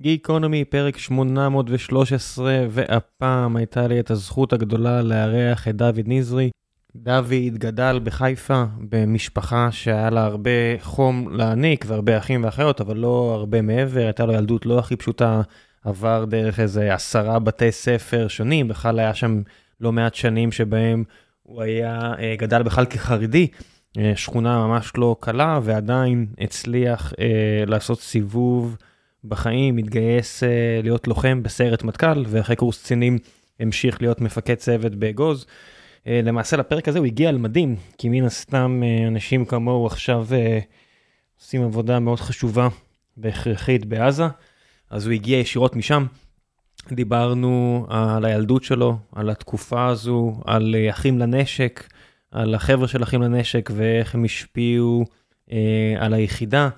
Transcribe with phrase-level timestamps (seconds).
[0.00, 6.50] גיקונומי, פרק 813, והפעם הייתה לי את הזכות הגדולה לארח את דוד נזרי.
[6.96, 13.62] דוד גדל בחיפה במשפחה שהיה לה הרבה חום להעניק והרבה אחים ואחיות, אבל לא הרבה
[13.62, 15.42] מעבר, הייתה לו ילדות לא הכי פשוטה,
[15.84, 19.42] עבר דרך איזה עשרה בתי ספר שונים, בכלל היה שם
[19.80, 21.04] לא מעט שנים שבהם
[21.42, 23.46] הוא היה, אה, גדל בכלל כחרדי,
[23.98, 28.76] אה, שכונה ממש לא קלה, ועדיין הצליח אה, לעשות סיבוב.
[29.24, 30.46] בחיים, התגייס uh,
[30.82, 33.18] להיות לוחם בסיירת מטכ"ל, ואחרי קורס קצינים
[33.60, 35.46] המשיך להיות מפקד צוות באגוז.
[36.04, 40.26] Uh, למעשה לפרק הזה הוא הגיע על מדים, כי מן הסתם uh, אנשים כמוהו עכשיו
[40.30, 40.64] uh,
[41.40, 42.68] עושים עבודה מאוד חשובה
[43.16, 44.24] והכרחית בעזה,
[44.90, 46.06] אז הוא הגיע ישירות משם.
[46.92, 51.88] דיברנו על הילדות שלו, על התקופה הזו, על אחים לנשק,
[52.30, 55.04] על החבר'ה של אחים לנשק ואיך הם השפיעו
[55.48, 55.52] uh,
[55.98, 56.68] על היחידה.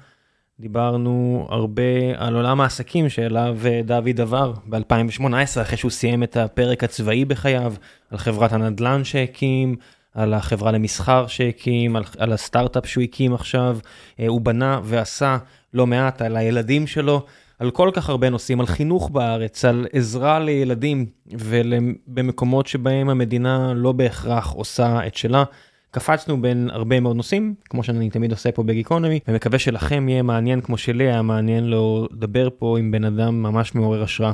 [0.60, 1.82] דיברנו הרבה
[2.16, 7.74] על עולם העסקים שאליו דוד עבר ב-2018, אחרי שהוא סיים את הפרק הצבאי בחייו,
[8.10, 9.76] על חברת הנדל"ן שהקים,
[10.14, 13.78] על החברה למסחר שהקים, על, על הסטארט-אפ שהוא הקים עכשיו.
[14.20, 15.38] אה, הוא בנה ועשה
[15.74, 17.22] לא מעט על הילדים שלו,
[17.58, 23.92] על כל כך הרבה נושאים, על חינוך בארץ, על עזרה לילדים ובמקומות שבהם המדינה לא
[23.92, 25.44] בהכרח עושה את שלה.
[25.90, 30.60] קפצנו בין הרבה מאוד נושאים, כמו שאני תמיד עושה פה בגיקונומי, ומקווה שלכם יהיה מעניין
[30.60, 34.32] כמו שלי היה מעניין לו לדבר פה עם בן אדם ממש מעורר השראה.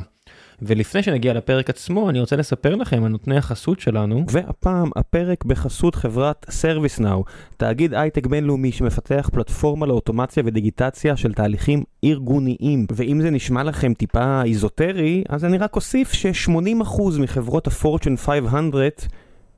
[0.61, 4.25] ולפני שנגיע לפרק עצמו, אני רוצה לספר לכם על נותני החסות שלנו.
[4.29, 7.23] והפעם הפרק בחסות חברת ServiceNow,
[7.57, 12.85] תאגיד הייטק בינלאומי שמפתח פלטפורמה לאוטומציה ודיגיטציה של תהליכים ארגוניים.
[12.91, 19.07] ואם זה נשמע לכם טיפה איזוטרי, אז אני רק אוסיף ש-80% מחברות ה-Fortune 500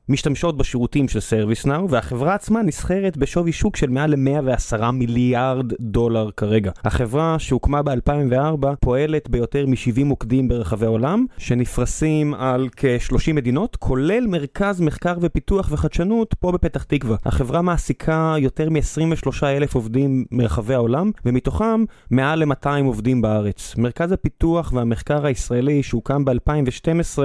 [0.08, 6.70] משתמשות בשירותים של ServiceNow, והחברה עצמה נסחרת בשווי שוק של מעל ל-110 מיליארד דולר כרגע.
[6.84, 14.80] החברה שהוקמה ב-2004 פועלת ביותר מ-70 מוקדים ברחבי העולם, שנפרסים על כ-30 מדינות, כולל מרכז
[14.80, 17.16] מחקר ופיתוח וחדשנות פה בפתח תקווה.
[17.24, 23.74] החברה מעסיקה יותר מ-23 אלף עובדים מרחבי העולם, ומתוכם מעל ל-200 עובדים בארץ.
[23.78, 27.18] מרכז הפיתוח והמחקר הישראלי שהוקם ב-2012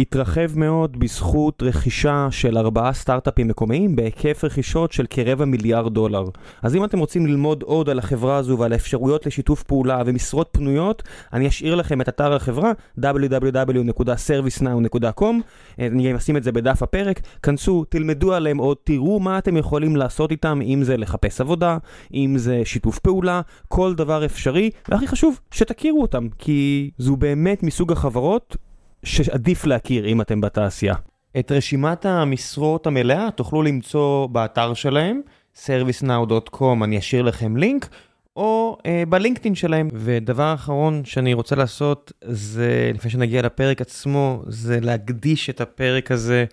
[0.00, 6.24] התרחב מאוד בזכות רכישה של ארבעה סטארט-אפים מקומיים בהיקף רכישות של כרבע מיליארד דולר.
[6.62, 11.02] אז אם אתם רוצים ללמוד עוד על החברה הזו ועל האפשרויות לשיתוף פעולה ומשרות פנויות,
[11.32, 15.34] אני אשאיר לכם את אתר החברה www.servicenow.com
[15.78, 20.30] אני אשים את זה בדף הפרק, כנסו, תלמדו עליהם עוד, תראו מה אתם יכולים לעשות
[20.30, 21.78] איתם, אם זה לחפש עבודה,
[22.14, 27.92] אם זה שיתוף פעולה, כל דבר אפשרי, והכי חשוב, שתכירו אותם, כי זו באמת מסוג
[27.92, 28.56] החברות
[29.04, 30.94] שעדיף להכיר אם אתם בתעשייה.
[31.38, 35.20] את רשימת המשרות המלאה תוכלו למצוא באתר שלהם,
[35.56, 37.88] servicenow.com, אני אשאיר לכם לינק,
[38.36, 39.88] או uh, בלינקדאין שלהם.
[39.92, 46.44] ודבר אחרון שאני רוצה לעשות, זה, לפני שנגיע לפרק עצמו, זה להקדיש את הפרק הזה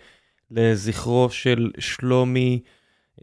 [0.52, 2.60] לזכרו של שלומי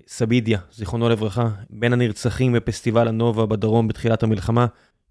[0.07, 4.67] סבידיה, זיכרונו לברכה, בין הנרצחים בפסטיבל הנובה בדרום בתחילת המלחמה.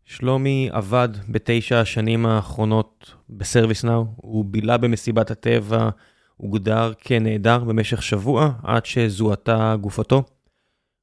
[0.06, 5.90] שלומי עבד בתשע השנים האחרונות בסרוויס נאו, הוא בילה במסיבת הטבע,
[6.38, 10.24] הוגדר כנעדר במשך שבוע עד שזוהתה גופתו.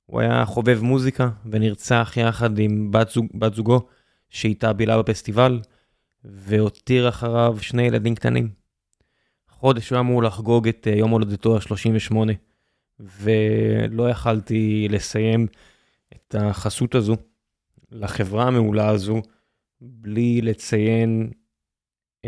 [0.07, 3.81] הוא היה חובב מוזיקה ונרצח יחד עם בת, זוג, בת זוגו
[4.31, 5.61] שאיתה בילה בפסטיבל,
[6.25, 8.49] והותיר אחריו שני ילדים קטנים.
[9.49, 12.15] חודש הוא אמור לחגוג את אה, יום הולדתו ה-38,
[13.01, 15.47] ולא יכלתי לסיים
[16.15, 17.17] את החסות הזו.
[17.91, 19.23] לחברה המעולה הזו,
[19.81, 21.31] בלי לציין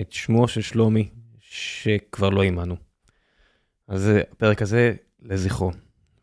[0.01, 2.77] את שמו של שלומי, שכבר לא עימנו.
[3.89, 5.71] אז הפרק הזה לזכרו.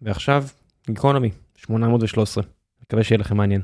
[0.01, 0.45] ועכשיו,
[0.87, 2.43] גיקונומי, 813.
[2.81, 3.61] מקווה שיהיה לכם מעניין.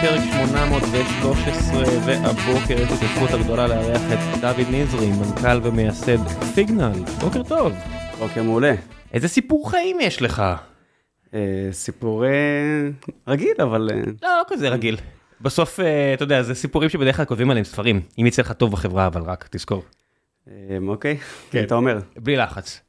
[0.00, 6.92] פרק 813 והבוקר יש לי את הזכות הגדולה לארח את דוד נזרי, מנכ"ל ומייסד סיגנל.
[7.20, 7.72] בוקר טוב.
[8.18, 8.74] בוקר מעולה.
[9.12, 10.42] איזה סיפור חיים יש לך?
[11.34, 12.30] אה, סיפור אה,
[13.28, 13.90] רגיל אבל...
[13.92, 14.96] אה, לא, לא כזה רגיל.
[15.40, 18.00] בסוף, אה, אתה יודע, זה סיפורים שבדרך כלל כותבים עליהם ספרים.
[18.18, 19.82] אם יצא לך טוב בחברה, אבל רק, תזכור.
[20.48, 20.54] אה,
[20.86, 21.16] אוקיי,
[21.50, 21.64] כן.
[21.64, 21.98] אתה אומר.
[22.16, 22.80] בלי לחץ.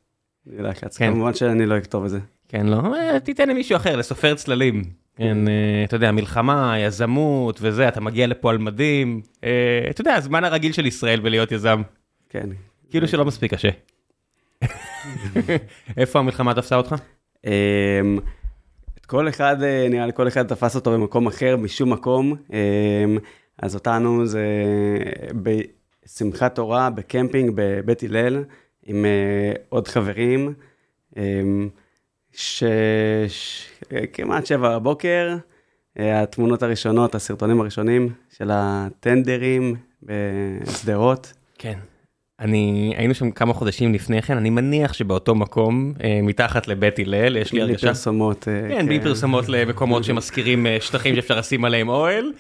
[0.45, 0.97] בלי לחץ.
[0.97, 1.13] כן.
[1.13, 2.19] כמובן שאני לא אכתוב את זה.
[2.49, 4.83] כן, לא, אה, תיתן למישהו אחר, לסופר צללים.
[5.15, 9.21] כן, אה, אתה יודע, מלחמה, יזמות וזה, אתה מגיע לפה על מדים.
[9.43, 11.81] אה, אתה יודע, הזמן הרגיל של ישראל בלהיות יזם.
[12.29, 12.49] כן.
[12.89, 13.69] כאילו שלא מספיק קשה.
[15.97, 16.95] איפה המלחמה תפסה אותך?
[17.45, 17.51] אמ,
[19.07, 22.35] כל אחד, אה, נראה לי כל אחד תפס אותו במקום אחר, משום מקום.
[22.53, 23.17] אמ,
[23.57, 24.45] אז אותנו זה
[25.43, 28.43] בשמחת תורה, בקמפינג בבית הלל.
[28.85, 29.05] עם
[29.69, 30.53] עוד חברים,
[32.33, 32.63] um, ש...
[33.27, 33.67] ש...
[34.13, 35.35] כמעט שבע בבוקר,
[35.97, 41.33] uh, התמונות הראשונות, הסרטונים הראשונים של הטנדרים בשדרות.
[41.57, 41.79] כן.
[42.41, 47.37] אני, היינו שם כמה חודשים לפני כן, אני מניח שבאותו מקום, אה, מתחת לבית הלל,
[47.37, 47.81] יש לי הרגשה...
[47.81, 48.47] בלי פרסומות.
[48.47, 49.03] אה, כן, בלי כן.
[49.03, 52.31] פרסומות למקומות שמזכירים אה, שטחים שאפשר לשים עליהם אוהל,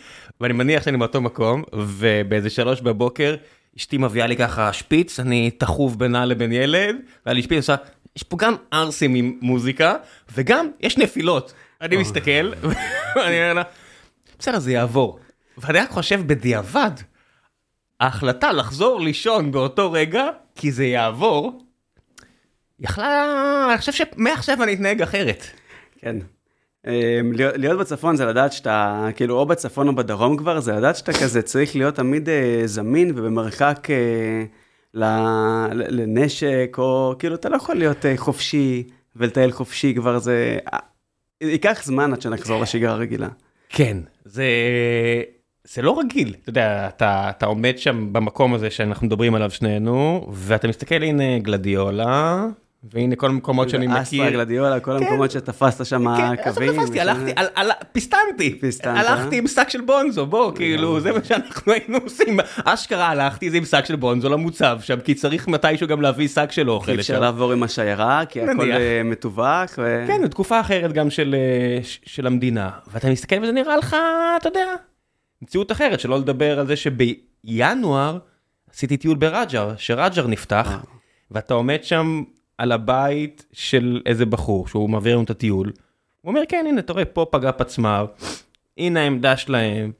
[0.41, 3.35] ואני מניח שאני באותו מקום, ובאיזה שלוש בבוקר,
[3.77, 6.95] אשתי מביאה לי ככה שפיץ, אני תחוב בינה לבין ילד,
[7.25, 7.75] והיה לי שפיץ, עושה,
[8.15, 9.95] יש פה גם ערסים עם מוזיקה,
[10.33, 11.53] וגם יש נפילות.
[11.81, 12.51] אני מסתכל,
[13.15, 13.63] ואני אומר לה,
[14.39, 15.19] בסדר, זה יעבור.
[15.57, 16.91] ואני רק חושב בדיעבד,
[17.99, 21.63] ההחלטה לחזור לישון באותו רגע, כי זה יעבור,
[22.79, 25.45] יכלה, אני חושב שמעכשיו אני אתנהג אחרת.
[25.97, 26.15] כן.
[26.87, 31.13] אמ, להיות בצפון זה לדעת שאתה, כאילו, או בצפון או בדרום כבר, זה לדעת שאתה
[31.13, 34.43] כזה צריך להיות תמיד אה, זמין ובמרחק אה,
[34.93, 38.83] לנשק, או כאילו, אתה לא יכול להיות אה, חופשי
[39.15, 40.57] ולטייל חופשי כבר, זה...
[41.41, 43.27] ייקח זמן עד שנחזור לשגרה הרגילה.
[43.69, 44.45] כן, זה...
[45.63, 50.27] זה לא רגיל, אתה יודע, אתה, אתה עומד שם במקום הזה שאנחנו מדברים עליו שנינו,
[50.33, 52.45] ואתה מסתכל, הנה גלדיולה,
[52.83, 54.01] והנה כל המקומות שאני מכיר.
[54.01, 55.03] אספה, גלדיולה, כל כן.
[55.05, 56.03] המקומות שתפסת שם
[56.43, 56.73] קווים.
[56.73, 57.31] כן, תפסתי, הלכתי,
[57.91, 58.59] פיסטנתי.
[58.59, 59.05] פיסטנת.
[59.05, 62.39] הלכתי עם שק של בונזו, בוא, כאילו, זה מה שאנחנו היינו עושים.
[62.65, 66.69] אשכרה הלכתי עם שק של בונזו למוצב שם, כי צריך מתישהו גם להביא שק של
[66.69, 66.93] אוכל.
[66.93, 69.71] כי אפשר לעבור עם השיירה, כי הכל אה, מתווך.
[70.07, 72.69] כן, זו תקופה אחרת גם של, אה, של המדינה.
[72.91, 73.95] ואתה מסתכל וזה נראה לך,
[74.37, 74.75] אתה יודע.
[75.41, 78.17] מציאות אחרת, שלא לדבר על זה שבינואר
[78.73, 80.77] עשיתי טיול ברג'ר, שרג'ר נפתח, אה.
[81.31, 82.23] ואתה עומד שם
[82.61, 85.71] על הבית של איזה בחור שהוא מעביר לנו את הטיול.
[86.21, 88.05] הוא אומר כן הנה אתה רואה פה פגע פצמ"ר,
[88.77, 89.91] הנה העמדה שלהם,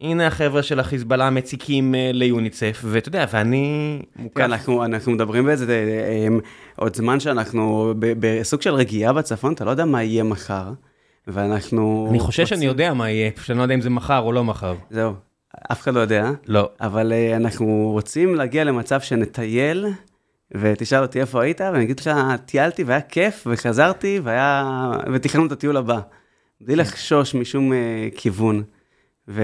[0.00, 4.36] הנה החבר'ה של החיזבאללה מציקים uh, ליוניצף ואתה יודע ואני מוקף.
[4.36, 5.66] כן, אנחנו, אנחנו מדברים באיזה
[6.28, 6.42] um,
[6.76, 10.72] עוד זמן שאנחנו בסוג של רגיעה בצפון אתה לא יודע מה יהיה מחר.
[11.26, 12.06] ואנחנו...
[12.10, 14.44] אני חושב שאני יודע מה יהיה, פשוט אני לא יודע אם זה מחר או לא
[14.44, 14.74] מחר.
[14.90, 15.12] זהו,
[15.72, 16.30] אף אחד לא יודע.
[16.46, 16.70] לא.
[16.80, 19.86] אבל אנחנו רוצים להגיע למצב שנטייל,
[20.54, 22.10] ותשאל אותי איפה היית, ואני אגיד לך,
[22.44, 24.90] טיילתי והיה כיף, וחזרתי, והיה...
[25.12, 26.00] ותכננו את הטיול הבא.
[26.60, 26.80] בלי כן.
[26.80, 27.74] לחשוש משום uh,
[28.16, 28.62] כיוון.
[29.28, 29.42] ו...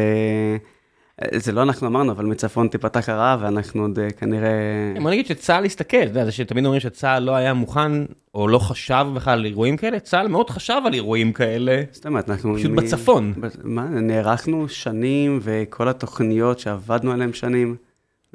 [1.34, 4.50] זה לא אנחנו אמרנו, אבל מצפון תיפתח הרעה, ואנחנו עוד אה, כנראה...
[4.94, 7.92] כן, בוא נגיד שצה"ל הסתכל, אתה יודע, זה שתמיד אומרים שצה"ל לא היה מוכן,
[8.34, 11.82] או לא חשב בכלל על אירועים כאלה, צה"ל מאוד חשב על אירועים כאלה.
[11.92, 12.56] זאת אומרת, אנחנו...
[12.56, 12.76] פשוט מ...
[12.76, 13.34] בצפון.
[13.64, 17.76] מה, נערכנו שנים, וכל התוכניות שעבדנו עליהן שנים.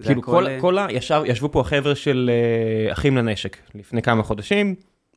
[0.03, 0.87] כאילו כל, כל ה...
[0.89, 2.31] ישב, ישבו פה החבר'ה של
[2.89, 4.75] uh, אחים לנשק, לפני כמה חודשים,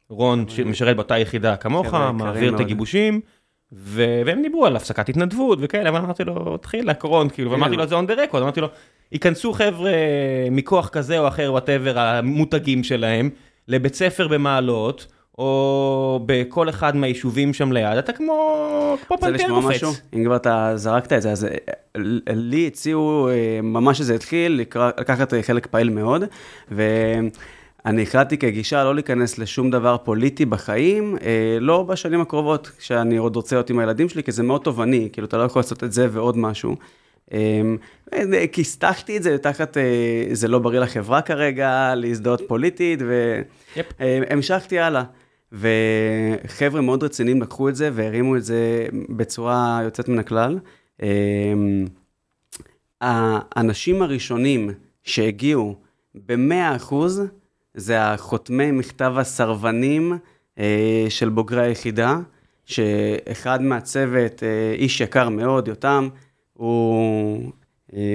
[0.08, 3.20] רון שמשרת באותה יחידה כמוך, מעביר את הגיבושים.
[3.72, 8.02] והם דיברו על הפסקת התנדבות וכאלה, ואמרתי לו, תתחיל לקרון, כאילו, ואמרתי לו, זה on
[8.02, 8.68] the record, אמרתי לו,
[9.12, 9.92] ייכנסו חבר'ה
[10.50, 13.30] מכוח כזה או אחר, וואטאבר, המותגים שלהם,
[13.68, 15.06] לבית ספר במעלות,
[15.38, 19.64] או בכל אחד מהיישובים שם ליד, אתה כמו, כמו פנתר קופץ.
[19.64, 19.92] משהו?
[20.14, 21.50] אם כבר אתה זרקת את זה, אז אה,
[22.34, 24.60] לי הציעו, אה, ממש שזה התחיל,
[24.98, 26.24] לקחת חלק פעיל מאוד,
[26.72, 26.82] ו...
[27.86, 33.36] אני החלטתי כגישה לא להיכנס לשום דבר פוליטי בחיים, אה, לא בשנים הקרובות, כשאני עוד
[33.36, 35.92] רוצה להיות עם הילדים שלי, כי זה מאוד תובעני, כאילו, אתה לא יכול לעשות את
[35.92, 36.76] זה ועוד משהו.
[37.32, 39.82] אה, כיסתחתי את זה תחת, אה,
[40.32, 43.00] זה לא בריא לחברה כרגע, להזדהות פוליטית,
[43.76, 45.02] והמשכתי הלאה.
[45.54, 50.58] וחבר'ה מאוד רציניים לקחו את זה והרימו את זה בצורה יוצאת מן הכלל.
[53.00, 54.70] האנשים הראשונים
[55.02, 55.76] שהגיעו
[56.14, 57.22] ב-100 אחוז,
[57.74, 60.18] זה החותמי מכתב הסרבנים
[60.58, 62.18] אה, של בוגרי היחידה,
[62.64, 66.08] שאחד מהצוות, אה, איש יקר מאוד, יותם,
[66.52, 67.52] הוא,
[67.94, 68.14] אה,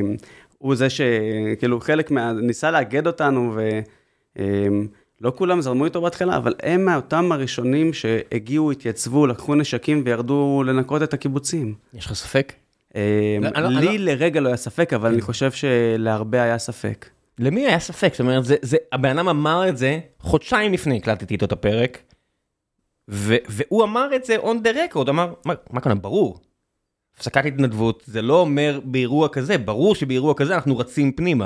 [0.57, 2.33] הוא זה שכאילו חלק מה...
[2.33, 3.57] ניסה לאגד אותנו,
[5.21, 11.03] ולא כולם זרמו איתו בהתחלה, אבל הם מאותם הראשונים שהגיעו, התייצבו, לקחו נשקים וירדו לנקות
[11.03, 11.75] את הקיבוצים.
[11.93, 12.53] יש לך ספק?
[13.81, 17.09] לי לרגע לא היה ספק, אבל אני חושב שלהרבה היה ספק.
[17.39, 18.11] למי היה ספק?
[18.11, 18.43] זאת אומרת,
[18.91, 21.97] הבן אדם אמר את זה חודשיים לפני הקלטתי איתו את הפרק,
[23.07, 26.39] והוא אמר את זה on the record, אמר, מה, מה כאן, ברור.
[27.17, 31.45] הפסקת התנדבות זה לא אומר באירוע כזה, ברור שבאירוע כזה אנחנו רצים פנימה.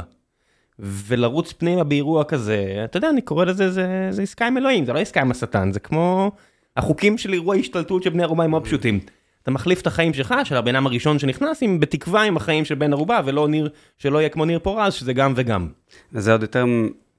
[0.79, 4.93] ולרוץ פנימה באירוע כזה, אתה יודע, אני קורא לזה, זה, זה עסקה עם אלוהים, זה
[4.93, 6.31] לא עסקה עם השטן, זה כמו
[6.77, 8.99] החוקים של אירוע השתלטות של בני ערובה הם מאוד פשוטים.
[9.43, 12.75] אתה מחליף את החיים שלך, של הבן אדם הראשון שנכנס, עם בתקווה עם החיים של
[12.75, 15.67] בן ערובה, ולא ניר, שלא יהיה כמו ניר פורז, שזה גם וגם.
[16.11, 16.65] זה עוד יותר,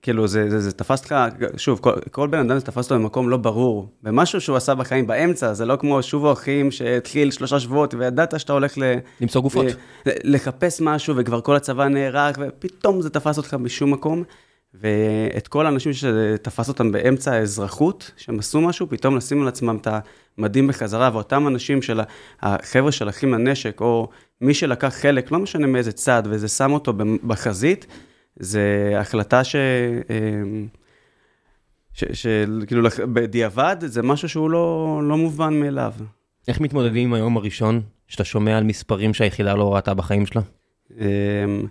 [0.04, 1.14] כאילו, זה, זה, זה תפס אותך,
[1.56, 5.06] שוב, כל, כל בן אדם זה תפס אותו במקום לא ברור, במשהו שהוא עשה בחיים
[5.06, 8.82] באמצע, זה לא כמו שובו אחים שהתחיל שלושה שבועות, וידעת שאתה הולך ל...
[9.20, 9.66] למצוא גופות.
[10.06, 14.24] ל, לחפש משהו, וכבר כל הצבא נהרג, ופתאום זה תפס אותך בשום מקום.
[14.80, 19.88] ואת כל האנשים שתפס אותם באמצע האזרחות, שהם עשו משהו, פתאום לשים על עצמם את
[20.38, 22.00] המדים בחזרה, ואותם אנשים של
[22.42, 24.08] החבר'ה של אחים לנשק, או
[24.40, 26.92] מי שלקח חלק, לא משנה מאיזה צד, וזה שם אותו
[27.26, 27.86] בחזית,
[28.36, 29.56] זה החלטה ש...
[31.92, 35.92] שכאילו בדיעבד זה משהו שהוא לא, לא מובן מאליו.
[36.48, 40.42] איך מתמודדים עם היום הראשון, שאתה שומע על מספרים שהיחידה לא ראתה בחיים שלה?
[41.00, 41.66] אמ,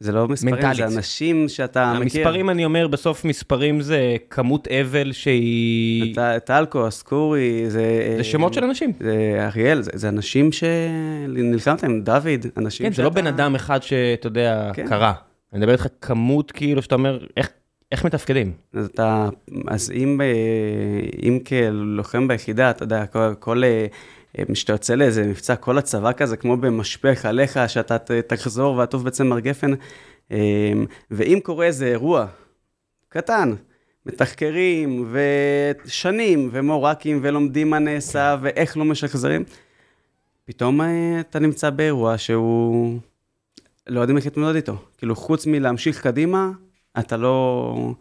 [0.00, 0.76] זה לא מספרים, מנטלית.
[0.76, 2.20] זה אנשים שאתה המספרים, מכיר.
[2.26, 6.16] המספרים, אני אומר, בסוף מספרים זה כמות אבל שהיא...
[6.44, 8.14] טלקו, אסקורי, זה...
[8.16, 8.92] זה שמות של אנשים.
[9.00, 12.96] זה אריאל, זה, זה אנשים שנלחמת עם דוד, אנשים כן, שאתה...
[12.96, 14.88] זה לא בן אדם אחד שאתה יודע, כן.
[14.88, 15.12] קרה.
[15.52, 17.50] אני מדבר איתך כמות כאילו שאתה אומר, איך,
[17.92, 18.52] איך מתפקדים?
[18.72, 19.28] אז אתה,
[19.68, 20.20] אז אם,
[21.22, 23.62] אם כלוחם ביחידה, אתה יודע, כל, כל
[24.52, 29.70] כשאתה יוצא לאיזה מבצע, כל הצבא כזה, כמו במשפך עליך, שאתה תחזור ועטוף בצמר גפן,
[31.10, 32.26] ואם קורה איזה אירוע
[33.08, 33.54] קטן,
[34.06, 35.14] מתחקרים
[35.84, 39.44] ושנים ומורקים ולומדים מה נעשה ואיך לא משחזרים,
[40.44, 40.80] פתאום
[41.20, 42.98] אתה נמצא באירוע שהוא...
[43.90, 44.76] לא יודעים איך להתמודד איתו.
[44.98, 46.50] כאילו, חוץ מלהמשיך קדימה,
[46.98, 47.94] אתה לא,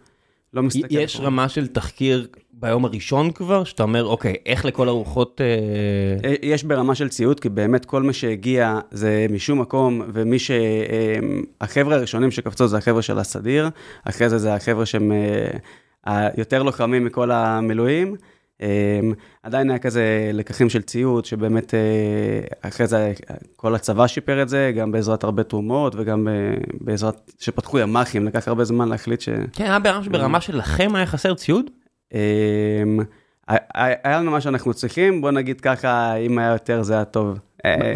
[0.53, 0.87] לא מסתכל.
[0.89, 1.23] יש פה.
[1.23, 5.41] רמה של תחקיר ביום הראשון כבר, שאתה אומר, אוקיי, איך לכל הרוחות...
[5.41, 6.33] אה...
[6.41, 10.51] יש ברמה של ציוד, כי באמת כל מה שהגיע זה משום מקום, ומי ש...
[10.51, 11.19] אה,
[11.61, 13.69] החבר'ה הראשונים שקפצו זה החבר'ה של הסדיר,
[14.05, 18.15] אחרי זה זה החבר'ה שהם אה, היותר לוחמים מכל המילואים.
[18.61, 19.13] אמ,
[19.43, 23.13] עדיין היה כזה לקחים של ציוד, שבאמת אה, אחרי זה
[23.55, 26.33] כל הצבא שיפר את זה, גם בעזרת הרבה תרומות וגם אה,
[26.81, 29.29] בעזרת, שפתחו ימ"חים, לקח הרבה זמן להחליט ש...
[29.53, 31.65] כן, היה ברמה ברמה שלכם היה חסר ציוד?
[32.13, 32.99] אמ,
[33.73, 37.39] היה לנו מה שאנחנו צריכים, בוא נגיד ככה, אם היה יותר זה היה טוב.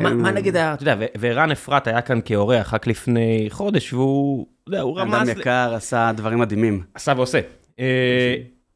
[0.01, 4.70] מה אמ, נגיד, אתה יודע, וערן אפרת היה כאן כאורח רק לפני חודש, והוא, אתה
[4.70, 5.29] יודע, הוא רמז...
[5.29, 6.84] אדם יקר, עשה דברים מדהימים.
[6.93, 7.39] עשה ועושה.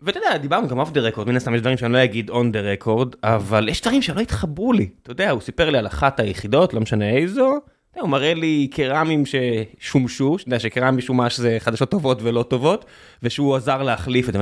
[0.02, 2.30] אה, ואתה יודע, דיברנו גם off the record, מן הסתם יש דברים שאני לא אגיד
[2.30, 4.90] on the record, אבל יש דברים שלא התחברו לי.
[5.04, 7.54] אתה יודע, הוא סיפר לי על אחת היחידות, לא משנה איזו,
[8.00, 12.86] הוא מראה לי קרמים ששומשו, שאתה יודע שקרמיק שומש זה חדשות טובות ולא טובות,
[13.24, 14.40] ושהוא עזר להחליף את זה.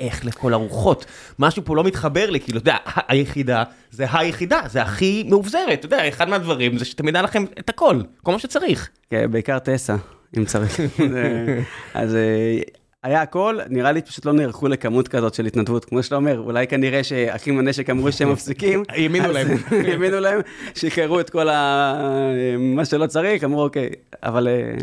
[0.00, 1.04] איך לכל הרוחות?
[1.38, 2.78] משהו פה לא מתחבר לי, כאילו, אתה יודע,
[3.08, 7.70] היחידה זה היחידה, זה הכי מאובזרת, אתה יודע, אחד מהדברים זה שתמיד היה לכם את
[7.70, 8.88] הכל, כל מה שצריך.
[9.10, 9.96] כן, בעיקר טסה,
[10.38, 10.80] אם צריך.
[11.94, 12.58] אז אה,
[13.02, 16.66] היה הכל, נראה לי פשוט לא נערכו לכמות כזאת של התנדבות, כמו שאתה אומר, אולי
[16.66, 18.82] כנראה שאחים לנשק אמרו שהם מפסיקים.
[18.88, 19.48] האמינו להם.
[19.88, 20.40] האמינו להם,
[20.74, 21.46] שחררו את כל
[22.58, 23.90] מה שלא צריך, אמרו אוקיי,
[24.22, 24.74] אבל אה,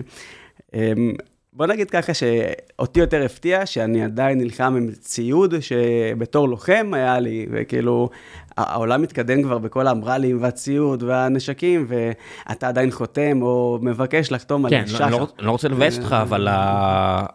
[0.73, 1.13] אמ,
[1.53, 7.47] בוא נגיד ככה שאותי יותר הפתיע שאני עדיין נלחם עם ציוד שבתור לוחם היה לי,
[7.51, 8.09] וכאילו
[8.57, 15.05] העולם מתקדם כבר בכל האמרלים והציוד והנשקים, ואתה עדיין חותם או מבקש לחתום על שחר.
[15.05, 16.47] כן, לא, לא רוצה לבאס אותך, אבל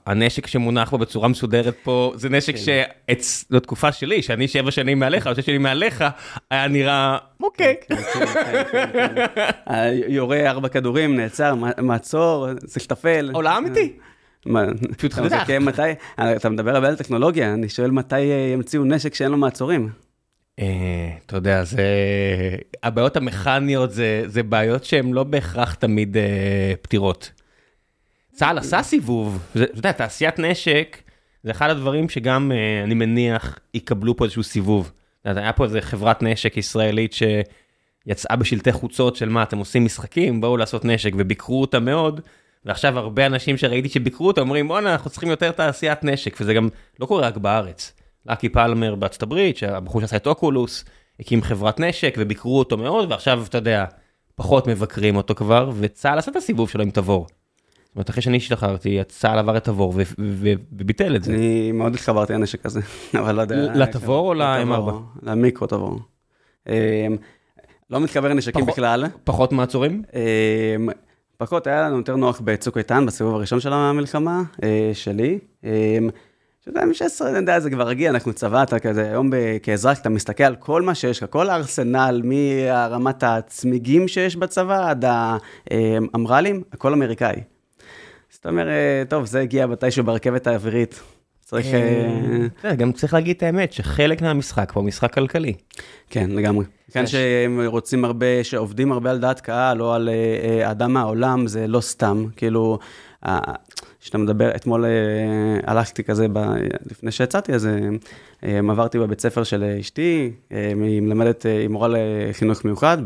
[0.07, 3.15] הנשק שמונח פה בצורה מסודרת פה, זה נשק כן.
[3.51, 6.05] שבתקופה שלי, שאני שבע שנים מעליך, או שש שנים מעליך,
[6.51, 7.75] היה נראה, אוקיי.
[7.89, 7.97] כן,
[8.73, 13.31] כן, יורה ארבע כדורים, נעצר, מעצור, צריך לטפל.
[13.33, 13.93] עולם אמיתי.
[14.97, 15.47] פשוט חזק.
[15.61, 15.83] מתי,
[16.21, 18.21] אתה מדבר הרבה על טכנולוגיה, אני שואל מתי
[18.55, 19.89] ימציאו נשק שאין לו מעצורים.
[20.59, 21.87] אה, אתה יודע, זה...
[22.83, 27.33] הבעיות המכניות זה, זה בעיות שהן לא בהכרח תמיד אה, פתירות.
[28.33, 31.03] צה"ל עשה סיבוב, אתה יודע, תעשיית נשק,
[31.43, 34.93] זה אחד הדברים שגם, אה, אני מניח, יקבלו פה איזשהו סיבוב.
[35.25, 40.57] היה פה איזה חברת נשק ישראלית שיצאה בשלטי חוצות של מה, אתם עושים משחקים, בואו
[40.57, 42.21] לעשות נשק, וביקרו אותה מאוד,
[42.65, 46.69] ועכשיו הרבה אנשים שראיתי שביקרו אותה אומרים, בואנה, אנחנו צריכים יותר תעשיית נשק, וזה גם
[47.01, 47.93] לא קורה רק בארץ.
[48.27, 50.85] לקי פלמר בארצות הברית, שהבחור שעשה את אוקולוס,
[51.21, 53.85] הקים חברת נשק וביקרו אותו מאוד, ועכשיו, אתה יודע,
[54.35, 57.27] פחות מבקרים אותו כבר, וצה"ל עשה את הסיבוב שלו עם תבור.
[57.93, 61.35] זאת אומרת, אחרי שאני השתחררתי, צה"ל עבר את תבור וביטל את זה.
[61.35, 62.81] אני מאוד התחברתי לנשק הזה,
[63.21, 63.57] אבל לא יודע.
[63.57, 64.93] לתבור או ל-M4?
[65.23, 65.99] למיקרו תבור.
[66.69, 66.75] אמ,
[67.91, 69.05] לא מתחבר לנשקים בכלל.
[69.25, 70.03] פחות מעצורים?
[70.15, 70.89] אמ,
[71.37, 75.39] פחות, היה לנו יותר נוח בצוק איתן, בסיבוב הראשון של המלחמה, אה, שלי.
[76.69, 79.31] אמ, ש-2016, אני יודע, זה כבר רגיל, אנחנו צבא, אתה כזה, היום
[79.63, 85.05] כאזרח, אתה מסתכל על כל מה שיש לך, כל הארסנל, מרמת הצמיגים שיש בצבא עד
[85.71, 87.37] האמרלים, הכל אמריקאי.
[88.33, 91.01] אז אתה אומר, אה, טוב, זה הגיע מתישהו ברכבת האווירית.
[91.41, 91.67] צריך...
[91.67, 95.55] אה, אה, גם צריך להגיד את האמת, שחלק מהמשחק פה הוא משחק כלכלי.
[96.11, 96.65] כן, לגמרי.
[96.93, 100.09] כאן שהם רוצים הרבה, שעובדים הרבה על דעת קהל, או על
[100.65, 102.27] אדם מהעולם, זה לא סתם.
[102.37, 102.79] כאילו,
[104.03, 104.91] כשאתה מדבר, אתמול אה,
[105.67, 106.39] הלכתי כזה, ב,
[106.91, 107.69] לפני שיצאתי, אז
[108.45, 112.99] אה, עברתי בבית ספר של אשתי, אה, היא מלמדת, היא מורה לחינוך מיוחד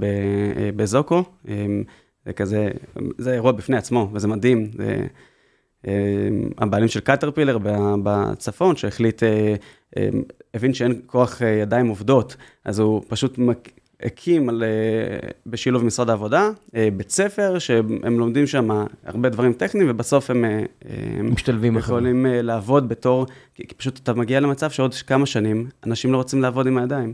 [0.77, 1.23] בזוקו,
[2.27, 2.69] זה כזה,
[3.19, 4.71] זה אירוע בפני עצמו, וזה מדהים.
[4.77, 5.07] זה,
[6.59, 7.59] הבעלים של קטרפילר
[8.03, 9.23] בצפון, שהחליט,
[10.55, 13.39] הבין שאין כוח ידיים עובדות, אז הוא פשוט
[14.03, 14.65] הקים על,
[15.47, 16.51] בשילוב משרד העבודה,
[16.97, 18.71] בית ספר, שהם לומדים שם
[19.05, 20.45] הרבה דברים טכניים, ובסוף הם
[21.23, 22.43] משתלבים יכולים אחרי.
[22.43, 26.79] לעבוד בתור, כי פשוט אתה מגיע למצב שעוד כמה שנים, אנשים לא רוצים לעבוד עם
[26.79, 27.13] הידיים.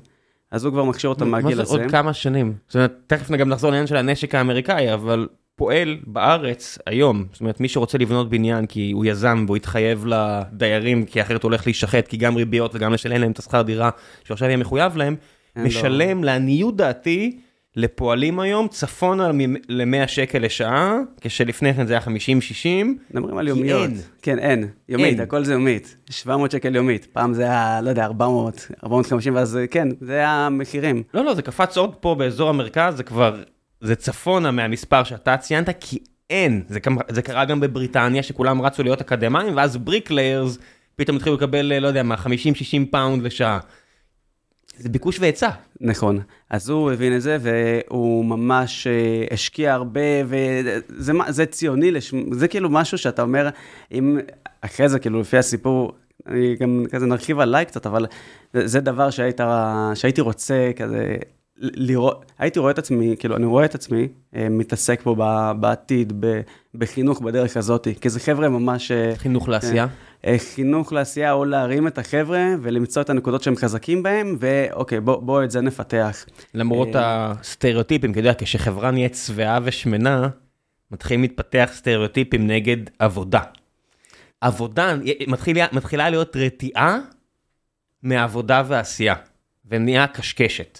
[0.50, 1.72] אז הוא כבר מכשיר אותם מהגיל הזה.
[1.72, 2.54] מה זה עוד כמה שנים?
[2.68, 7.60] זאת אומרת, תכף גם נחזור לעניין של הנשק האמריקאי, אבל פועל בארץ היום, זאת אומרת,
[7.60, 12.08] מי שרוצה לבנות בניין כי הוא יזם והוא יתחייב לדיירים, כי אחרת הוא הולך להישחט,
[12.08, 13.90] כי גם ריביות וגם לשלם להם את השכר דירה,
[14.24, 15.16] שעכשיו יהיה מחויב להם,
[15.56, 16.32] משלם לא.
[16.32, 17.38] לעניות דעתי
[17.76, 19.30] לפועלים היום צפונה
[19.68, 22.08] ל-100 שקל לשעה, כשלפני כן זה היה 50-60.
[23.14, 23.90] מדברים על יומיות.
[23.90, 23.98] אין.
[24.22, 24.68] כן, אין.
[24.88, 25.20] יומית, אין.
[25.20, 25.96] הכל זה יומית.
[26.10, 27.06] 700 שקל יומית.
[27.12, 31.02] פעם זה היה, לא יודע, 400, 450, ואז כן, זה המחירים.
[31.14, 33.42] לא, לא, זה קפץ עוד פה באזור המרכז, זה כבר,
[33.80, 35.98] זה צפונה מהמספר שאתה ציינת, כי
[36.30, 36.62] אין.
[36.68, 36.78] זה,
[37.08, 40.58] זה קרה גם בבריטניה, שכולם רצו להיות אקדמאים, ואז bricklayers
[40.96, 42.18] פתאום התחילו לקבל, לא יודע מה, 50-60
[42.90, 43.58] פאונד לשעה.
[44.78, 45.50] זה ביקוש והיצע.
[45.80, 51.92] נכון, אז הוא הבין את זה, והוא ממש אה, השקיע הרבה, וזה זה ציוני,
[52.30, 53.48] זה כאילו משהו שאתה אומר,
[53.92, 54.18] אם
[54.60, 55.92] אחרי זה, כאילו, לפי הסיפור,
[56.26, 58.06] אני גם כזה נרחיב עליי קצת, אבל
[58.52, 59.40] זה, זה דבר שהיית,
[59.94, 61.16] שהייתי רוצה כזה
[61.62, 65.14] לראות, הייתי רואה את עצמי, כאילו, אני רואה את עצמי אה, מתעסק פה
[65.60, 66.24] בעתיד,
[66.74, 68.90] בחינוך בדרך הזאת, כי זה חבר'ה ממש...
[68.90, 69.86] אה, חינוך לעשייה?
[70.26, 75.22] אה, חינוך לעשייה, או להרים את החבר'ה ולמצוא את הנקודות שהם חזקים בהם, ואוקיי, בוא,
[75.22, 76.26] בוא את זה נפתח.
[76.54, 80.28] למרות הסטריאוטיפים, כי אתה יודע, כשחברה נהיית שבעה ושמנה,
[80.90, 83.40] מתחילים להתפתח סטריאוטיפים נגד עבודה.
[84.40, 84.94] עבודה,
[85.26, 86.98] מתחילה, מתחילה להיות רתיעה
[88.02, 89.14] מעבודה ועשייה,
[89.70, 90.78] ונהיה קשקשת.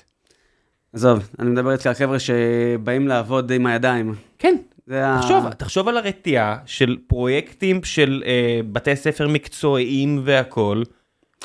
[0.93, 4.15] עזוב, אני מדבר איתך על חבר'ה שבאים לעבוד עם הידיים.
[4.39, 5.51] כן, תחשוב, ה...
[5.51, 10.85] תחשוב על הרתיעה של פרויקטים של אה, בתי ספר מקצועיים והכול,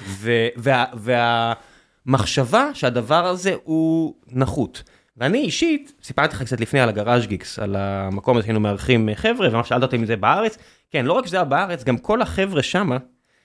[0.07, 0.85] ו, וה,
[2.05, 4.83] והמחשבה שהדבר הזה הוא נחות.
[5.17, 9.49] ואני אישית, סיפרתי לך קצת לפני על הגראז' גיקס, על המקום הזה שהיינו מארחים חבר'ה,
[9.51, 10.57] ומה שאלת אותי אם זה בארץ,
[10.91, 12.97] כן, לא רק שזה היה בארץ, גם כל החבר'ה שמה,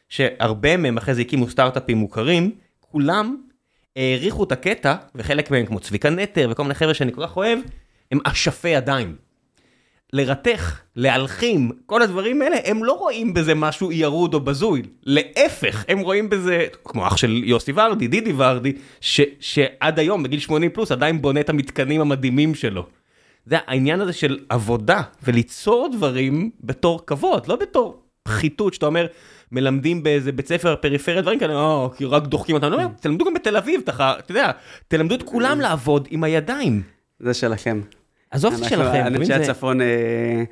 [0.09, 2.51] שהרבה מהם אחרי זה הקימו סטארט-אפים מוכרים,
[2.81, 3.37] כולם
[3.97, 7.59] העריכו את הקטע, וחלק מהם כמו צביקה נטר וכל מיני חבר'ה שאני כל כך אוהב,
[8.13, 9.17] הם אשפי ידיים.
[10.13, 14.83] לרתך, להלחים, כל הדברים האלה, הם לא רואים בזה משהו ירוד או בזוי.
[15.03, 20.41] להפך, הם רואים בזה, כמו אח של יוסי ורדי, דידי ורדי, ש, שעד היום, בגיל
[20.41, 22.87] 80 פלוס, עדיין בונה את המתקנים המדהימים שלו.
[23.47, 29.07] זה העניין הזה של עבודה, וליצור דברים בתור כבוד, לא בתור פחיתות, שאתה אומר,
[29.53, 33.35] מלמדים באיזה בית ספר פריפריה, דברים כאלה, או, כי רק דוחקים אותם, לא, תלמדו גם
[33.35, 34.51] בתל אביב, אתה יודע,
[34.89, 36.83] תלמדו את כולם לעבוד עם הידיים.
[37.19, 37.81] זה שלכם.
[38.31, 40.45] עזוב את שלכם, אני אנשי הצפון, אה,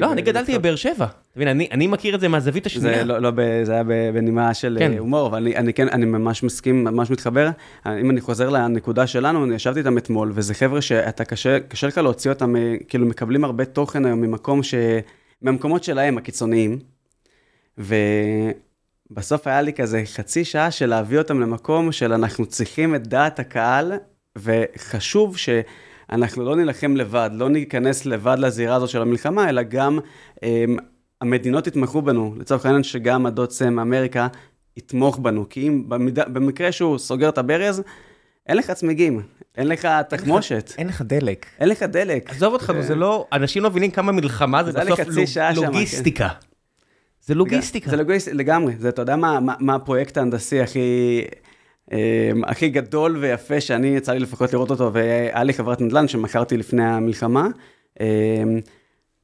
[0.00, 1.06] לא, אני גדלתי בבאר שבע.
[1.36, 3.04] אני מכיר את זה מהזווית השנייה.
[3.04, 3.30] לא, לא,
[3.62, 3.82] זה היה
[4.14, 4.98] בנימה של כן.
[4.98, 7.50] הומור, אבל אני כן, אני ממש מסכים, ממש מתחבר.
[7.86, 11.24] אם אני חוזר לנקודה שלנו, אני ישבתי איתם אתמול, וזה חבר'ה שאתה
[11.68, 14.74] קשה לך להוציא אותם, אה, כאילו מקבלים הרבה תוכן היום ממקום ש...
[15.42, 16.78] מהמקומות שלהם, הקיצוניים.
[17.78, 23.38] ובסוף היה לי כזה חצי שעה של להביא אותם למקום של אנחנו צריכים את דעת
[23.38, 23.92] הקהל,
[24.36, 25.48] וחשוב ש...
[26.10, 29.98] אנחנו לא נילחם לבד, לא ניכנס לבד לזירה הזאת של המלחמה, אלא גם
[30.36, 30.42] um,
[31.20, 32.34] המדינות יתמכו בנו.
[32.38, 34.26] לצורך העניין שגם הדוד סם מאמריקה
[34.76, 37.82] יתמוך בנו, כי אם במיד, במקרה שהוא סוגר את הברז,
[38.46, 39.22] אין לך צמיגים,
[39.56, 40.72] אין לך תחמושת.
[40.78, 41.46] אין לך דלק.
[41.60, 42.30] אין לך דלק.
[42.30, 45.00] עזוב אותך, זה לא, אנשים לא מבינים כמה מלחמה זה בסוף
[45.54, 46.28] לוגיסטיקה.
[47.26, 47.90] זה לוגיסטיקה.
[47.90, 48.76] זה לוגיסטיקה, לגמרי.
[48.78, 51.24] זה, אתה יודע מה, מה, מה הפרויקט ההנדסי הכי,
[51.92, 56.56] אמ, הכי גדול ויפה שאני יצא לי לפחות לראות אותו, והיה לי חברת נדל"ן שמכרתי
[56.56, 57.48] לפני המלחמה.
[58.00, 58.06] אמ,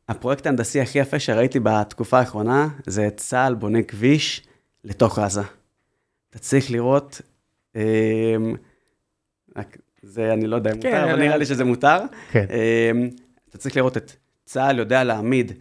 [0.09, 4.47] הפרויקט ההנדסי הכי יפה שראיתי בתקופה האחרונה, זה צה"ל בונה כביש
[4.85, 5.43] לתוך עזה.
[6.31, 7.21] אתה צריך לראות,
[7.77, 7.81] אמ,
[10.03, 11.99] זה אני לא יודע אם כן, מותר, אבל נראה לי שזה מותר.
[12.31, 12.47] כן.
[13.49, 14.13] אתה צריך לראות את
[14.45, 15.53] צה"ל יודע להעמיד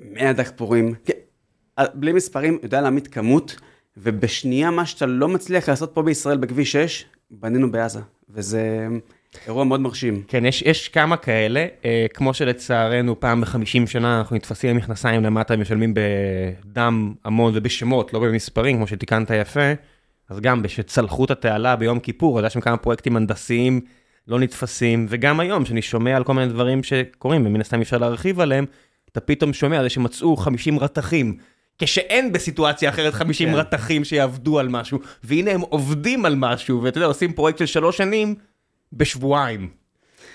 [0.00, 1.12] 100 דחפורים, כן,
[1.94, 3.56] בלי מספרים, יודע להעמיד כמות.
[3.96, 8.86] ובשנייה מה שאתה לא מצליח לעשות פה בישראל בכביש 6, בנינו בעזה, וזה
[9.46, 10.22] אירוע מאוד מרשים.
[10.28, 15.24] כן, יש, יש כמה כאלה, אה, כמו שלצערנו פעם ב-50 שנה אנחנו נתפסים עם מכנסיים
[15.24, 19.72] למטה, משלמים בדם המון ובשמות, לא במספרים, כמו שתיקנת יפה,
[20.28, 23.80] אז גם בשצלחו את התעלה ביום כיפור, אז יש שם כמה פרויקטים הנדסיים
[24.28, 28.40] לא נתפסים, וגם היום, שאני שומע על כל מיני דברים שקורים, ומן הסתם אפשר להרחיב
[28.40, 28.64] עליהם,
[29.12, 31.36] אתה פתאום שומע על זה שמצאו 50 רתכים.
[31.80, 33.54] כשאין בסיטואציה אחרת 50 כן.
[33.54, 37.96] רתכים שיעבדו על משהו, והנה הם עובדים על משהו, ואתה יודע, עושים פרויקט של שלוש
[37.96, 38.34] שנים
[38.92, 39.68] בשבועיים.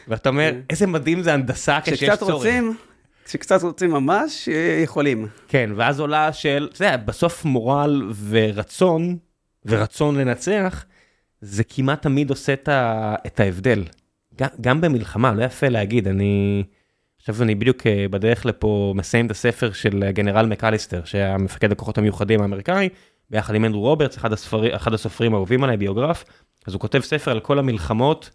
[0.08, 0.60] ואתה אומר, כן.
[0.70, 2.12] איזה מדהים זה הנדסה כשיש צורך.
[2.12, 2.78] כשקצת רוצים,
[3.26, 4.50] כשקצת רוצים ממש,
[4.84, 5.28] יכולים.
[5.48, 9.18] כן, ואז עולה של, אתה יודע, בסוף מורל ורצון,
[9.66, 10.86] ורצון לנצח,
[11.42, 12.54] זה כמעט תמיד עושה
[13.26, 13.84] את, ההבדל.
[14.40, 16.64] גם, גם במלחמה, לא יפה להגיד, אני...
[17.28, 21.98] עכשיו אני בדיוק אה, בדרך לפה מסיים את הספר של גנרל מקליסטר, שהיה מפקד הכוחות
[21.98, 22.90] המיוחדים האמריקאי,
[23.30, 26.24] ביחד עם אנדרו רוברטס, אחד, הספר, אחד הסופרים האהובים עליי, ביוגרף,
[26.68, 28.30] אז הוא כותב ספר על כל המלחמות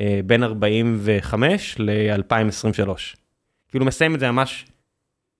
[0.00, 2.90] אה, בין 45 ל-2023.
[3.68, 4.66] כאילו מסיים את זה ממש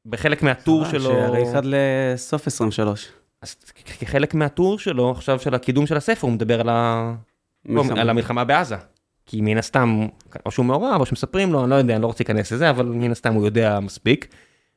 [0.06, 1.10] בחלק מהטור שלו.
[1.10, 3.08] שהרי אחד לסוף 23.
[3.42, 3.56] אז
[4.00, 7.14] כחלק מהטור שלו, עכשיו של הקידום של הספר, הוא מדבר על, ה...
[7.64, 8.00] מלחמה.
[8.00, 8.76] על המלחמה בעזה.
[9.26, 10.06] כי מן הסתם,
[10.46, 12.86] או שהוא מעורב, או שמספרים לו, אני לא יודע, אני לא רוצה להיכנס לזה, אבל
[12.86, 14.28] מן הסתם הוא יודע מספיק.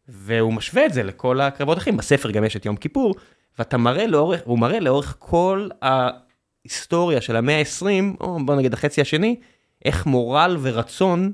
[0.07, 1.97] והוא משווה את זה לכל הקרבות אחרים.
[1.97, 3.15] בספר גם יש את יום כיפור,
[3.59, 9.01] ואתה מראה לאורך, הוא מראה לאורך כל ההיסטוריה של המאה ה-20, או בוא נגיד החצי
[9.01, 9.35] השני,
[9.85, 11.31] איך מורל ורצון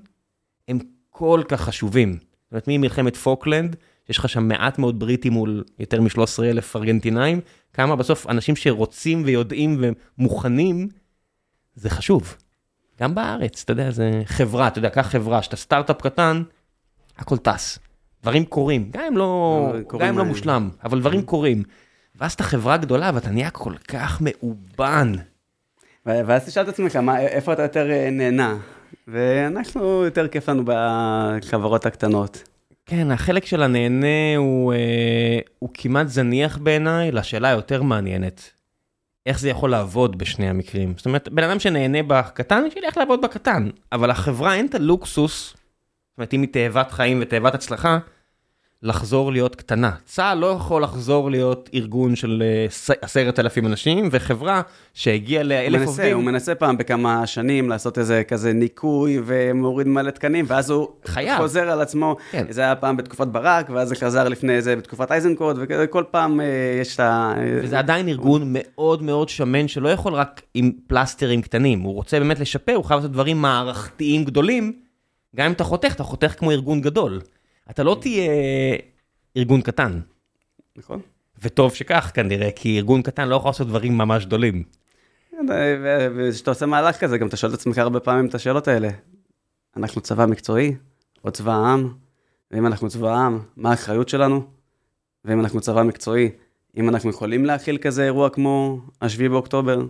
[0.67, 2.12] הם כל כך חשובים.
[2.13, 3.76] זאת אומרת, ממלחמת פוקלנד,
[4.10, 7.41] יש לך שם מעט מאוד בריטים מול יותר מ-13 אלף ארגנטינאים,
[7.73, 9.84] כמה בסוף אנשים שרוצים ויודעים
[10.17, 10.89] ומוכנים,
[11.76, 12.38] זה חשוב.
[13.03, 16.43] גם בארץ, אתה יודע, זה חברה, אתה יודע, קח חברה, שאתה סטארט-אפ קטן,
[17.17, 17.79] הכל טס.
[18.23, 21.63] דברים קורים, גם אם לא, גם אם לא מושלם, אבל דברים קורים.
[22.15, 25.13] ואז אתה חברה גדולה ואתה נהיה כל כך מאובן.
[26.05, 28.57] ואז תשאל את עצמך, מה, איפה אתה יותר אה, נהנה?
[29.07, 32.43] ואנחנו, יותר כיף לנו בחברות הקטנות.
[32.85, 38.51] כן, החלק של הנהנה הוא, אה, הוא כמעט זניח בעיניי לשאלה היותר מעניינת.
[39.25, 40.93] איך זה יכול לעבוד בשני המקרים.
[40.97, 43.69] זאת אומרת, בן אדם שנהנה בקטן, שילך לעבוד בקטן.
[43.91, 47.97] אבל לחברה אין את הלוקסוס, זאת אומרת, אם היא תאבת חיים ותאבת הצלחה,
[48.83, 49.91] לחזור להיות קטנה.
[50.05, 54.61] צה"ל לא יכול לחזור להיות ארגון של אה, עשרת אלפים אנשים, וחברה
[54.93, 56.15] שהגיעה לאלף עובדים.
[56.15, 61.37] הוא מנסה פעם בכמה שנים לעשות איזה כזה ניקוי ומוריד מלא תקנים, ואז הוא חייב.
[61.37, 62.15] חוזר על עצמו.
[62.31, 62.45] כן.
[62.49, 66.45] זה היה פעם בתקופת ברק, ואז זה חזר לפני זה בתקופת אייזנקוט, וכל פעם אה,
[66.81, 67.33] יש את ה...
[67.61, 71.81] וזה עדיין ארגון מאוד מאוד שמן, שלא יכול רק עם פלסטרים קטנים.
[71.81, 74.73] הוא רוצה באמת לשפר, הוא חייב לעשות דברים מערכתיים גדולים.
[75.35, 77.19] גם אם אתה חותך, אתה חותך כמו ארגון גדול.
[77.69, 78.32] אתה לא תהיה
[79.38, 79.99] ארגון קטן.
[80.76, 81.02] נכון.
[81.41, 84.63] וטוב שכך כנראה, כי ארגון קטן לא יכול לעשות דברים ממש גדולים.
[86.15, 88.89] וכשאתה עושה מהלך כזה, גם אתה שואל את עצמך הרבה פעמים את השאלות האלה.
[89.78, 90.76] אנחנו צבא מקצועי,
[91.23, 91.93] או צבא העם?
[92.52, 94.43] ואם אנחנו צבא העם, מה האחריות שלנו?
[95.26, 96.30] ואם אנחנו צבא מקצועי,
[96.78, 99.86] אם אנחנו יכולים להכיל כזה אירוע כמו השביעי באוקטובר?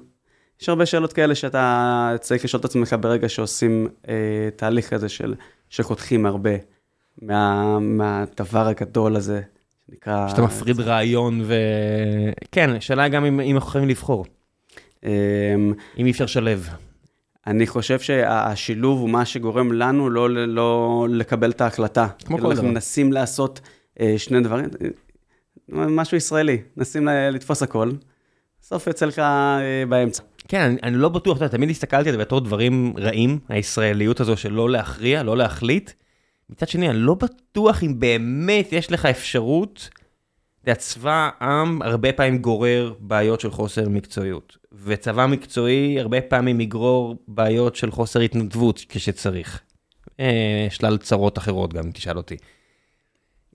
[0.62, 5.36] יש הרבה שאלות כאלה שאתה צריך לשאול את עצמך ברגע שעושים אה, תהליך כזה של,
[5.70, 6.52] שחותכים הרבה.
[7.28, 9.42] מה, מהדבר הגדול הזה,
[9.88, 10.30] שנקרא...
[10.30, 11.54] שאתה מפריד רעיון ו...
[12.52, 14.26] כן, השאלה גם אם, אם אנחנו יכולים לבחור.
[15.04, 16.70] אמ, אם אי אפשר לשלב.
[17.48, 22.08] אני חושב שהשילוב הוא מה שגורם לנו לא, לא לקבל את ההחלטה.
[22.08, 22.52] כמו כאילו, כל דבר.
[22.52, 23.62] אנחנו מנסים לעשות
[24.00, 24.66] אה, שני דברים,
[25.70, 27.92] משהו ישראלי, מנסים לתפוס הכל,
[28.62, 30.24] בסוף יוצא לך אה, באמצע.
[30.48, 34.20] כן, אני, אני לא בטוח, אתה יודע, תמיד הסתכלתי על זה בתור דברים רעים, הישראליות
[34.20, 35.92] הזו של לא להכריע, לא להחליט.
[36.54, 39.90] מצד שני, אני לא בטוח אם באמת יש לך אפשרות,
[40.64, 47.16] אתה צבא העם הרבה פעמים גורר בעיות של חוסר מקצועיות, וצבא מקצועי הרבה פעמים יגרור
[47.28, 49.62] בעיות של חוסר התנדבות כשצריך.
[50.20, 52.38] אה, שלל צרות אחרות גם, אם תשאל אותי.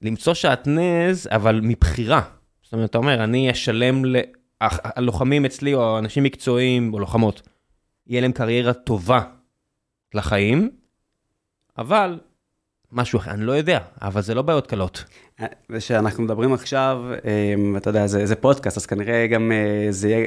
[0.02, 2.22] למצוא שעטנז, אבל מבחירה.
[2.62, 4.16] זאת אומרת, אתה אומר, אני אשלם ל...
[4.60, 7.42] הלוחמים אצלי, או אנשים מקצועיים, או לוחמות,
[8.06, 9.20] יהיה להם קריירה טובה
[10.14, 10.70] לחיים,
[11.78, 12.18] אבל
[12.92, 15.04] משהו אחר, אני לא יודע, אבל זה לא בעיות קלות.
[15.70, 17.02] ושאנחנו מדברים עכשיו,
[17.54, 20.26] אמ, אתה יודע, זה, זה פודקאסט, אז כנראה גם אה, זה יהיה...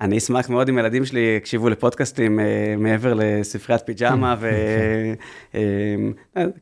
[0.00, 5.14] אני אשמח מאוד אם ילדים שלי יקשיבו לפודקאסטים אה, מעבר לספריית פיג'מה, וכנראה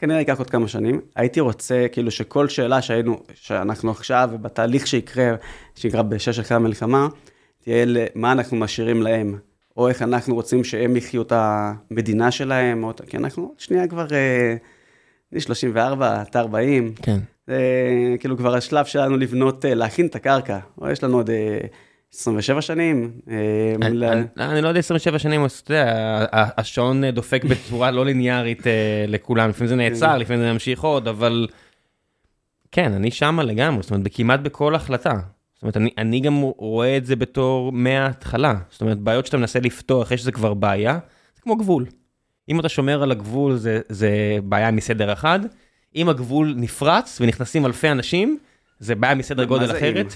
[0.17, 1.01] אמ, ייקח עוד כמה שנים.
[1.17, 5.35] הייתי רוצה כאילו שכל שאלה שהיינו, שאנחנו עכשיו, בתהליך שיקרה,
[5.75, 7.09] שיקרה בשש אחרי המלחמה,
[7.65, 9.39] תהיה מה אנחנו משאירים להם,
[9.77, 12.93] או איך אנחנו רוצים שהם יחיו את המדינה שלהם, או...
[13.07, 14.07] כי אנחנו עוד שנייה כבר...
[14.13, 14.57] אה,
[15.33, 16.95] אני 34, אתה 40.
[17.03, 17.19] כן.
[17.47, 17.57] זה
[18.21, 20.59] כאילו כבר השלב שלנו לבנות, אה, להכין את הקרקע.
[20.81, 21.31] או יש לנו עוד
[22.15, 23.11] 27 אה, שנים.
[23.31, 23.75] אה,
[24.39, 28.63] אני לא יודע 27 שנים, אתה יודע, השעון דופק בצורה לא ליניארית
[29.09, 29.49] לכולם.
[29.49, 30.19] לפעמים זה נעצר, כן.
[30.19, 31.47] לפעמים זה ממשיך עוד, אבל
[32.73, 35.15] כן, אני שמה לגמרי, זאת אומרת, כמעט בכל החלטה.
[35.55, 38.55] זאת אומרת, אני, אני גם רואה את זה בתור מההתחלה.
[38.71, 40.99] זאת אומרת, בעיות שאתה מנסה לפתור אחרי שזה כבר בעיה,
[41.37, 41.87] זה כמו גבול.
[42.51, 44.11] אם אתה שומר על הגבול זה, זה
[44.45, 45.41] בעיה מסדר אחד,
[45.97, 48.39] אם הגבול נפרץ ונכנסים אלפי אנשים,
[48.79, 50.15] זה בעיה מסדר גודל אחרת.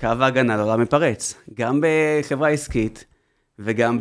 [0.00, 3.04] קו ההגנה לא מפרץ, גם בחברה עסקית
[3.58, 3.98] וגם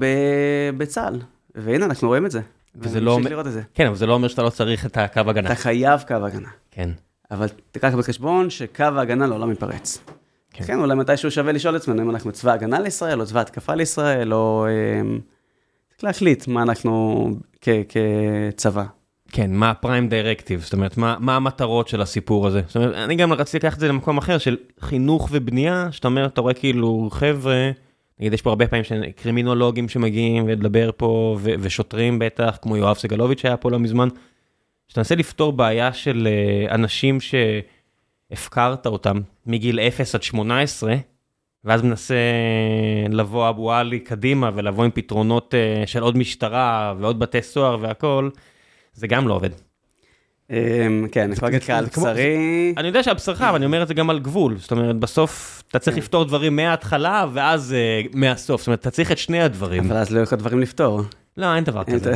[0.77, 1.21] בצה"ל,
[1.55, 2.41] והנה אנחנו רואים את זה.
[2.75, 3.41] וזה לא אומר,
[3.73, 5.47] כן, אבל זה לא אומר שאתה לא צריך את הקו הגנה.
[5.47, 6.49] אתה חייב קו הגנה.
[6.71, 6.89] כן.
[7.31, 10.03] אבל תיקח בחשבון שקו ההגנה לעולם מתפרץ.
[10.51, 10.63] כן.
[10.65, 13.75] כן, אולי מתישהו שווה לשאול את עצמנו אם אנחנו צבא הגנה לישראל, או צבא התקפה
[13.75, 14.65] לישראל, או...
[14.67, 15.17] אה,
[15.89, 17.29] צריך להחליט מה אנחנו
[17.63, 18.83] כצבא.
[19.31, 22.61] כן, מה הפריים דירקטיב, זאת אומרת, מה, מה המטרות של הסיפור הזה.
[22.67, 26.25] זאת אומרת, אני גם רציתי לקחת את זה למקום אחר של חינוך ובנייה, שאתה אומר,
[26.25, 27.71] אתה רואה כאילו חבר'ה,
[28.19, 28.83] נגיד יש פה הרבה פעמים
[29.15, 34.07] קרימינולוגים שמגיעים ולדבר פה, ו- ושוטרים בטח, כמו יואב סגלוביץ' שהיה פה לא מזמן,
[34.87, 37.17] שאתה מנסה לפתור בעיה של אה, אנשים
[38.31, 40.95] שהפקרת אותם מגיל 0 עד 18,
[41.65, 42.15] ואז מנסה
[43.09, 48.29] לבוא אבו עלי קדימה ולבוא עם פתרונות אה, של עוד משטרה ועוד בתי סוהר והכל.
[48.93, 49.49] זה גם לא עובד.
[50.49, 53.83] אמ, כן, אני יכול להגיד לך על בשרי, אני יודע שעל בשרך, אבל אני אומר
[53.83, 54.57] את זה גם על גבול.
[54.57, 56.01] זאת אומרת, בסוף אתה צריך כן.
[56.01, 58.61] לפתור דברים מההתחלה ואז אה, מהסוף.
[58.61, 59.85] זאת אומרת, אתה צריך את שני הדברים.
[59.85, 61.01] אבל אז לא יהיו לך דברים לפתור.
[61.37, 62.13] לא, אין דבר כזה.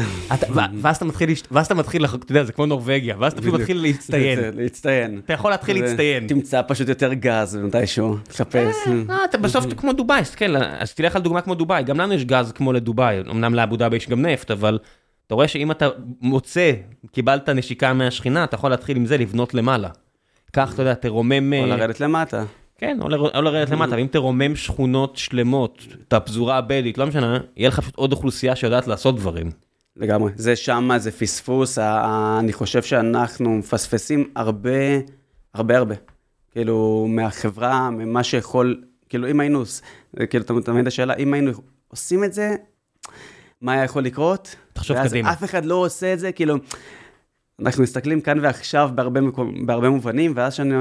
[0.82, 3.54] ואז אתה מתחיל, ואז אתה מתחיל, אתה יודע, זה כמו נורבגיה, ואז אתה פשוט.
[3.54, 4.40] מתחיל להצטיין.
[4.54, 5.22] להצטיין.
[5.26, 6.28] אתה יכול להתחיל להצטיין.
[6.28, 8.76] תמצא פשוט יותר גז מתישהו, תחפש.
[9.10, 12.14] אה, אתה בסוף אתה כמו דובאי, תסתכל, אז תלך על דוגמה כמו דובאי, גם לנו
[12.14, 14.80] יש גז כמו לדובאי, אמנם לאבו דאבי יש גם נפט, אבל
[15.28, 15.90] אתה רואה שאם אתה
[16.22, 16.72] מוצא,
[17.12, 19.90] קיבלת נשיקה מהשכינה, אתה יכול להתחיל עם זה לבנות למעלה.
[20.54, 21.54] כך, אתה יודע, תרומם...
[21.54, 22.44] או אה, לרדת למטה.
[22.78, 23.38] כן, או, לר...
[23.38, 27.96] או לרדת למטה, ואם תרומם שכונות שלמות, את הפזורה הבדואית, לא משנה, יהיה לך פשוט
[27.96, 29.52] עוד אוכלוסייה שיודעת לעשות דברים.
[29.96, 30.32] לגמרי.
[30.36, 31.78] זה שמה, זה פספוס,
[32.40, 34.72] אני חושב שאנחנו מפספסים הרבה,
[35.54, 35.96] הרבה הרבה.
[36.52, 39.64] כאילו, מהחברה, ממה שיכול, כאילו, אם היינו,
[40.30, 40.46] כאילו,
[40.80, 41.52] את השאלה, אם היינו
[41.88, 42.56] עושים את זה,
[43.62, 44.56] מה היה יכול לקרות?
[44.74, 45.32] תחשוב ואז קדימה.
[45.32, 46.56] אף אחד לא עושה את זה, כאילו,
[47.62, 50.74] אנחנו מסתכלים כאן ועכשיו בהרבה, מקום, בהרבה מובנים, ואז שאני,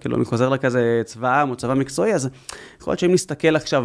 [0.00, 2.28] כאילו, אני חוזר לכזה צבא העם או צבא מקצועי, אז
[2.80, 3.84] יכול להיות שאם נסתכל עכשיו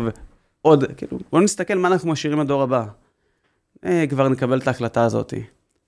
[0.62, 2.86] עוד, כאילו, בואו נסתכל מה אנחנו משאירים לדור הבא.
[3.86, 5.34] אה, כבר נקבל את ההחלטה הזאת.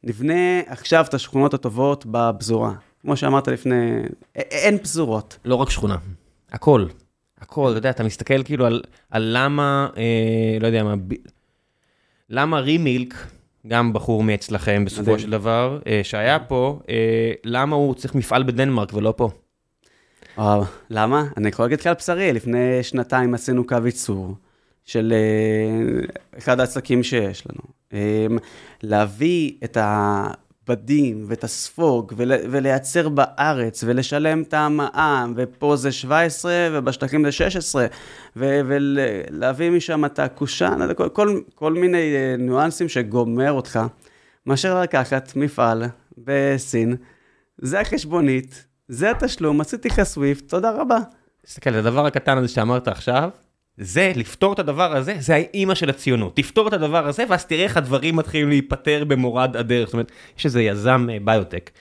[0.04, 2.74] נבנה עכשיו את השכונות הטובות בפזורה.
[3.02, 4.00] כמו שאמרת לפני,
[4.38, 5.38] א- אין פזורות.
[5.46, 5.96] לא רק שכונה,
[6.52, 6.86] הכל.
[7.42, 11.14] הכל, אתה יודע, אתה מסתכל כאילו על, על למה, אה, לא יודע מה, ב...
[12.30, 13.16] למה רימילק,
[13.68, 15.20] גם בחור מאצלכם בסופו מדהים.
[15.20, 19.30] של דבר, אה, שהיה פה, אה, למה הוא צריך מפעל בדנמרק ולא פה?
[20.38, 21.24] וואו, למה?
[21.38, 24.36] אני יכול להגיד לך על בשרי, לפני שנתיים עשינו קו ייצור
[24.86, 26.06] של אה,
[26.38, 27.64] אחד העסקים שיש לנו.
[27.94, 28.28] אה,
[28.84, 30.45] להביא את הבדים
[31.28, 37.86] ואת הספוג ול, ולייצר בארץ ולשלם את המע"מ, ופה זה 17 ובשטחים זה 16,
[38.36, 43.80] ו- ולהביא משם את הקושאן, כל, כל, כל מיני אה, ניואנסים שגומר אותך,
[44.46, 45.84] מאשר לקחת מפעל
[46.18, 46.96] בסין,
[47.58, 50.98] זה החשבונית, זה התשלום, עשיתי לך סוויפט, תודה רבה.
[51.46, 53.30] תסתכל, הדבר הקטן הזה שאמרת עכשיו,
[53.78, 56.36] זה, לפתור את הדבר הזה, זה האימא של הציונות.
[56.36, 59.86] תפתור את הדבר הזה, ואז תראה איך הדברים מתחילים להיפטר במורד הדרך.
[59.86, 61.72] זאת אומרת, יש איזה יזם אה, ביוטק,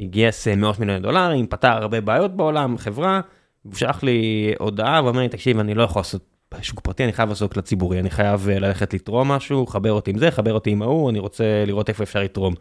[0.00, 3.20] שגייס אה, מאות מיליוני דולרים, פתר הרבה בעיות בעולם, חברה,
[3.62, 6.24] הוא שלח לי הודעה ואומר לי, תקשיב, אני לא יכול לעשות
[6.62, 10.18] שוק פרטי, אני חייב לעשות לציבורי, אני חייב אה, ללכת לתרום משהו, חבר אותי עם
[10.18, 12.54] זה, חבר אותי עם ההוא, אני רוצה לראות איפה אפשר לתרום.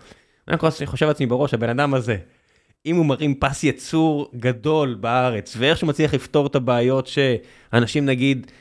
[0.48, 2.18] אני חושב לעצמי בראש, הבן אדם הזה,
[2.86, 8.52] אם הוא מרים פס ייצור גדול בארץ, ואיך שהוא מצליח לפתור את הבעיות שאנשים נגיד,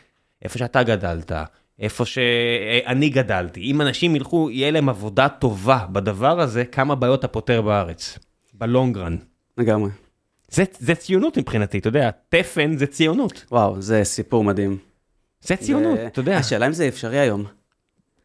[0.43, 1.33] איפה שאתה גדלת,
[1.79, 7.29] איפה שאני גדלתי, אם אנשים ילכו, יהיה להם עבודה טובה בדבר הזה, כמה בעיות אתה
[7.29, 8.19] פותר בארץ,
[8.55, 9.17] בלונגרן.
[9.59, 9.91] לגמרי.
[10.49, 13.45] זה, זה ציונות מבחינתי, אתה יודע, תפן זה ציונות.
[13.51, 14.79] וואו, זה סיפור מדהים.
[15.41, 16.37] זה ציונות, זה- אתה יודע.
[16.37, 17.45] השאלה אם זה אפשרי היום.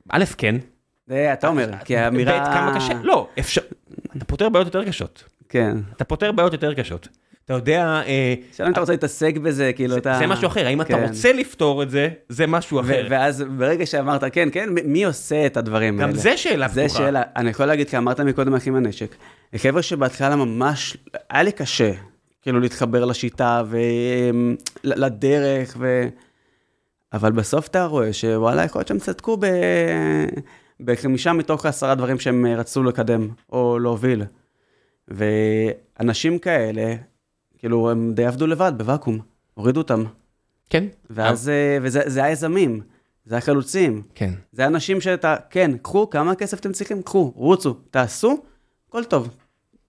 [0.09, 0.55] א', כן.
[1.07, 2.39] זה אתה אומר, כי האמירה...
[2.39, 3.61] ב', כמה קשה, לא, אפשר,
[4.17, 5.23] אתה פותר בעיות יותר קשות.
[5.49, 5.77] כן.
[5.95, 7.07] אתה פותר בעיות יותר קשות.
[7.45, 8.01] אתה יודע,
[8.53, 10.15] השאלה אם אתה רוצה להתעסק בזה, כאילו אתה...
[10.19, 11.03] זה משהו אחר, האם אתה כן.
[11.07, 13.07] רוצה לפתור את זה, זה משהו אחר.
[13.09, 16.11] ואז ברגע שאמרת כן, כן, מי עושה את הדברים האלה?
[16.11, 16.97] גם זה שאלה זה פתוחה.
[16.99, 19.15] שאלה, אני יכול להגיד לך, אמרת מקודם אחים הנשק.
[19.55, 20.97] חבר'ה שבהתחלה ממש,
[21.29, 21.91] היה לי קשה,
[22.41, 23.63] כאילו להתחבר לשיטה
[24.83, 26.07] ולדרך, ו...
[27.13, 29.45] אבל בסוף אתה רואה שוואלה, יכול להיות שהם צדקו ב...
[30.79, 34.23] בחמישה מתוך עשרה דברים שהם רצו לקדם או להוביל.
[35.07, 36.95] ואנשים כאלה,
[37.63, 39.19] כאילו, הם די עבדו לבד, בוואקום,
[39.53, 40.03] הורידו אותם.
[40.69, 40.83] כן.
[41.09, 42.81] ואז, אה, וזה זה החלוצים,
[43.25, 44.01] זה החלוצים.
[44.15, 44.33] כן.
[44.51, 47.01] זה אנשים שאתה, כן, קחו, כמה כסף אתם צריכים?
[47.01, 48.37] קחו, רוצו, תעשו,
[48.89, 49.35] הכל טוב.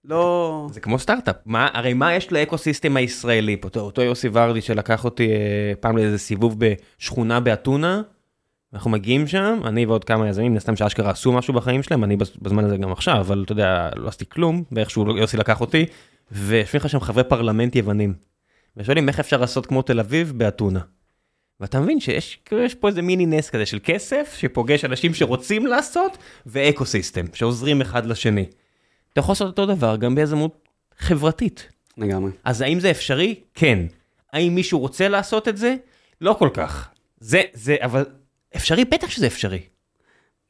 [0.05, 0.67] לא...
[0.71, 3.57] זה כמו סטארט-אפ, מה, הרי מה יש לאקוסיסטם הישראלי?
[3.63, 8.01] אותו, אותו יוסי ורדי שלקח אותי אה, פעם לאיזה סיבוב בשכונה באתונה,
[8.73, 12.17] אנחנו מגיעים שם, אני ועוד כמה יזמים, מן הסתם שאשכרה עשו משהו בחיים שלהם, אני
[12.17, 15.85] בז- בזמן הזה גם עכשיו, אבל אתה יודע, לא עשיתי כלום, ואיכשהו יוסי לקח אותי,
[16.31, 18.13] ויושבים לך שם חברי פרלמנט יוונים.
[18.77, 20.79] ושואלים איך אפשר לעשות כמו תל אביב באתונה.
[21.59, 26.17] ואתה מבין שיש כאילו, פה איזה מיני נס כזה של כסף, שפוגש אנשים שרוצים לעשות,
[26.45, 28.45] ו ecosystem, שעוזרים אחד לשני.
[29.13, 31.69] אתה יכול לעשות אותו דבר גם ביזמות חברתית.
[31.97, 32.31] לגמרי.
[32.43, 33.35] אז האם זה אפשרי?
[33.53, 33.79] כן.
[34.33, 35.75] האם מישהו רוצה לעשות את זה?
[36.21, 36.89] לא כל כך.
[37.19, 38.05] זה, זה, אבל
[38.55, 38.85] אפשרי?
[38.85, 39.61] בטח שזה אפשרי.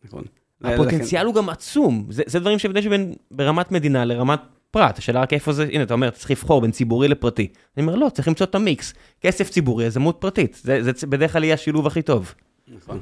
[0.03, 0.23] נכון.
[0.63, 2.07] הפוטנציאל הוא גם עצום.
[2.09, 4.39] זה, זה דברים שהבדל שבין ברמת מדינה לרמת
[4.75, 4.97] פרט.
[4.97, 7.47] השאלה רק איפה זה, הנה אתה אומר, צריך לבחור בין ציבורי לפרטי.
[7.77, 8.93] אני אומר, לא, צריך למצוא את המיקס.
[9.21, 10.59] כסף ציבורי, יזמות פרטית.
[10.63, 12.33] זה, זה בדרך כלל יהיה השילוב הכי טוב.
[12.67, 12.99] נכון.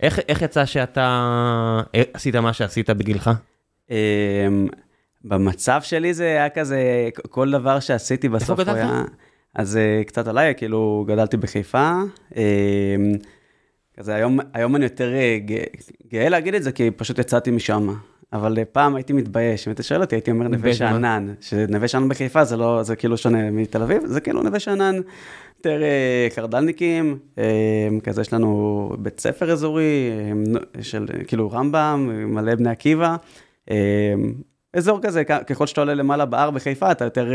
[0.00, 1.06] איך, איך יצא שאתה
[1.94, 3.30] אה, עשית מה שעשית בגילך?
[3.90, 3.96] אמ,
[5.24, 8.76] במצב שלי זה היה כזה, כל דבר שעשיתי בסוף גדלת?
[8.76, 9.04] היה...
[9.54, 11.92] אז אה, קצת עליי, כאילו גדלתי בחיפה.
[12.36, 12.42] אמ,
[13.98, 15.38] כזה היום, היום אני יותר אה,
[16.08, 17.94] גאה להגיד את זה, כי פשוט יצאתי משם.
[18.32, 20.74] אבל אה, פעם הייתי מתבייש, אם אתה שואל אותי, הייתי אומר נווה?
[20.74, 21.34] שאנן.
[21.40, 24.96] שנווה שאנן בחיפה זה לא, זה כאילו שונה מתל אביב, זה כאילו נווה שאנן,
[25.58, 27.44] יותר אה, קרדלניקים, אה,
[28.02, 30.10] כזה יש לנו בית ספר אזורי,
[30.80, 33.16] של כאילו רמב"ם, מלא בני עקיבא.
[34.76, 37.32] אזור כזה, ככל שאתה עולה למעלה בהר בחיפה, אתה יותר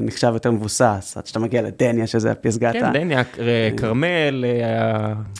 [0.00, 3.22] נחשב יותר מבוסס, עד שאתה מגיע לדניה, שזה הפסגת כן, דניה,
[3.76, 4.44] כרמל,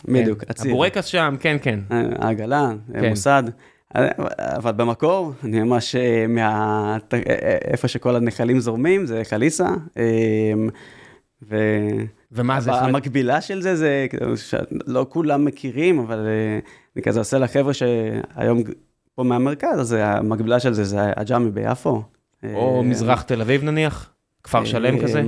[0.09, 0.69] בדיוק, כן.
[0.69, 1.81] הבורקס שם, כן, כן.
[2.19, 3.09] העגלה, כן.
[3.09, 3.43] מוסד.
[4.39, 6.99] אבל במקור, אני ממש אה, מה...
[7.13, 9.69] אה, אה, איפה שכל הנחלים זורמים, זה חליסה.
[9.97, 10.53] אה,
[11.43, 11.57] ו...
[12.33, 12.73] ומה זה?
[12.73, 16.27] המקבילה של זה, זה כאילו שלא כולם מכירים, אבל
[16.97, 18.63] אני כזה עושה לחבר'ה שהיום
[19.15, 22.03] פה מהמרכז, אז המקבילה של זה זה הג'אמי ביפו.
[22.55, 24.11] או מזרח תל אביב נניח?
[24.43, 25.23] כפר שלם כזה?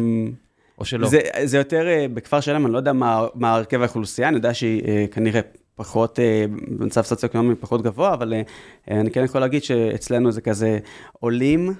[0.78, 1.08] או שלא?
[1.08, 4.82] זה, זה יותר בכפר שלם, אני לא יודע מה, מה הרכב האוכלוסייה, אני יודע שהיא
[4.88, 5.40] אה, כנראה
[5.76, 6.44] פחות, אה,
[6.78, 8.42] במצב סוציו-אקונומי פחות גבוה, אבל אה,
[9.00, 10.78] אני כן יכול להגיד שאצלנו זה כזה
[11.12, 11.74] עולים,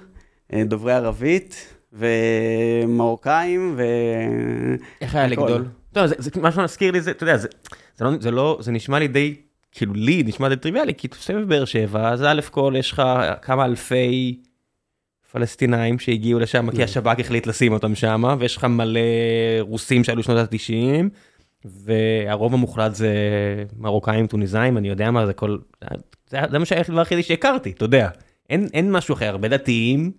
[0.53, 3.83] אה, דוברי ערבית ומרוקאים ו...
[5.01, 5.27] איך היה.
[5.27, 5.65] לגדול?
[5.93, 7.47] טוב, זה, זה משהו מזכיר לי, זה, אתה יודע, זה,
[7.97, 9.35] זה, לא, זה לא, זה נשמע לי די,
[9.71, 13.01] כאילו לי נשמע די טריוויאלי, כי אתה מסתובב בבאר שבע, אז א' כל יש לך
[13.41, 14.39] כמה אלפי
[15.31, 18.99] פלסטינאים שהגיעו לשם, כי השב"כ החליט לשים אותם שם, ויש לך מלא
[19.59, 21.09] רוסים שעלו שנות ה-90,
[21.65, 23.13] והרוב המוחלט זה
[23.77, 25.57] מרוקאים, טוניסאים, אני יודע מה, זה כל,
[26.29, 28.09] זה, זה מה שהדבר היחידי שהכרתי, אתה יודע.
[28.49, 30.11] אין, אין משהו אחר, הרבה דתיים,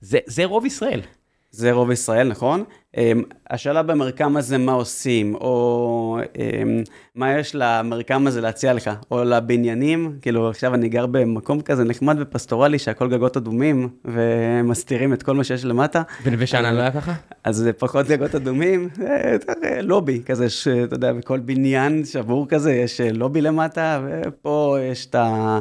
[0.00, 1.00] זה, זה רוב ישראל.
[1.56, 2.64] זה רוב ישראל, נכון?
[2.96, 6.82] אמ, השאלה במרקם הזה, מה עושים, או אמ,
[7.14, 12.16] מה יש למרקם הזה להציע לך, או לבניינים, כאילו עכשיו אני גר במקום כזה נחמד
[12.20, 17.12] ופסטורלי, שהכל גגות אדומים, ומסתירים את כל מה שיש למטה, בנווה שאנן לא היה ככה?
[17.44, 22.72] אז זה פחות גגות אדומים, זה אה, לובי כזה, שאתה יודע, בכל בניין שבור כזה
[22.72, 25.60] יש אה, לובי למטה, ופה יש את ה...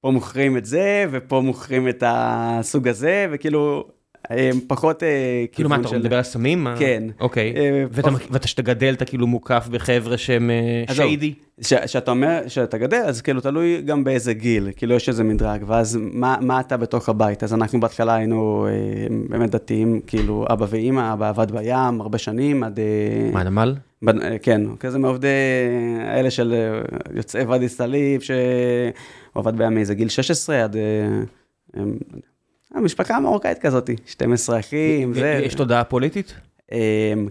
[0.00, 3.88] פה מוכרים את זה, ופה מוכרים את הסוג הזה, וכאילו,
[4.66, 5.08] פחות אה,
[5.52, 5.98] כאילו מה, אתה.
[5.98, 6.66] מדבר על סמים?
[6.78, 7.02] כן.
[7.20, 7.52] אוקיי.
[7.56, 10.50] אה, ואתה מק- ואתה שאתה גדל, אתה כאילו מוקף בחבר'ה שהם
[10.88, 10.94] אה.
[10.94, 11.34] שיידי?
[11.60, 15.62] ש- שאתה אומר, שאתה גדל, אז כאילו תלוי גם באיזה גיל, כאילו יש איזה מדרג,
[15.66, 17.42] ואז מה, מה אתה בתוך הבית?
[17.42, 18.66] אז אנחנו בהתחלה היינו
[19.28, 22.78] באמת דתיים, כאילו אבא ואימא, אבא עבד בים הרבה שנים, עד...
[23.32, 23.74] מה, נמל?
[24.04, 24.10] בנ-
[24.42, 25.28] כן, כזה מעובדי
[26.00, 26.54] האלה של
[27.14, 28.36] יוצאי ואדי סאליב, שהוא
[29.34, 30.76] עבד בים מאיזה גיל 16 עד...
[32.78, 35.40] המשפחה מרוקאית כזאת, 12 אחים, זה...
[35.44, 36.34] יש תודעה פוליטית?
[36.72, 36.78] אה,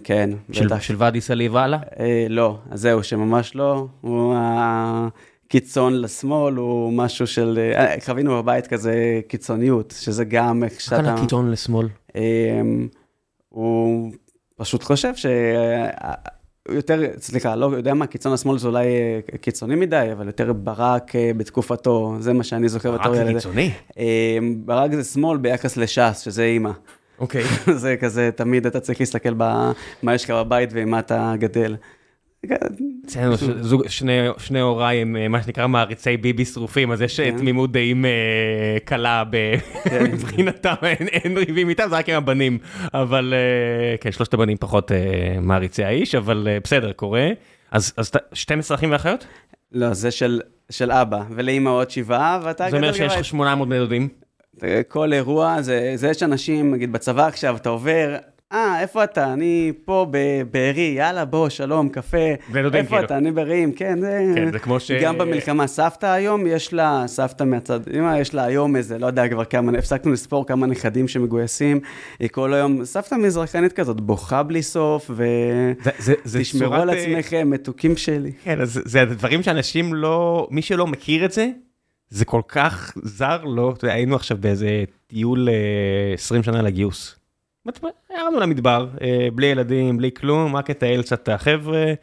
[0.03, 0.81] כן, של- בטח.
[0.81, 1.79] של ואדי סאליב הלאה?
[1.99, 3.87] אה, לא, אז זהו, שממש לא.
[4.01, 7.59] הוא הקיצון לשמאל, הוא משהו של...
[7.75, 8.93] אה, חווינו בבית כזה
[9.27, 10.95] קיצוניות, שזה גם איך שאתה...
[10.95, 11.87] כאן הקיצון לשמאל?
[12.15, 12.21] אה,
[13.49, 14.11] הוא
[14.55, 15.25] פשוט חושב ש...
[16.69, 21.15] יותר, סליחה, לא יודע מה, קיצון השמאל זה אולי אה, קיצוני מדי, אבל יותר ברק
[21.15, 23.33] אה, בתקופתו, זה מה שאני זוכר בתור ילד.
[23.35, 23.71] קיצוני.
[23.99, 26.71] אה, ברק זה שמאל ביחס לש"ס, שזה אימא.
[27.19, 27.43] אוקיי.
[27.81, 31.75] זה כזה, תמיד אתה צריך להסתכל במה יש לך בבית ועם מה אתה גדל.
[33.05, 33.35] אצלנו
[33.87, 37.37] שני- שני הוריי הם אה, מה שנקרא מעריצי ביבי שרופים, אז יש אה, כן.
[37.37, 38.11] תמימות דעים אה,
[38.85, 39.55] קלה ב-
[40.13, 42.57] מבחינתם, אין- ריבים איתם, זה רק עם הבנים.
[42.93, 43.33] אבל
[44.01, 44.91] כן, שלושת הבנים פחות
[45.41, 47.27] מעריצי האיש, אבל בסדר, קורה.
[47.71, 49.25] אז אז אתה- 12 אחים ואחיות?
[49.71, 53.13] לא, זה של, של אבא, ולאמא עוד שבעה, ואתה זה אומר שיש.
[53.13, 54.07] לך 800 בני דודים.
[54.87, 58.15] כל אירוע, זה, זה יש אנשים, נגיד בצבא עכשיו, אתה עובר,
[58.53, 59.33] אה, איפה אתה?
[59.33, 62.17] אני פה בבארי, יאללה, בוא, שלום, קפה.
[62.75, 63.05] איפה כאילו.
[63.05, 63.17] אתה?
[63.17, 63.99] אני ברעים, כן.
[64.35, 68.43] כן, זה כמו ש- גם במלחמה, סבתא היום, יש לה, סבתא מהצד, אמא, יש לה
[68.43, 71.79] היום איזה, לא יודע כבר כמה, הפסקנו לספור כמה נכדים שמגויסים,
[72.19, 75.25] היא כל היום, סבתא מזרחנית כזאת, בוכה בלי סוף, ו...
[75.83, 78.31] זה- זה- זה תשמרו צורת, על אה, עצמכם, מתוקים שלי.
[78.43, 81.49] כן, אז זה דברים שאנשים לא, מי שלא מכיר את זה,
[82.09, 84.69] זה כל כך זר לו, יודע, היינו עכשיו באיזה
[85.07, 85.53] טיול אה,
[86.13, 87.15] 20 שנה לגיוס.
[88.11, 91.93] ירדנו למדבר, אה, בלי ילדים, בלי כלום, רק לטייל קצת את החבר'ה,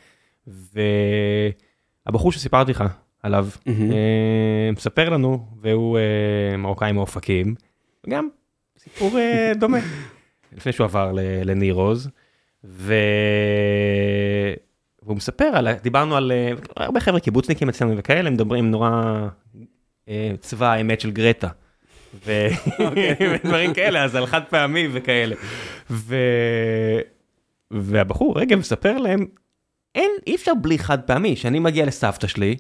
[2.07, 2.85] והבחור שסיפרתי לך
[3.23, 3.49] עליו.
[3.93, 7.55] אה, מספר לנו, והוא אה, מרוקאי מאופקים,
[8.07, 8.29] וגם
[8.79, 9.19] סיפור
[9.61, 9.79] דומה.
[10.53, 11.13] לפני שהוא עבר
[11.45, 12.11] לניר עוז,
[12.65, 12.95] ו...
[15.03, 16.33] והוא מספר על, דיברנו על
[16.77, 19.03] הרבה חבר'ה קיבוצניקים אצלנו וכאלה, מדברים נורא
[20.41, 21.49] צבא האמת של גרטה.
[22.27, 22.49] ו-
[23.33, 25.35] ודברים כאלה, אז על חד פעמי וכאלה.
[25.91, 26.17] ו...
[27.71, 29.27] והבחור רגע מספר להם,
[29.95, 32.57] אין, אי אפשר בלי חד פעמי, שאני מגיע לסבתא שלי,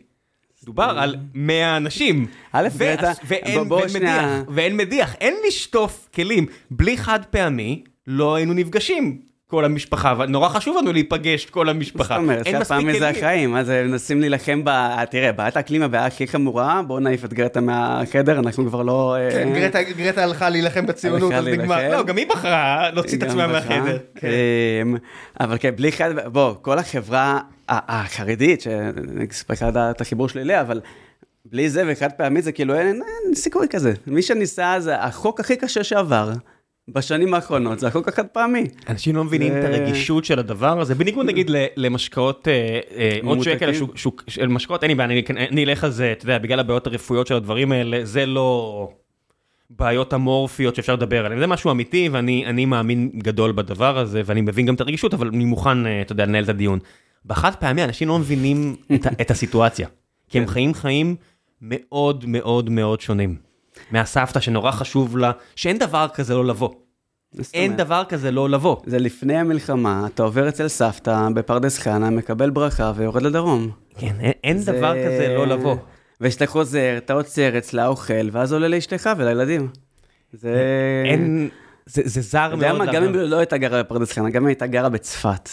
[0.64, 2.26] דובר על 100 אנשים.
[2.52, 4.16] א', ו- גרטה, ואין, בוא- בוא ואין שנייה.
[4.38, 6.46] מדיח, ואין מדיח, אין לשטוף כלים.
[6.70, 12.14] בלי חד פעמי, לא היינו נפגשים כל המשפחה, אבל נורא חשוב לנו להיפגש כל המשפחה.
[12.14, 13.16] זאת אומרת, אין חד מספיק פעמי זה כלים.
[13.16, 14.70] החיים, אז מנסים להילחם ב...
[15.10, 19.16] תראה, בעיית האקלים הבעיה הכי חמורה, בואו נעיף את גרטה מהחדר, אנחנו כבר לא...
[19.18, 21.90] אה, כן, גרטה, גרטה הלכה להילחם בציונות, אז נגמר.
[21.90, 23.46] לא, גם היא בחרה להוציא את עצמה.
[23.46, 23.98] מהחדר.
[24.14, 24.28] כן.
[25.40, 26.10] אבל כן, בלי חד...
[26.32, 30.80] בוא, כל החברה החרדית, שאני אספר לך את החיבור שלי אליה, אבל
[31.44, 33.92] בלי זה וחד פעמי זה כאילו אין, אין סיכוי כזה.
[34.06, 36.30] מי שניסה זה החוק הכי קשה שעבר
[36.88, 38.64] בשנים האחרונות, זה החוק החד פעמי.
[38.88, 42.52] אנשים לא מבינים את הרגישות של הדבר הזה, בניגוד נגיד למשקאות, אה,
[42.96, 43.42] אה, עוד.
[43.42, 43.70] שקל
[44.28, 47.26] של משקאות, אין לי בעיה, אני- אני אלך על זה, אתה יודע, בגלל הבעיות הרפואיות
[47.26, 48.88] של הדברים האלה, זה לא
[49.70, 54.40] בעיות אמורפיות שאפשר לדבר עליהן, זה משהו אמיתי, ואני אני מאמין גדול בדבר הזה, ואני
[54.40, 56.78] מבין גם את הרגישות, אבל אני מוכן, אה, אתה יודע, לנהל את הדיון.
[57.26, 58.76] בחד פעמי אנשים לא מבינים
[59.20, 59.88] את הסיטואציה,
[60.28, 61.16] כי הם חיים חיים
[61.62, 63.43] מאוד מאוד מאוד שונים.
[63.90, 66.70] מהסבתא שנורא חשוב לה, שאין דבר כזה לא לבוא.
[67.54, 68.76] אין דבר כזה לא לבוא.
[68.86, 73.70] זה לפני המלחמה, אתה עובר אצל סבתא בפרדס חנה, מקבל ברכה ויורד לדרום.
[73.98, 75.76] כן, אין, אין זה- דבר כזה לא לבוא.
[76.20, 79.68] וכשאתה חוזר, אתה עוצר אצלה, אוכל, ואז עולה לאשתך ולילדים.
[80.32, 80.54] זה...
[81.06, 81.48] אין,
[81.86, 82.78] זה, זה זר אתה מאוד.
[82.78, 83.14] מה, גם אם.
[83.14, 85.48] לא הייתה גרה בפרדס חנה, גם אם הייתה גרה בצפת.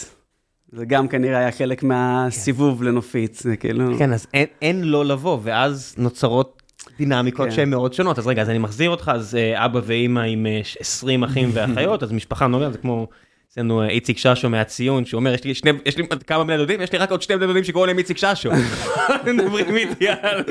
[0.72, 3.98] זה גם כנראה היה חלק מהסיבוב לנופית, זה כאילו...
[3.98, 6.61] כן, אז אין, אין לא לבוא, ואז נוצרות
[6.98, 7.54] דינמיקות כן.
[7.54, 8.18] שהן מאוד שונות.
[8.18, 11.50] אז רגע, אז אני מחזיר אותך, אז אה, אבא ואימא עם אה, ש- 20 אחים
[11.54, 13.06] ואחיות, אז משפחה נוגעת, זה כמו...
[13.52, 16.80] אצלנו אה, איציק ששו מהציון, שהוא אומר, יש לי, שני, יש לי כמה בני דודים,
[16.80, 18.50] יש לי רק עוד שני בני דודים שקוראים להם איציק ששו.
[19.26, 20.42] מדברים איתי על,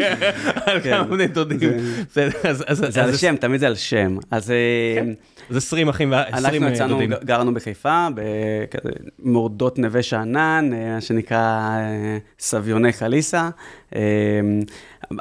[0.83, 0.91] כן.
[0.91, 1.59] כמה בני דודים.
[2.13, 2.29] זה-
[3.03, 4.17] על שם, תמיד זה על שם.
[4.31, 5.01] אז אה,
[5.49, 7.11] אז 20 אחים, ו- 20 אנחנו יצאנו, דודים.
[7.23, 8.07] גרנו בחיפה,
[9.19, 11.37] במורדות נווה שאנן, אה, מה שנקרא
[11.79, 13.49] אה, סביוני חליסה.
[13.95, 14.01] אה,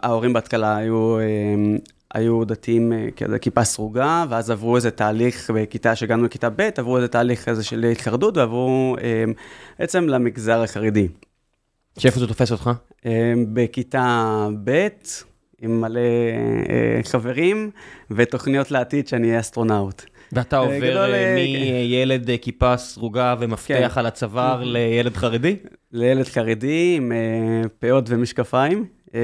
[0.03, 1.17] ההורים בהתחלה היו...
[2.15, 6.97] היו דתיים אה, כזה כיפה סרוגה, ואז עברו איזה תהליך בכיתה, שהגענו לכיתה ב', עברו
[6.97, 9.25] איזה תהליך כזה של התחרדות, ועברו אה,
[9.79, 11.09] בעצם למגזר החרדי.
[11.99, 12.71] שאיפה זה תופס אותך?
[13.07, 14.89] אה, בכיתה ב',
[15.63, 16.01] עם מלא
[17.03, 17.71] חברים,
[18.11, 20.03] ותוכניות לעתיד שאני אהיה אסטרונאוט.
[20.33, 24.01] ואתה עובר מילד כיפה סרוגה ומפתח כן.
[24.01, 25.57] על הצוואר לילד חרדי?
[25.93, 27.13] לילד חרדי עם
[27.79, 28.87] פאות ומשקפיים.
[29.15, 29.21] אה,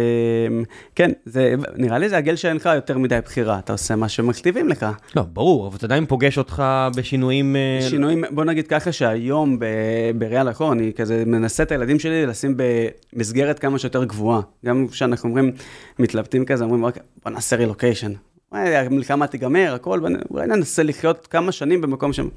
[0.94, 4.68] כן, זה, נראה לי זה הגיל שאין לך יותר מדי בחירה, אתה עושה מה שמכתיבים
[4.68, 4.86] לך.
[5.16, 6.62] לא, ברור, אבל אתה עדיין פוגש אותך
[6.96, 7.56] בשינויים...
[7.56, 9.64] אה, שינויים, בוא נגיד ככה שהיום ב-
[10.18, 12.56] בראייה לאחור, אני כזה מנסה את הילדים שלי לשים
[13.12, 14.40] במסגרת כמה שיותר גבוהה.
[14.64, 15.52] גם כשאנחנו אומרים,
[15.98, 18.12] מתלבטים כזה, אומרים, "אוקיי, בוא נעשה רילוקיישן.
[18.52, 22.28] המלחמה תיגמר, הכל, אולי ננסה לחיות כמה שנים במקום שם.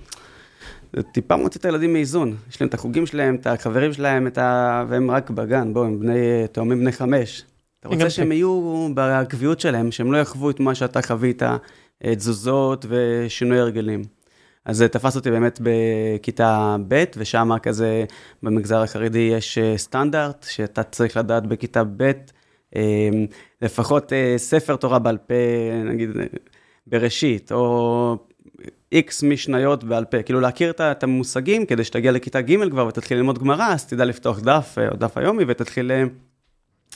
[1.13, 2.35] טיפה מוציא את הילדים מאיזון.
[2.49, 4.85] יש להם את החוגים שלהם, את החברים שלהם, את ה...
[4.89, 7.43] והם רק בגן, בואו, הם בני, תאומים בני חמש.
[7.79, 8.09] אתה רוצה.
[8.09, 11.57] שהם יהיו בקביעות שלהם, שהם לא יחוו את מה שאתה חווית, אה,
[12.15, 14.03] תזוזות ושינוי הרגלים.
[14.65, 18.05] אז זה תפס אותי באמת בכיתה ב', ושם כזה
[18.43, 22.11] במגזר החרדי יש אה, סטנדרט, שאתה צריך לדעת בכיתה ב',
[22.75, 23.09] אה,
[23.61, 25.33] לפחות ספר תורה בעל פה,
[25.85, 26.09] נגיד,
[26.87, 28.17] בראשית, או
[28.91, 33.39] איקס משניות בעל פה, כאילו להכיר את המושגים, כדי שתגיע לכיתה ג' כבר ותתחיל ללמוד
[33.39, 36.03] גמרא, אז תדע לפתוח דף, אה, או דף היומי, ותתחיל אה,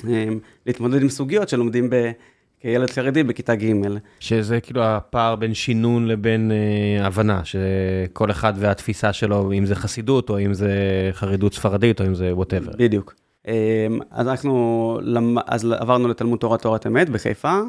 [0.09, 0.25] אה,
[0.65, 2.11] להתמודד עם סוגיות שלומדים ב...
[2.59, 3.73] כילד חרדי בכיתה ג'.
[4.19, 10.29] שזה כאילו הפער בין שינון לבין אה, הבנה, שכל אחד והתפיסה שלו, אם זה חסידות,
[10.29, 10.71] או אם זה
[11.11, 12.71] חרדות ספרדית, או אם זה ווטאבר.
[12.77, 13.13] בדיוק.
[14.11, 14.99] אז אנחנו,
[15.47, 17.59] אז עברנו לתלמוד תורה תורת אמת בחיפה.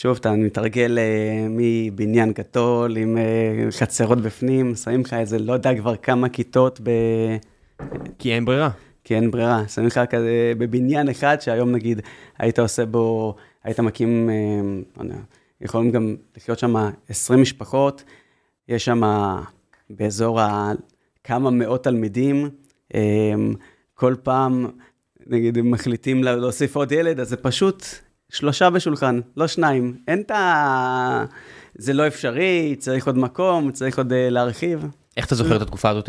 [0.00, 5.78] שוב, אתה מתרגל אה, מבניין גדול עם אה, חצרות בפנים, שמים לך איזה, לא יודע
[5.78, 6.90] כבר כמה כיתות, ב...
[8.18, 8.70] כי אין ברירה.
[9.04, 12.00] כי אין ברירה, שמים לך כזה בבניין אחד, שהיום נגיד
[12.38, 13.34] היית עושה בו,
[13.64, 14.34] היית מקים, אה,
[14.96, 15.18] לא יודע,
[15.60, 16.74] יכולים גם לחיות שם
[17.08, 18.04] 20 משפחות,
[18.68, 19.02] יש שם
[19.90, 20.72] באזור ה...
[21.24, 22.50] כמה מאות תלמידים,
[22.94, 23.00] אה,
[23.94, 24.66] כל פעם,
[25.26, 27.84] נגיד, אם מחליטים לה- להוסיף עוד ילד, אז זה פשוט
[28.30, 29.96] שלושה בשולחן, לא שניים.
[30.08, 31.24] אין את ה...
[31.74, 34.86] זה לא אפשרי, צריך עוד מקום, צריך עוד אה, להרחיב.
[35.16, 36.08] איך אתה זוכר את התקופה הזאת?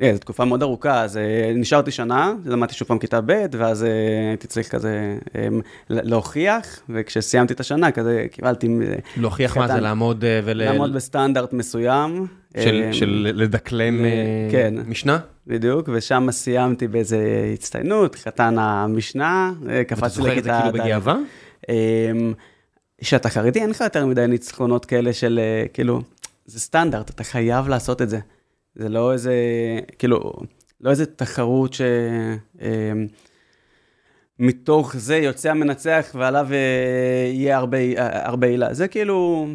[0.00, 3.84] כן, זו תקופה מאוד ארוכה, אז אה, נשארתי שנה, למדתי שוב פעם כיתה ב', ואז
[3.84, 3.88] אה,
[4.28, 5.48] הייתי צריך כזה אה,
[5.90, 8.68] להוכיח, וכשסיימתי את השנה, כזה קיבלתי...
[9.16, 9.80] להוכיח מה זה.
[9.80, 10.56] לעמוד ול...
[10.56, 12.26] לעמוד בסטנדרט מסוים.
[12.92, 14.04] של, לדקלם
[14.50, 14.74] כן.
[14.86, 15.18] משנה?
[15.46, 20.70] בדיוק, ושם סיימתי באיזה הצטיינות, חתן המשנה, אה, ואתה קפצתי זוכר את זה לכיתה...
[20.70, 20.84] כאילו.
[20.84, 21.16] בגאווה?
[21.68, 22.32] אמ,
[23.02, 25.40] שאתה חרדי, אין לך יותר מדי ניצחונות כאלה של,
[25.72, 26.02] כאילו,
[26.46, 28.18] זה סטנדרט, אתה חייב לעשות את זה.
[28.76, 29.34] זה לא איזה,
[29.98, 30.32] כאילו,
[30.80, 31.80] לא איזה תחרות ש...
[32.60, 33.06] אמ,
[34.38, 38.74] מתוך זה יוצא המנצח ועליו אה, יהיה הרבה, אה, הרבה עילה.
[38.74, 39.48] זה כאילו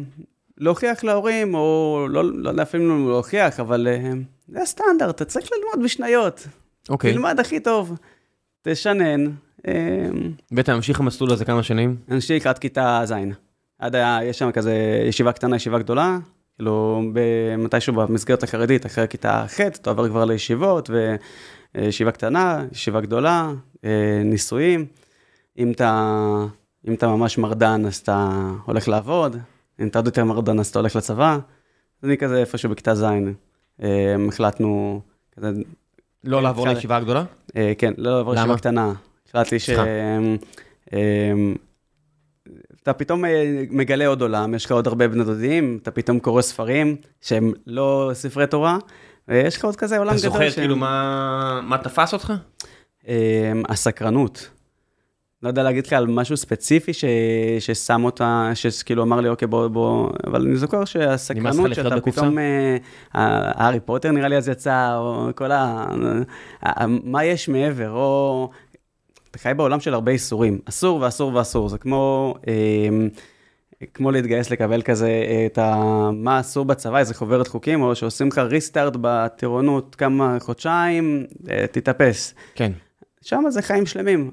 [0.58, 4.12] להוכיח להורים, או לא, לא אפילו להוכיח, אבל אה,
[4.48, 6.46] זה הסטנדרט, אתה צריך ללמוד בשניות.
[6.88, 7.12] אוקיי.
[7.12, 7.98] תלמד הכי טוב,
[8.62, 9.24] תשנן.
[9.68, 11.96] אמ, ואתה ממשיך המסלול הזה כמה שנים?
[12.10, 13.12] אנשי לקראת כיתה ז'.
[13.78, 16.18] עד היה, יש שם כזה ישיבה קטנה, ישיבה גדולה,
[16.56, 17.02] כאילו
[17.58, 20.90] מתישהו במסגרת החרדית, אחרי כיתה ח', אתה עובר כבר לישיבות,
[21.74, 23.52] וישיבה קטנה, ישיבה גדולה,
[23.84, 23.90] אה,
[24.24, 24.86] נישואים.
[25.58, 26.26] אם אתה,
[26.88, 28.30] אם אתה ממש מרדן, אז אתה
[28.64, 29.36] הולך לעבוד,
[29.80, 31.38] אם אתה עוד יותר מרדן, אז אתה הולך לצבא.
[32.04, 33.04] אני כזה איפשהו בכיתה ז',
[33.82, 35.00] אה, החלטנו,
[35.36, 35.50] כזה,
[36.24, 37.24] לא לעבור אפשר- לישיבה הגדולה?
[37.56, 38.40] אה, כן, לא לעבור למה?
[38.42, 38.92] ישיבה קטנה.
[39.28, 39.70] החלטתי ש...
[42.82, 43.30] אתה פתאום אה,
[43.70, 48.10] מגלה עוד עולם, יש לך עוד הרבה בני דודים, אתה פתאום קורא ספרים שהם לא
[48.12, 48.78] ספרי תורה,
[49.28, 50.30] ויש לך עוד כזה עולם אתה גדול.
[50.32, 52.32] זוכר שהם- כאילו מה מה תפס אותך?
[53.08, 53.14] אמ,
[53.68, 54.50] הסקרנות.
[55.42, 57.04] לא יודע להגיד לך על משהו ספציפי ש...
[57.60, 62.00] ששם אותה, שכאילו אמר לי, אוקיי, בוא, בוא, אבל אני זוכר שהסקרנות שאתה?
[62.00, 62.76] פתאום, אה,
[63.14, 65.52] הארי פוטר נראה לי אז יצא, או כל.
[65.52, 65.86] ה-
[67.04, 68.50] מה יש מעבר, או...
[69.32, 72.34] אתה חי בעולם של הרבה איסורים, אסור ואסור ואסור, זה כמו...
[72.48, 72.88] אה,
[73.94, 75.74] כמו להתגייס לקבל כזה אה, את ה...
[76.12, 82.34] מה אסור בצבא, איזה חוברת חוקים, או שעושים לך ריסטארט בטירונות כמה חודשיים, אה, תתאפס.
[82.54, 82.72] כן.
[83.22, 84.30] שם זה חיים שלמים.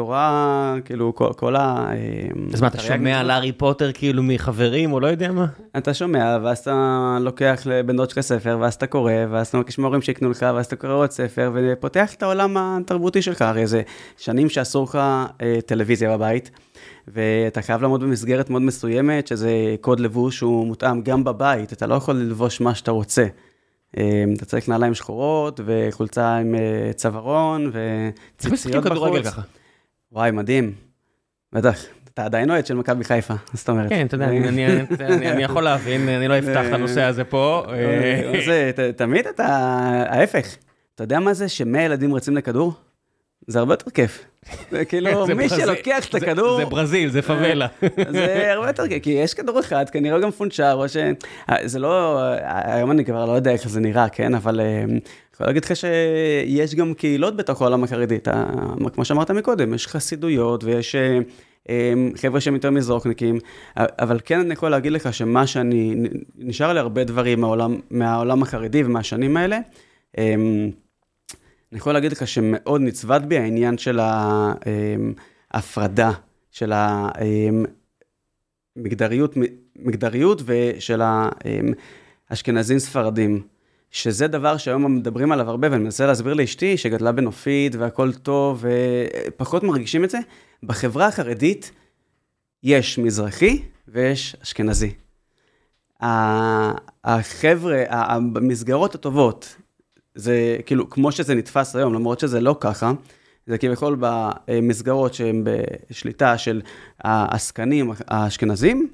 [0.00, 1.60] התורה, כאילו, כל, כל ה...
[1.60, 1.96] אה,
[2.54, 5.46] אז מה, אתה תרי"ג שומע על הארי פוטר כאילו מחברים, או לא יודע מה?
[5.76, 9.78] אתה שומע, ואז אתה לוקח לבן דוד שלך ספר, ואז אתה קורא, ואז אתה מבקש
[9.78, 13.42] מההורים שיקנו לך, ואז אתה קורא עוד ספר, ופותח את העולם התרבותי שלך.
[13.42, 13.82] הרי זה
[14.16, 14.98] שנים שאסור לך
[15.42, 16.50] אה, טלוויזיה בבית,
[17.08, 21.94] ואתה חייב לעמוד במסגרת מאוד מסוימת, שזה קוד לבוש שהוא מותאם גם בבית, אתה לא
[21.94, 23.26] יכול ללבוש מה שאתה רוצה.
[23.98, 26.54] אה, אתה צריך נעליים שחורות, וחולצה עם
[26.96, 29.59] צווארון, וציציות כדורגל בחוץ.
[30.12, 30.72] וואי, מדהים.
[31.52, 31.84] בטח.
[32.14, 33.88] אתה עדיין אוהד של מכבי חיפה, זאת אומרת.
[33.88, 37.64] כן, אתה יודע, אני- יכול להבין, אני לא אפתח את הנושא הזה פה.
[37.72, 39.46] אה, תמיד אתה,
[40.08, 40.56] ההפך.
[40.94, 42.72] אתה יודע מה זה שמאה ילדים רצים לכדור?
[43.46, 44.24] זה הרבה יותר כיף.
[44.70, 47.66] זה כאילו, זה מי ברזיל- שלוקח את זה- הכדור, זה ברזיל, זה פאבלה.
[48.12, 50.96] זה הרבה יותר כי יש כדור אחד, כנראה גם פונצ'ר, או ש...
[51.64, 54.34] זה לא, היום אני כבר לא יודע איך זה נראה, כן?
[54.34, 55.00] אבל אה, אני
[55.34, 58.18] יכול להגיד לך שיש גם קהילות בתוך העולם החרדי.
[58.92, 61.18] כמו שאמרת מקודם, יש חסידויות ויש אה,
[61.70, 63.38] אה, חבר'ה שהם יותר מזרוקניקים,
[63.76, 65.94] אבל כן אני יכול להגיד לך שמה שאני,
[66.38, 69.58] נשאר לי הרבה דברים מהעולם, מהעולם החרדי ומהשנים האלה.
[71.72, 74.00] אני יכול להגיד לך שמאוד נצבט בי העניין של
[75.50, 76.10] ההפרדה,
[76.50, 76.72] של
[78.76, 79.34] המגדריות,
[79.76, 81.02] מגדריות ושל
[82.30, 83.42] האשכנזים ספרדים,
[83.90, 88.64] שזה דבר שהיום מדברים עליו הרבה, ואני מנסה להסביר לאשתי שגדלה בנופית והכל טוב,
[89.28, 90.18] ופחות מרגישים את זה.
[90.62, 91.70] בחברה החרדית
[92.62, 94.92] יש מזרחי ויש אשכנזי.
[97.04, 99.56] החבר'ה, המסגרות הטובות,
[100.14, 102.92] זה כאילו, כמו שזה נתפס היום, למרות שזה לא ככה,
[103.46, 105.44] זה כביכול במסגרות שהן
[105.90, 106.60] בשליטה של
[107.04, 108.88] העסקנים האשכנזים,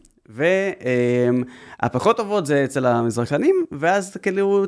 [1.82, 4.64] והפחות טובות זה אצל המזרחנים, ואז כאילו,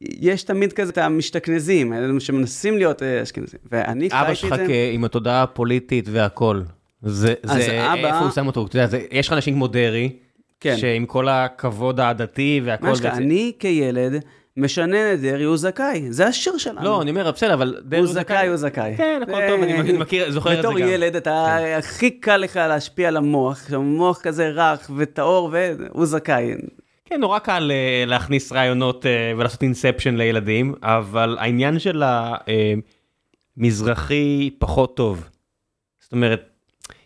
[0.00, 4.90] יש תמיד כזה את המשתכנזים, אלו שמנסים להיות אשכנזים, ואני אבא חייתי את שלך זה.
[4.92, 6.62] עם התודעה הפוליטית והכל.
[7.02, 8.66] זה, זה, אבא- איפה הוא שם אותו?
[8.66, 10.16] אתה יודע, זה- יש לך אנשים כמו דרעי,
[10.60, 10.76] כן.
[10.76, 12.92] שעם כל הכבוד העדתי והכל, מה?
[12.92, 14.12] וזה- אני כילד
[14.56, 16.84] משנן את דרעי, הוא זכאי, זה השיר שלנו.
[16.84, 18.94] לא, אני אומר, בסדר, אבל הוא זכאי, הוא זכאי.
[18.96, 20.86] כן, הכל טוב, אני מכיר- מכיר, זוכר את זה בתור גם.
[20.86, 20.92] כן.
[20.92, 26.54] ילד, אתה, הכי קל לך להשפיע על המוח, עכשיו, מוח כזה רך וטהור, והוא זכאי.
[27.04, 32.02] כן, נורא קל אה, להכניס רעיונות אה, ולעשות אינספשן לילדים, אבל העניין של
[33.56, 35.28] המזרחי פחות טוב.
[36.00, 36.48] זאת אומרת,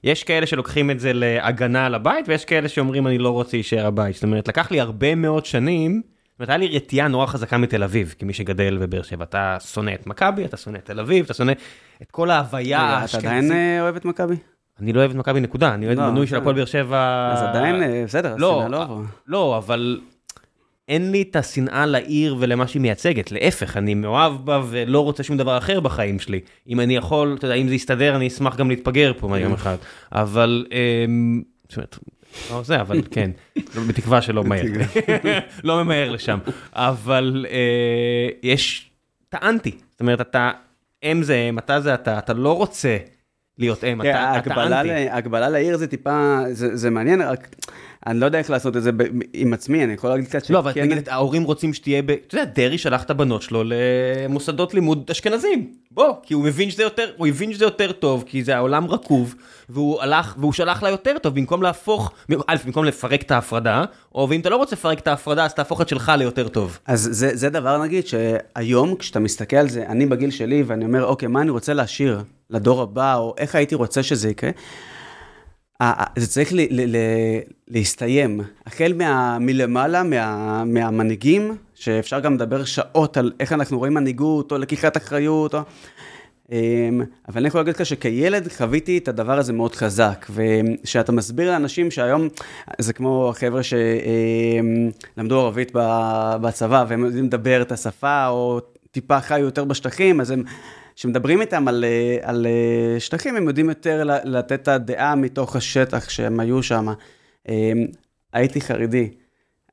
[0.05, 3.87] יש כאלה שלוקחים את זה להגנה על הבית, ויש כאלה שאומרים אני לא רוצה להישאר
[3.87, 4.15] הבית.
[4.15, 6.03] זאת אומרת, לקח לי הרבה מאוד שנים,
[6.41, 9.25] זאת אומרת, היה לי רתיעה נורא חזקה מתל אביב, כמי שגדל בבאר שבע.
[9.25, 11.53] אתה שונא את מכבי, אתה שונא את תל אביב, אתה שונא
[12.03, 13.27] את כל ההוויה רגע, אתה האשכנזית.
[13.27, 14.35] עדיין אה, אוהב את מכבי?
[14.81, 16.37] אני לא אוהב את מכבי נקודה, אני אוהד לא, מנוי של.
[16.37, 17.31] הפועל באר שבע.
[17.33, 19.03] אז עדיין, אה, בסדר, לא, השנאה לא עברה.
[19.27, 20.01] לא, אבל
[20.89, 25.37] אין לי את השנאה לעיר ולמה שהיא מייצגת, להפך, אני מאוהב בה ולא רוצה שום
[25.37, 26.41] דבר אחר בחיים שלי.
[26.69, 29.77] אם אני יכול, אתה יודע, אם זה יסתדר, אני אשמח גם להתפגר פה מהיום אחד.
[30.13, 31.99] אבל, אמ, זאת אומרת,
[32.51, 33.31] לא זה, אבל כן,
[33.89, 34.63] בתקווה שלא מהר.
[35.65, 36.39] לא ממהר לשם.
[36.73, 38.91] אבל אה, יש,
[39.29, 40.51] טענתי, זאת אומרת, אתה,
[41.05, 42.97] אם זה אם, אתה זה אתה, אתה לא רוצה
[43.59, 44.51] להיות אם, אתה אנטי.
[45.09, 47.49] ההגבלה לעיר זה טיפה, זה מעניין, רק
[48.07, 48.91] אני לא יודע איך לעשות את זה
[49.33, 52.11] עם עצמי, אני יכול להגיד קצת לא, אבל נגיד, ההורים רוצים שתהיה ב...
[52.11, 55.73] אתה יודע, דרעי שלח את הבנות שלו למוסדות לימוד אשכנזים.
[55.91, 59.35] בוא, כי הוא מבין שזה יותר, הוא הבין שזה יותר טוב, כי זה העולם רקוב,
[59.73, 62.13] והוא הלך, והוא שלח לה יותר טוב, במקום להפוך,
[62.47, 65.81] א', במקום לפרק את ההפרדה, או ואם אתה לא רוצה לפרק את ההפרדה, אז תהפוך
[65.81, 66.79] את שלך ליותר טוב.
[66.87, 71.05] אז זה, זה דבר נגיד שהיום כשאתה מסתכל על זה, אני בגיל שלי ואני אומר,
[71.05, 74.51] אוקיי, מה אני רוצה להשאיר לדור הבא, או איך הייתי רוצה שזה יקרה,
[76.17, 76.97] זה צריך ל, ל, ל,
[77.69, 78.41] להסתיים.
[78.67, 84.59] החל מה, מלמעלה, מה, מהמנהיגים, שאפשר גם לדבר שעות על איך אנחנו רואים מנהיגות, או
[84.59, 85.61] לקיחת אחריות, או...
[86.53, 91.51] אמ, אבל אני יכול להגיד לך שכילד חוויתי את הדבר הזה מאוד חזק, וכשאתה מסביר
[91.51, 92.29] לאנשים שהיום,
[92.79, 93.61] זה כמו החבר'ה
[95.17, 100.31] שלמדו ערבית ב- בצבא, והם יודעים לדבר את השפה, או טיפה חיו יותר בשטחים, אז
[100.31, 100.43] הם,
[100.97, 101.85] כשמדברים איתם על,
[102.23, 106.87] על אה, שטחים, הם יודעים יותר לתת את הדעה מתוך השטח שהם היו שם.
[107.49, 107.87] אמ,
[108.33, 109.11] הייתי חרדי.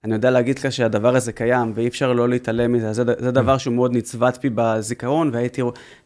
[0.07, 2.93] אני יודע להגיד לך שהדבר הזה קיים, ואי אפשר לא להתעלם מזה.
[2.93, 5.61] זה, זה דבר שהוא מאוד נצבט בי בזיכרון, והייתי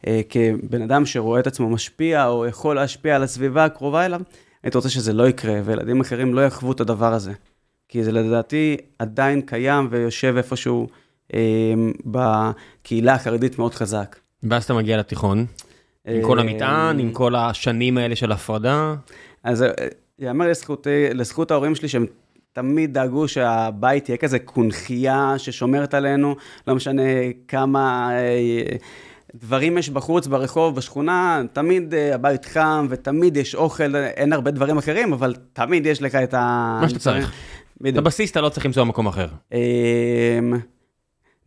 [0.08, 4.22] אה, כבן אדם שרואה את עצמו משפיע, או יכול להשפיע על הסביבה הקרובה אליו,
[4.64, 7.32] הייתי רוצה שזה לא יקרה, וילדים אחרים לא יחוו את הדבר הזה.
[7.90, 10.88] כי זה לדעתי עדיין קיים ויושב איפשהו
[11.34, 11.74] אה,
[12.06, 14.16] בקהילה החרדית מאוד חזק.
[14.44, 15.46] ואז אתה מגיע לתיכון,
[16.06, 18.96] עם כל המטען, עם כל השנים האלה של הפרדה.
[19.44, 19.70] אז אה,
[20.20, 22.06] יאמר לזכות, לזכות ההורים שלי שהם
[22.54, 26.36] תמיד דאגו שהבית יהיה כזה קונכייה ששומרת עלינו,
[26.68, 27.02] לא משנה
[27.48, 28.76] כמה אה,
[29.36, 34.78] דברים יש בחוץ, ברחוב, בשכונה, תמיד אה, הבית חם ותמיד יש אוכל, אין הרבה דברים
[34.78, 36.78] אחרים, אבל תמיד יש לך את ה...
[36.82, 37.32] מה שאתה צריך.
[37.82, 38.04] בדיוק.
[38.04, 39.28] בבסיס אתה לא צריך למצוא מקום אחר.
[39.52, 39.58] אמ,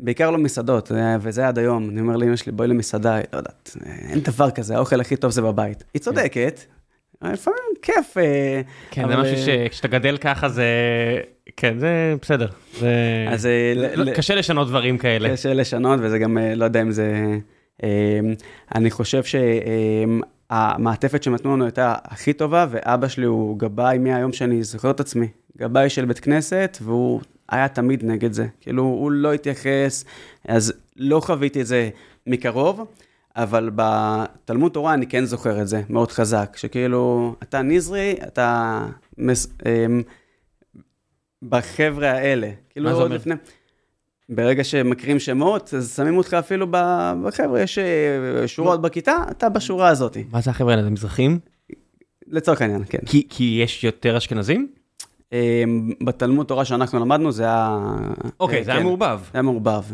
[0.00, 1.90] בעיקר לא מסעדות, אה, וזה עד היום.
[1.90, 5.42] אני אומר לאמא שלי, בואי למסעדה, לא יודעת, אין דבר כזה, האוכל הכי טוב זה
[5.42, 5.84] בבית.
[5.94, 6.74] היא צודקת, אבל
[7.22, 8.18] לפעמים כיף.
[8.18, 8.60] אה,
[8.90, 10.66] כן, זה משהו אה, שכשאתה גדל ככה זה...
[11.56, 12.48] כן, זה בסדר.
[12.78, 12.88] זה...
[13.28, 15.30] אז אה, לא- ל- קשה לשנות דברים כאלה.
[15.32, 17.36] קשה לשנות, וזה גם, אה, לא יודע אם זה...
[17.84, 17.88] אה,
[18.74, 19.22] אני חושב
[20.50, 25.00] שהמעטפת שהם נתנו לנו הייתה הכי טובה, ואבא שלי הוא גבאי מהיום שאני זוכר את
[25.00, 25.28] עצמי.
[25.58, 28.46] גבאי של בית כנסת, והוא היה תמיד נגד זה.
[28.60, 30.04] כאילו, הוא לא התייחס,
[30.48, 31.90] אז לא חוויתי את זה
[32.26, 32.80] מקרוב,
[33.36, 38.80] אבל בתלמוד תורה אני כן זוכר את זה מאוד חזק, שכאילו, אתה נזרי, אתה...
[39.18, 40.02] מס, אמ,
[41.42, 42.50] בחבר'ה האלה.
[42.70, 43.16] כאילו, מה זה אומר?
[43.16, 43.34] לפני...
[44.28, 46.66] ברגע שמקריאים שמות, אז שמים אותך אפילו
[47.22, 50.16] בחבר'ה, יש אה, שורות בכיתה, אתה בשורה הזאת.
[50.30, 50.82] מה זה החבר'ה האלה?
[50.82, 51.38] זה מזרחים?
[52.26, 52.98] לצורך העניין, כן.
[53.06, 54.68] כי כי יש יותר אשכנזים?
[55.32, 57.78] אמ, בתלמוד תורה שאנחנו למדנו, זה היה...
[58.40, 59.20] אוקיי, אה, זה היה כן, מעורבב.
[59.22, 59.84] זה היה מעורבב.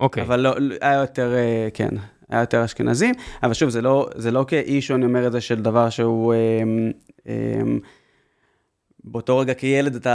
[0.00, 0.22] אוקיי.
[0.22, 1.90] אבל לא, לא- היה יותר, אה, כן,
[2.30, 5.62] היה יותר אשכנזים, אבל שוב, זה לא, זה לא כאיש, אני אומר את זה, של
[5.62, 6.34] דבר שהוא...
[6.34, 6.90] אמ,
[7.26, 7.78] אמ,
[9.04, 10.12] באותו רגע כילד אתה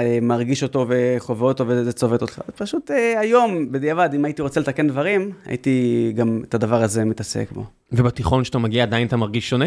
[0.00, 2.40] אה, מרגיש אותו וחווה אותו וזה צובט אותך.
[2.56, 7.52] פשוט אה, היום, בדיעבד, אם הייתי רוצה לתקן דברים, הייתי גם את הדבר הזה מתעסק
[7.52, 7.64] בו.
[7.92, 9.66] ובתיכון שאתה מגיע עדיין אתה מרגיש שונה?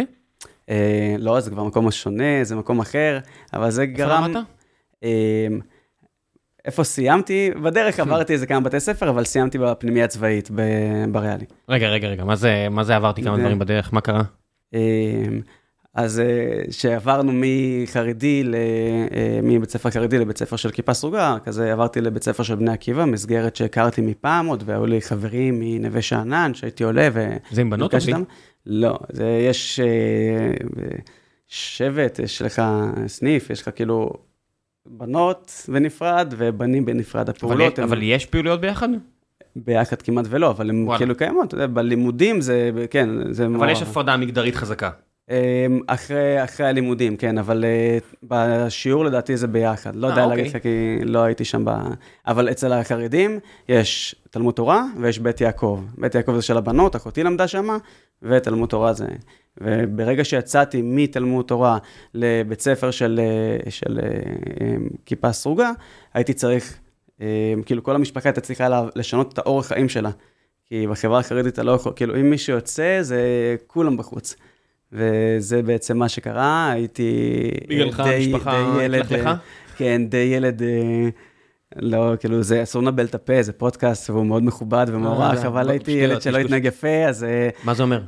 [0.70, 3.20] אה, לא, זה כבר מקום שונה, זה מקום אחר,
[3.54, 4.24] אבל זה איפה גרם...
[4.24, 4.44] למדת?
[6.66, 7.52] איפה סיימתי?
[7.64, 10.50] בדרך עברתי איזה כמה בתי ספר, אבל סיימתי בפנימייה הצבאית
[11.12, 11.46] בריאלי.
[11.70, 13.94] רגע, רגע, רגע, מה זה, מה זה עברתי כמה דברים בדרך?
[13.94, 14.24] מה קרה?
[14.74, 14.80] אה,
[15.94, 21.74] אז אה, שעברנו מחרדי, ל- אה, מבית ספר חרדי לבית ספר של כיפה סרוגה, כזה
[21.74, 26.52] עברתי לבית ספר של בני עקיבא, מסגרת שהכרתי מפעם עוד, והיו לי חברים מנווה שאנן,
[26.54, 27.28] שהייתי עולה ו...
[27.52, 28.14] זה עם בנות או בלי?
[28.66, 30.52] לא, זה יש אה,
[31.48, 32.62] שבט, יש לך
[33.08, 34.14] סניף, יש לך כאילו
[34.90, 37.30] בנות בנפרד ובנים בנפרד.
[37.30, 38.90] אבל, הפעולות הן אבל יש פעילויות ביחד?
[39.56, 40.88] ביחד כמעט ולא, אבל הן.
[40.98, 44.90] כאילו קיימות, אתה יודע, בלימודים זה, כן, זה אבל מאוד- יש הפרדה מגדרית חזקה.
[45.30, 49.96] אמ, אחרי, אחרי הלימודים, כן, אבל אה, בשיעור לדעתי זה ביחד.
[49.96, 50.38] לא אה, יודע אוקיי.
[50.38, 51.72] להגיד לך כי לא הייתי שם ב...
[52.28, 55.82] אבל אצל החרדים יש תלמוד תורה ויש בית יעקב.
[55.98, 57.78] בית יעקב זה של הבנות, אחותי למדה שמה,
[58.22, 59.08] ותלמוד תורה זה...
[59.62, 61.78] וברגע שיצאתי מתלמוד תורה
[62.14, 64.00] לבית ספר של, אה, של
[64.62, 65.72] אמ, כיפה סרוגה,
[66.14, 66.80] הייתי צריך,
[67.22, 67.26] אמ,
[67.66, 70.10] כאילו כל המשפחה הייתה צריכה לשנות את האורח חיים שלה.
[70.66, 73.20] כי בחברה החרדית אתה לא יכול, כאילו אם מישהו יוצא, זה
[73.68, 74.36] כולם בחוץ.
[74.94, 77.12] וזה בעצם מה שקרה, הייתי...
[77.68, 79.30] בגללך די- המשפחה התלכלכה?
[79.30, 79.36] אה,
[79.78, 81.10] כן, די ילד אה,
[81.76, 85.66] לא, כאילו, זה אסור לנבל את הפה, זה פודקאסט, והוא מאוד מכובד ומוערך, אה, אבל
[85.66, 86.38] לא, הייתי ילד שלא.
[86.38, 87.24] התנהג יפה, אז...
[87.24, 88.02] אה, מה זה אומר?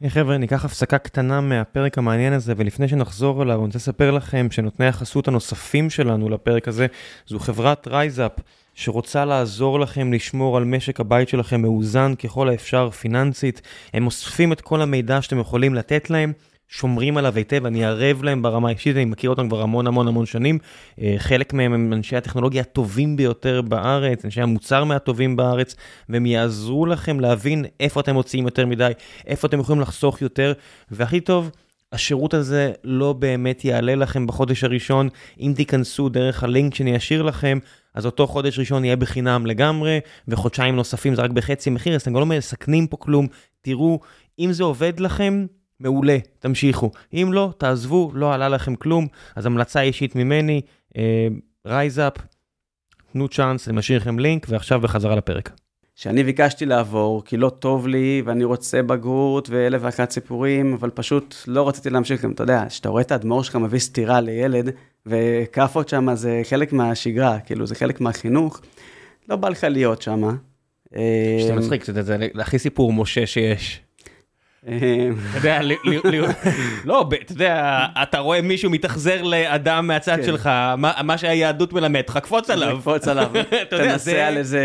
[0.00, 4.46] היי חבר'ה, ניקח הפסקה קטנה מהפרק המעניין הזה, ולפני שנחזור אליו, אני רוצה לספר לכם
[4.50, 6.86] שנותני החסות הנוספים שלנו לפרק הזה,
[7.26, 8.32] זו חברת רייזאפ,
[8.78, 13.62] שרוצה לעזור לכם לשמור על משק הבית שלכם מאוזן ככל האפשר פיננסית.
[13.94, 16.32] הם אוספים את כל המידע שאתם יכולים לתת להם.
[16.68, 20.26] שומרים עליו היטב, אני ערב להם ברמה האישית, אני מכיר אותם כבר המון המון המון
[20.26, 20.58] שנים.
[21.00, 25.74] אה, חלק מהם הם אנשי הטכנולוגיה הטובים ביותר בארץ, אנשי המוצר מהטובים בארץ,
[26.08, 28.92] והם יעזרו לכם להבין איפה אתם מוציאים יותר מדי,
[29.26, 30.52] איפה אתם יכולים לחסוך יותר,
[30.90, 31.50] והכי טוב,
[31.92, 35.08] השירות הזה לא באמת יעלה לכם בחודש הראשון.
[35.40, 37.58] אם תיכנסו דרך הלינק שאני אשאיר לכם,
[37.94, 42.14] אז אותו חודש ראשון יהיה בחינם לגמרי, וחודשיים נוספים זה רק בחצי מחיר, אז אתם
[42.14, 43.26] לא מסכנים פה כלום.
[43.60, 44.00] תראו,
[44.38, 45.46] אם זה עובד לכם,
[45.80, 46.90] מעולה, תמשיכו.
[47.12, 49.06] אם לא, תעזבו, לא עלה לכם כלום.
[49.36, 50.60] אז המלצה אישית ממני,
[51.66, 52.12] רייזאפ,
[53.12, 55.50] תנו צ'אנס, אני משאיר לכם לינק, ועכשיו בחזרה לפרק.
[55.94, 61.34] שאני ביקשתי לעבור, כי לא טוב לי, ואני רוצה בגרות, ואלף ואחת סיפורים, אבל פשוט
[61.46, 64.70] לא רציתי להמשיך גם, אתה יודע, כשאתה רואה את האדמו"ר שלך מביא סטירה לילד,
[65.06, 68.60] וכאפות שם זה חלק מהשגרה, כאילו, זה חלק מהחינוך,
[69.28, 70.36] לא בא לך להיות שם.
[70.92, 73.80] שזה מצחיק, זה, הכי סיפור משה שיש.
[74.68, 75.60] אה, אתה יודע,
[76.84, 80.24] לא, אתה יודע, אתה רואה מישהו מתאכזר לאדם מהצד כן.
[80.24, 80.50] שלך,
[81.02, 82.76] מה שהיהדות מלמד אותך, קפוץ עליו.
[82.76, 83.30] לקפוץ עליו,
[83.70, 84.62] תנסה על איזה...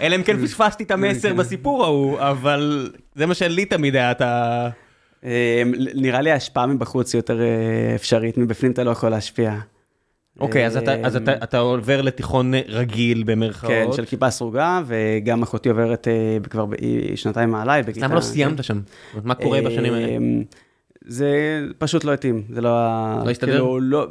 [0.00, 4.68] אלא אם כן פספסתי את המסר בסיפור ההוא, אבל זה מה שלי תמיד היה, אתה...
[5.24, 5.62] אה,
[5.94, 7.46] נראה לי ההשפעה מבחוץ היא יותר אה,
[7.94, 9.54] אפשרית, מבפנים אתה לא יכול להשפיע.
[10.40, 13.70] אוקיי, אז אתה- אז אתה אתה עובר לתיכון רגיל במרכאות.
[13.72, 16.66] כן, של כיפה סרוגה, וגם אחותי עוברת אה, כבר
[17.14, 17.80] שנתיים מעליי.
[17.88, 18.80] אז למה לא סיימת שם?
[19.24, 20.16] מה קורה בשנים האלה?
[20.16, 20.42] אמ,
[21.06, 21.28] זה
[21.78, 22.70] פשוט לא התאים, זה לא...
[23.24, 23.50] לא הסתדר?
[23.52, 24.06] כאילו, לא...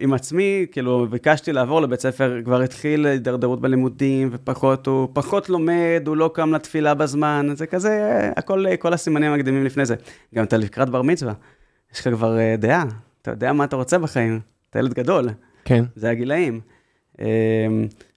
[0.00, 6.02] עם עצמי, כאילו, ביקשתי לעבור לבית ספר, כבר התחיל הידרדרות בלימודים, ופחות, הוא פחות לומד,
[6.06, 9.94] הוא לא קם לתפילה בזמן, זה כזה, הכל, כל הסימנים המקדימים לפני זה.
[10.34, 11.32] גם אתה לקראת בר מצווה,
[11.94, 12.84] יש לך כבר אה, דעה,
[13.22, 14.40] אתה יודע מה אתה רוצה בחיים,
[14.70, 15.28] אתה ילד גדול.
[15.64, 15.84] כן.
[15.96, 16.60] זה הגילאים.
[17.20, 17.26] אמ,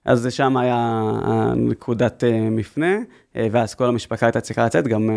[0.04, 2.98] אז זה שם היה הנקודת אה, מפנה,
[3.36, 5.10] אה, ואז כל המשפחה הייתה צריכה לצאת, גם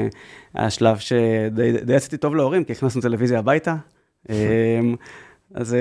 [0.56, 3.76] השלב שדי די יצאתי טוב להורים, כי הכנסנו טלוויזיה הביתה.
[5.56, 5.80] אז אה,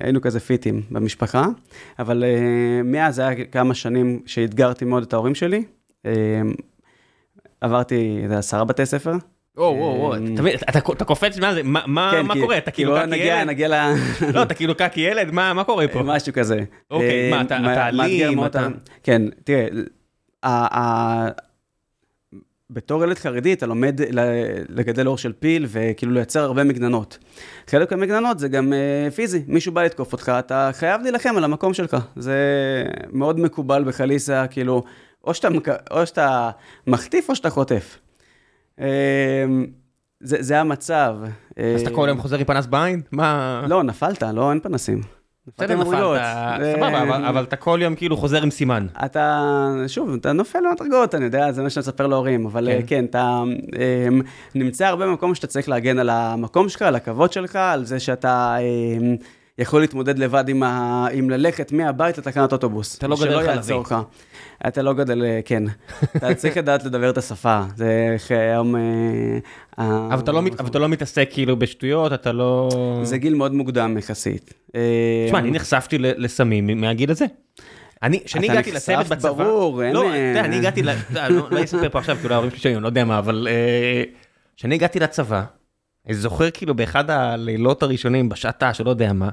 [0.00, 1.46] היינו כזה פיטים במשפחה,
[1.98, 2.38] אבל אה,
[2.84, 5.64] מאז היה כמה שנים שאתגרתי מאוד את ההורים שלי.
[6.04, 6.10] אמ,
[7.60, 9.12] עברתי איזה עשרה בתי ספר.
[9.56, 12.58] וואו, וואו, וואו, אמ, אתה מבין, אתה אתה קופץ, מה זה, מה- כן, קורה?
[12.58, 13.48] אתה כאילו קקי ילד?
[13.48, 13.94] נגיע ל...
[14.34, 15.30] לא, אתה כאילו קקי ילד?
[15.30, 16.02] מה קורה פה?
[16.02, 16.60] משהו כזה.
[16.90, 18.38] אוקיי, אה, מה, אתה- אלים,
[19.02, 19.66] כן, תראה,
[22.70, 24.00] בתור ילד חרדי אתה לומד
[24.68, 27.18] לגדל אור של פיל וכאילו לייצר הרבה מגננות.
[27.66, 31.74] חלק מהמגננות זה גם אה, פיזי, מישהו בא לתקוף אותך, אתה חייב להילחם על המקום
[31.74, 31.96] שלך.
[32.16, 32.36] זה
[33.12, 34.82] מאוד מקובל בחליסה, כאילו,
[35.24, 35.48] או שאתה,
[35.90, 36.50] או שאתה
[36.86, 37.98] מחטיף או שאתה חוטף.
[38.80, 39.44] אה,
[40.20, 41.16] זה, זה המצב.
[41.74, 43.00] אז אתה כל יום חוזר עם פנס בעין?
[43.12, 43.62] מה...
[43.68, 45.15] לא, נפלת, לא, אין פנסים.
[45.58, 46.20] בסדר, נפלת.
[46.76, 48.86] סבבה, אבל- אה, אתה כל יום כאילו חוזר עם סימן.
[49.04, 49.42] אתה,
[49.86, 52.80] שוב, אתה נופל במדרגות, אני יודע, זה מה שאני מספר להורים, אבל כן.
[52.80, 54.24] כן, כן אתה um,
[54.54, 58.56] נמצא הרבה במקום שאתה צריך להגן על המקום שלך, על הכבוד שלך, על זה שאתה
[58.58, 59.24] um,
[59.58, 62.98] יכול להתמודד לבד עם, ה, עם ללכת מהבית לתחנת אוטובוס.
[62.98, 63.52] אתה לא שלא גדל חלבי.
[63.56, 63.96] יעצור לך.
[64.68, 65.62] אתה לא גדל, אה, כן.
[66.16, 67.62] אתה צריך לדעת לדבר את השפה.
[67.76, 68.76] זה איך היום...
[68.76, 68.80] אה,
[69.78, 72.68] ה- אבל אתה לא אבל אתה לא מתעסק כאילו בשטויות, אתה לא...
[73.02, 74.54] זה גיל מאוד מוקדם יחסית.
[74.74, 74.80] אה,
[75.26, 77.26] תשמע, אני נחשפתי לסמים מהגיל הזה.
[78.02, 80.82] אני, כשאני אתה הגעתי נחשף, לצוות בצבא, ברור, אין, לא, אה, אתה יודע, אני הגעתי,
[81.12, 83.48] אתה לא לא אספר פה עכשיו, כאילו ההורים שלי שהיו, אני לא יודע מה, אבל
[83.50, 84.02] אה,
[84.56, 85.42] כשאני הגעתי לצבא,
[86.06, 89.28] אני זוכר כאילו באחד הלילות הראשונים, בשעתה, שלא יודע מה,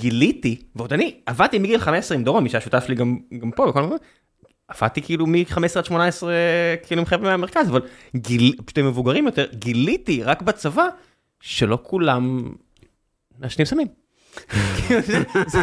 [0.00, 3.82] גיליתי, ועוד אני עבדתי מגיל 15 עם דורון, מי שהשותף שלי גם גם פה, בכל
[3.82, 3.96] מקום,
[4.68, 6.32] עבדתי כאילו מ-15 עד 18
[6.86, 7.80] כאילו עם חבר'ה מהמרכז, אבל
[8.16, 10.86] גיל, פשוט הם מבוגרים יותר, גיליתי רק בצבא
[11.40, 12.48] שלא כולם
[13.38, 13.86] מעשנים סמים.
[14.88, 15.62] זה- זה-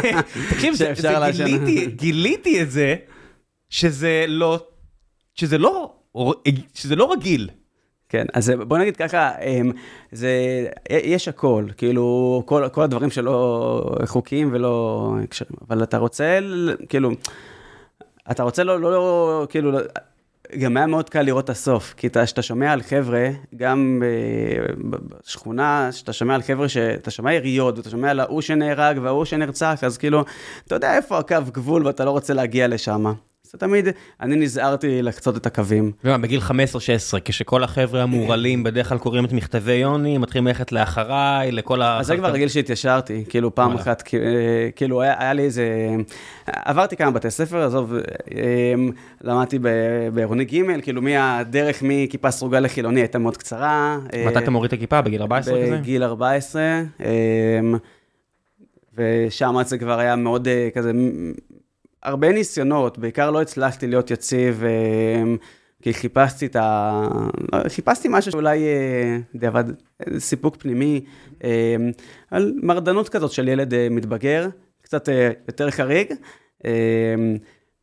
[0.50, 1.44] תקשיב, זה- זה לעשן.
[1.44, 2.96] גיליתי, גיליתי את זה,
[3.70, 4.66] שזה לא,
[5.34, 5.92] שזה לא,
[6.74, 7.50] שזה לא רגיל.
[8.08, 9.72] כן, אז בוא נגיד ככה, אמ,
[10.12, 10.30] זה,
[10.90, 15.12] יש הכל, כאילו, כל, כל הדברים שלא חוקיים ולא
[15.68, 16.38] אבל אתה רוצה,
[16.88, 17.10] כאילו,
[18.30, 19.80] אתה רוצה לא, לא, לא כאילו, לא-
[20.58, 24.66] גם היה מאוד קל לראות את הסוף, כי אתה- כשאתה שומע על חבר'ה, גם אה,
[25.26, 29.78] בשכונה, כשאתה שומע על חבר'ה, שאתה שומע יריות, ואתה שומע על ההוא שנהרג וההוא שנרצח,
[29.82, 30.24] אז כאילו,
[30.66, 33.04] אתה יודע איפה הקו גבול ואתה לא רוצה להגיע לשם.
[33.56, 33.88] זה תמיד,
[34.20, 35.92] אני נזהרתי לחצות את הקווים.
[36.04, 36.52] ומה, בגיל 15-16,
[37.24, 41.98] כשכל החבר'ה המורעלים בדרך כלל קוראים את מכתבי יוני, מתחילים ללכת לאחריי, לכל ה...
[42.00, 43.74] אז זה כבר רגיל שהתיישרתי, כאילו פעם.
[43.74, 45.96] אחת, אה, כאילו היה לי איזה...
[46.46, 47.94] עברתי כמה בתי ספר, עזוב,
[48.34, 48.74] אה,
[49.20, 49.58] למדתי
[50.14, 53.98] בעירוני ג', כאילו מהדרך מכיפה סרוגה לחילוני הייתה מאוד קצרה.
[54.14, 55.00] אה, מתי אתה מוריד את הכיפה?
[55.00, 55.76] בגיל 14 כזה?
[55.76, 56.62] בגיל 14,
[57.00, 57.74] אמ,
[58.98, 60.92] ושם זה כבר היה מאוד כזה,
[62.06, 65.36] הרבה ניסיונות, בעיקר לא הצלחתי להיות יציב, אמ,
[65.82, 67.08] כי חיפשתי את ה...
[67.68, 69.64] חיפשתי משהו שאולי אה, דיעבד,
[70.18, 71.04] סיפוק פנימי,
[71.44, 71.50] אמ,
[72.30, 74.48] על מרדנות כזאת של ילד אה, מתבגר,
[74.82, 76.12] קצת אה, יותר חריג.
[76.64, 76.70] אמ,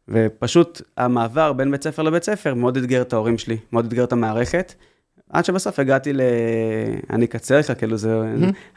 [0.07, 4.11] ופשוט המעבר בין בית ספר לבית ספר מאוד אתגר את ההורים שלי, מאוד אתגר את
[4.11, 4.73] המערכת.
[5.33, 6.21] עד שבסוף הגעתי ל...
[7.09, 8.21] אני אקצר לך, כאילו זה...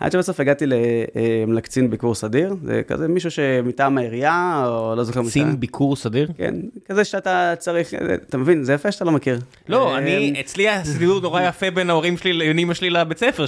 [0.00, 0.72] עד שבסוף הגעתי ל...
[0.72, 6.28] אה, לקצין ביקור סדיר, זה כזה מישהו שמטעם העירייה, או לא זוכר קצין ביקור סדיר?
[6.38, 6.54] כן,
[6.84, 7.94] כזה שאתה צריך,
[8.28, 9.38] אתה מבין, זה יפה שאתה לא מכיר.
[9.68, 13.46] לא, אה, אני, אצלי הסידור נורא יפה בין ההורים שלי אמא שלי לבית ספר,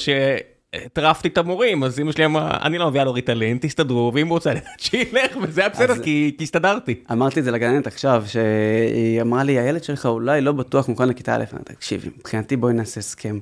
[0.76, 4.34] שהטרפתי את המורים, אז אמא שלי אמרה, אני לא מביאה לו ריטלין, תסתדרו, ואם הוא
[4.34, 6.94] רוצה שילך, וזה היה בסדר, כי הסתדרתי.
[7.12, 11.34] אמרתי את זה לגננת עכשיו, שהיא אמרה לי, הילד שלך אולי לא בטוח מוכן לכיתה
[11.36, 13.38] א', אמרתי, תקשיב, מבחינתי בואי נעשה הסכם.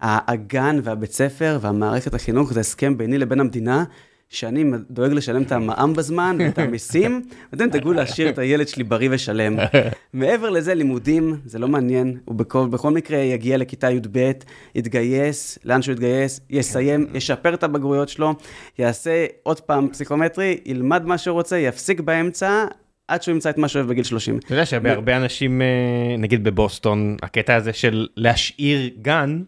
[0.00, 3.84] הגן והבית ספר והמערכת החינוך זה הסכם ביני לבין המדינה,
[4.30, 7.22] שאני דואג לשלם את המע"מ בזמן ואת המיסים,
[7.52, 9.56] ואתם תדאגו להשאיר את הילד שלי בריא ושלם.
[10.12, 14.32] מעבר לזה, לימודים, זה לא מעניין, הוא בכל, בכל מקרה יגיע לכיתה י"ב,
[14.74, 18.34] יתגייס, לאן שהוא יתגייס, יסיים, ישפר את הבגרויות שלו,
[18.78, 22.64] יעשה עוד פעם פסיכומטרי, ילמד מה שהוא רוצה, יפסיק באמצע,
[23.08, 24.38] עד שהוא ימצא את מה שהוא אוהב בגיל 30.
[24.38, 29.42] אתה יודע שבהרבה אנשים, אה, נגיד בבוסטון, הקטע הזה של להשאיר גן,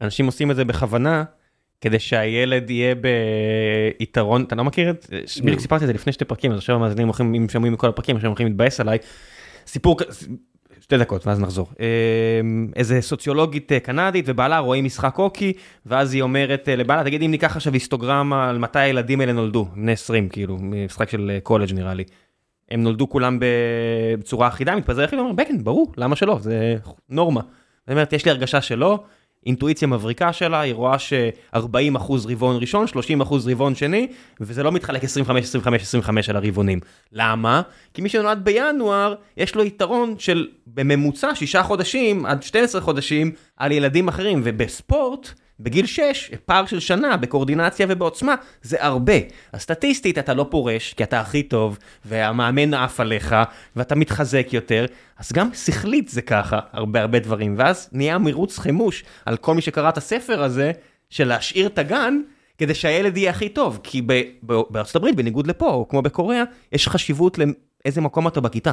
[0.00, 1.24] אנשים עושים את זה בכוונה,
[1.84, 5.42] כדי שהילד יהיה ביתרון, אתה לא מכיר את זה?
[5.42, 8.16] בדיוק סיפרתי את זה לפני שתי פרקים, אז עכשיו המאזינים הולכים, אם שומעים מכל הפרקים,
[8.16, 8.98] עכשיו הולכים להתבאס עליי.
[9.66, 9.96] סיפור,
[10.80, 11.68] שתי דקות, ואז נחזור.
[11.80, 11.86] אה,
[12.76, 15.52] איזה סוציולוגית אה, קנדית, ובעלה רואים משחק הוקי,
[15.86, 19.64] ואז היא אומרת אה, לבעלה, תגיד, אם ניקח עכשיו היסטוגרמה על מתי הילדים האלה נולדו,
[19.74, 22.04] בני 20, כאילו, משחק של קולג' נראה לי.
[22.70, 23.38] הם נולדו כולם
[24.18, 26.76] בצורה אחידה, מתפזר אחיד, הוא אומר, בקן, ברור, למה שלא, זה
[27.10, 27.40] נורמה.
[27.40, 29.04] זאת אומרת, יש לי הרגשה שלא,
[29.46, 34.06] אינטואיציה מבריקה שלה, היא רואה ש-40 אחוז רבעון ראשון, 30 אחוז רבעון שני,
[34.40, 36.80] וזה לא מתחלק 25, 25, 25 על הרבעונים.
[37.12, 37.62] למה?
[37.94, 43.72] כי מי שנולד בינואר, יש לו יתרון של בממוצע 6 חודשים עד 12 חודשים על
[43.72, 49.12] ילדים אחרים, ובספורט, בגיל 6, פער של שנה בקואורדינציה ובעוצמה, זה הרבה.
[49.52, 53.34] אז סטטיסטית אתה לא פורש, כי אתה הכי טוב, והמאמן עף עליך,
[53.76, 54.86] ואתה מתחזק יותר,
[55.18, 57.54] אז גם שכלית זה ככה, הרבה הרבה דברים.
[57.58, 60.72] ואז נהיה מרוץ חימוש על כל מי שקרא את הספר הזה,
[61.10, 62.20] של להשאיר את הגן,
[62.58, 63.80] כדי שהילד יהיה הכי טוב.
[63.82, 64.02] כי
[64.42, 68.72] בארצות הברית, בניגוד לפה, או כמו בקוריאה, יש חשיבות לאיזה מקום אתה בכיתה.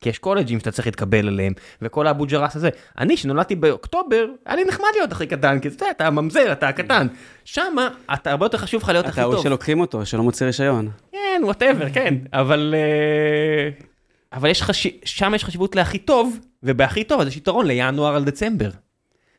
[0.00, 2.68] כי יש קולג'ים שאתה צריך להתקבל אליהם, וכל האבו ג'רס הזה.
[2.98, 6.68] אני, שנולדתי באוקטובר, היה לי נחמד להיות הכי קטן, כי אתה יודע, אתה הממזר, אתה
[6.68, 7.06] הקטן.
[7.44, 9.42] שמה, אתה הרבה יותר חשוב לך להיות הכי אתה הוא טוב.
[9.42, 10.88] שלוקחים אותו, שלא מוציא רישיון.
[11.12, 12.74] כן, whatever, כן, אבל...
[12.78, 13.88] אה,
[14.32, 14.92] אבל יש חשיב...
[15.04, 18.70] שם יש חשיבות להכי טוב, ובהכי טוב אז יש יתרון לינואר על דצמבר.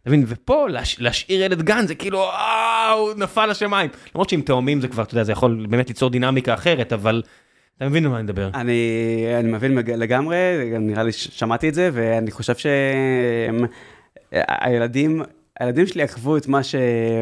[0.01, 0.23] אתה מבין?
[0.27, 0.99] ופה להש...
[0.99, 3.89] להשאיר ילד גן זה כאילו, וואו, נפל לשמיים.
[4.15, 7.21] למרות שעם תאומים זה כבר, אתה יודע, זה יכול באמת ליצור דינמיקה אחרת, אבל
[7.79, 8.49] אתה מבין על מה אני מדבר.
[8.53, 10.37] אני, אני מבין לגמרי,
[10.79, 12.53] נראה לי ששמעתי את זה, ואני חושב
[14.31, 15.21] שהילדים,
[15.59, 16.75] הילדים שלי יחוו את מה, ש,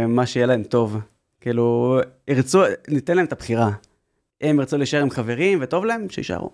[0.08, 0.97] מה שיהיה להם טוב.
[1.41, 3.72] כאילו, ירצו, ניתן להם את הבחירה.
[4.41, 6.51] הם ירצו להישאר עם חברים, וטוב להם, שיישארו.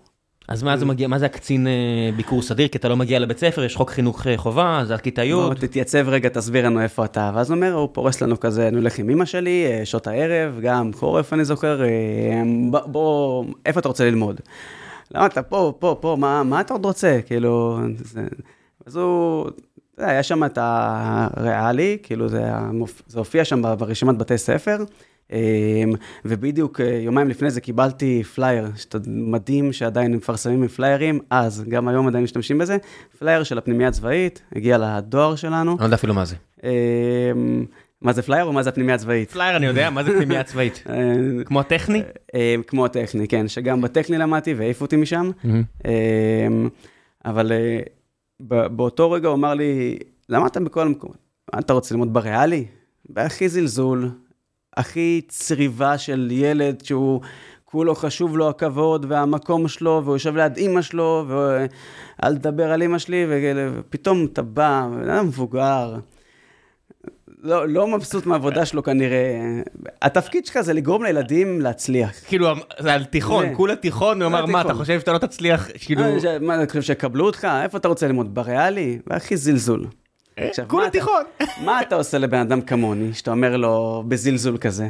[0.47, 2.67] אז מה זה מגיע, מה זה הקצין אה, ביקור סדיר?
[2.67, 5.33] כי אתה לא מגיע לבית ספר, יש חוק חינוך אה, חובה, זה עד כיתה י'.
[5.33, 7.31] בוא, תתייצב רגע, תסביר לנו איפה אתה.
[7.35, 10.59] ואז הוא אומר, הוא פורס לנו כזה, אני הולך עם אמא שלי, אה, שעות הערב,
[10.61, 11.81] גם חורף אני זוכר,
[12.85, 14.41] בוא, איפה אתה רוצה ללמוד?
[15.11, 17.19] למה אתה פה, פה, פה, מה, מה אתה עוד רוצה?
[17.25, 18.21] כאילו, זה...
[18.85, 19.49] אז הוא,
[19.97, 22.43] היה שם את הריאלי, כאילו זה.
[23.07, 24.77] זה הופיע שם ברשימת בתי ספר,
[26.25, 31.87] ובדיוק אה, יומיים לפני זה קיבלתי פלייר, שזה מדהים שעדיין מפרסמים עם פליירים, אז, גם
[31.87, 32.77] היום עדיין משתמשים בזה,
[33.19, 35.71] פלייר של הפנימייה הצבאית, הגיע לדואר שלנו.
[35.71, 36.35] אני לא יודע אפילו מה זה.
[36.63, 36.71] אה,
[38.01, 39.31] מה זה פלייר או מה זה הפנימייה הצבאית?
[39.31, 40.83] פלייר אני יודע, מה זה פנימייה צבאית?
[40.89, 42.03] אה, כמו הטכני?
[42.35, 45.31] אה, כמו הטכני, כן, שגם בטכני למדתי והעיפו אותי משם.
[45.45, 46.69] אמ,
[47.25, 47.79] אבל אה,
[48.39, 51.17] ב- באותו רגע הוא אמר לי, למה אתה בכל המקומות?
[51.53, 52.65] מה אתה רוצה ללמוד בריאלי?
[53.09, 54.09] בהכי זלזול,
[54.77, 57.21] הכי צריבה של ילד שהוא
[57.65, 62.97] כולו חשוב לו הכבוד והמקום שלו, והוא יושב ליד אימא שלו, ואל תדבר על אימא
[62.97, 65.95] שלי, ופתאום אתה בא, אדם מבוגר.
[67.43, 69.39] לא, לא מבסוט מהעבודה שלו כנראה.
[70.01, 72.11] התפקיד שלך זה לגרום לילדים להצליח.
[72.27, 72.47] כאילו,
[72.79, 74.73] זה על תיכון, זה- כולה תיכון, הוא אמר, מה, אתה.
[74.73, 77.47] חושב שאתה לא תצליח, כאילו, ש- מה, אתה חושב שיקבלו אותך?
[77.63, 78.35] איפה אתה רוצה ללמוד?
[78.35, 78.99] בריאלי?
[79.07, 79.87] והכי זלזול.
[80.37, 81.23] עכשיו, כולה מה אתה- תיכון.
[81.65, 84.87] מה אתה עושה לבן אדם כמוני, שאתה אומר לו בזלזול כזה?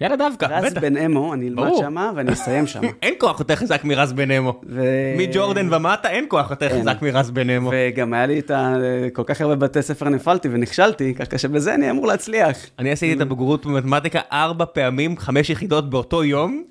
[0.00, 0.80] יאללה דווקא, רז בטח.
[0.80, 1.70] בן אמו, אני אלמד.
[1.78, 2.88] שמה ואני אסיים שמה.
[3.02, 4.60] אין כוח יותר חזק מרז בן אמו.
[4.68, 4.84] ו...
[5.18, 6.80] מג'ורדן ומטה אין כוח יותר אין.
[6.80, 7.70] חזק מרז בן אמו.
[7.74, 8.76] וגם היה לי את ה...
[9.12, 12.56] כל כך הרבה בתי ספר נפלתי ונכשלתי, ככה שבזה אני אמור להצליח.
[12.78, 16.64] אני עשיתי את הבגרות במתמטיקה ארבע פעמים, חמש יחידות באותו יום,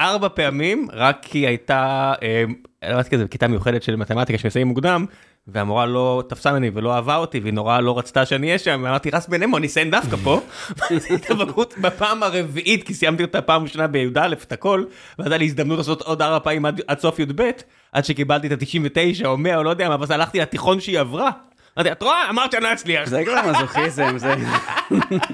[0.00, 2.44] ארבע פעמים, רק כי הייתה, אה,
[2.90, 5.06] יודעת כזה, כיתה מיוחדת של מתמטיקה שמסיימים מוקדם,
[5.48, 9.10] והמורה לא תפסה ממני ולא אהבה אותי, והיא נורא לא רצתה שאני אהיה שם, ואמרתי,
[9.10, 10.40] רס בן אמו, אני אסיים דווקא פה.
[10.76, 14.84] ועשיתי את הבגרות בפעם הרביעית, כי סיימתי אותה פעם ראשונה בי"א את הכל,
[15.18, 17.50] ואז היה לי הזדמנות לעשות עוד ארבע פעמים עד, עד סוף י"ב,
[17.92, 21.30] עד שקיבלתי את ה-99 או 100 או לא יודע מה, ואז הלכתי לתיכון שהיא עברה.
[21.78, 22.30] אמרתי, את רואה?
[22.30, 23.08] אמרת שאני לא אצליח.
[23.08, 24.34] זה כבר מזוכיזם, זה...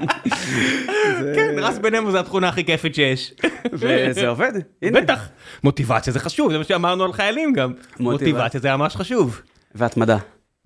[1.37, 3.35] כן, רס אמו זה התכונה הכי כיפית שיש.
[3.73, 4.53] וזה עובד,
[4.83, 5.01] הנה.
[5.01, 5.29] בטח.
[5.65, 7.73] מוטיבציה זה חשוב, זה מה שאמרנו על חיילים גם.
[8.01, 9.41] מוטיבציה זה ממש חשוב.
[9.75, 10.19] והתמדה.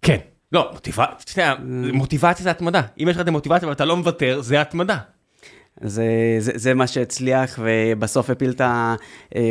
[0.02, 0.16] כן.
[0.52, 1.54] לא, מוטיבציה,
[1.92, 2.82] מוטיבציה זה התמדה.
[3.02, 4.98] אם יש לך את המוטיבציה ואתה לא מוותר, זה התמדה.
[5.80, 8.94] זה, זה, זה מה שהצליח, ובסוף הפיל את ה...
[9.36, 9.50] אה,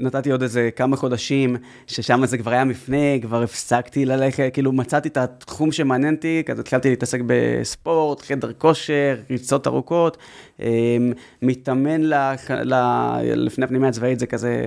[0.00, 1.56] נתתי עוד איזה כמה חודשים,
[1.86, 6.60] ששם זה כבר היה מפנה, כבר הפסקתי ללכת, כאילו מצאתי את התחום שמעניין אותי, כזה
[6.60, 10.16] התחלתי להתעסק בספורט, חדר כושר, ריצות ארוכות,
[10.60, 10.96] אה,
[11.42, 12.74] מתאמן לח, ל,
[13.22, 14.64] לפני הפנימיה הצבאית, זה כזה,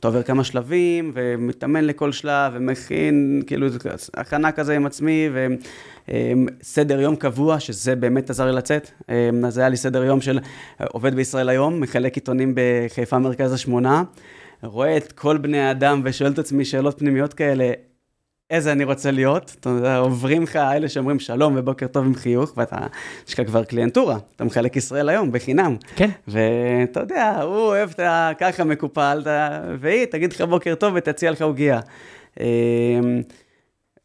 [0.00, 3.66] אתה עובר כמה שלבים, ומתאמן לכל שלב, ומכין, כאילו,
[4.14, 5.46] הכנה כזה עם עצמי, ו...
[6.08, 8.90] אמ, סדר יום קבוע, שזה באמת עזר לי לצאת.
[9.08, 10.38] אמ, אז היה לי סדר יום של
[10.80, 14.02] אה, עובד בישראל היום, מחלק עיתונים בחיפה מרכז השמונה,
[14.62, 17.72] רואה את כל בני האדם ושואל את עצמי שאלות פנימיות כאלה,
[18.50, 19.56] איזה אני רוצה להיות.
[19.60, 22.76] אתה יודע, עוברים לך אלה שאומרים שלום ובוקר טוב עם חיוך, ואתה,
[23.28, 25.76] יש לך כבר קליינטורה, אתה מחלק ישראל היום בחינם.
[25.96, 26.10] כן.
[26.28, 28.30] ואתה יודע, הוא אוהב את ה...
[28.38, 29.22] ככה מקופל,
[29.80, 31.80] והיא תגיד לך בוקר טוב ותציע לך עוגיה.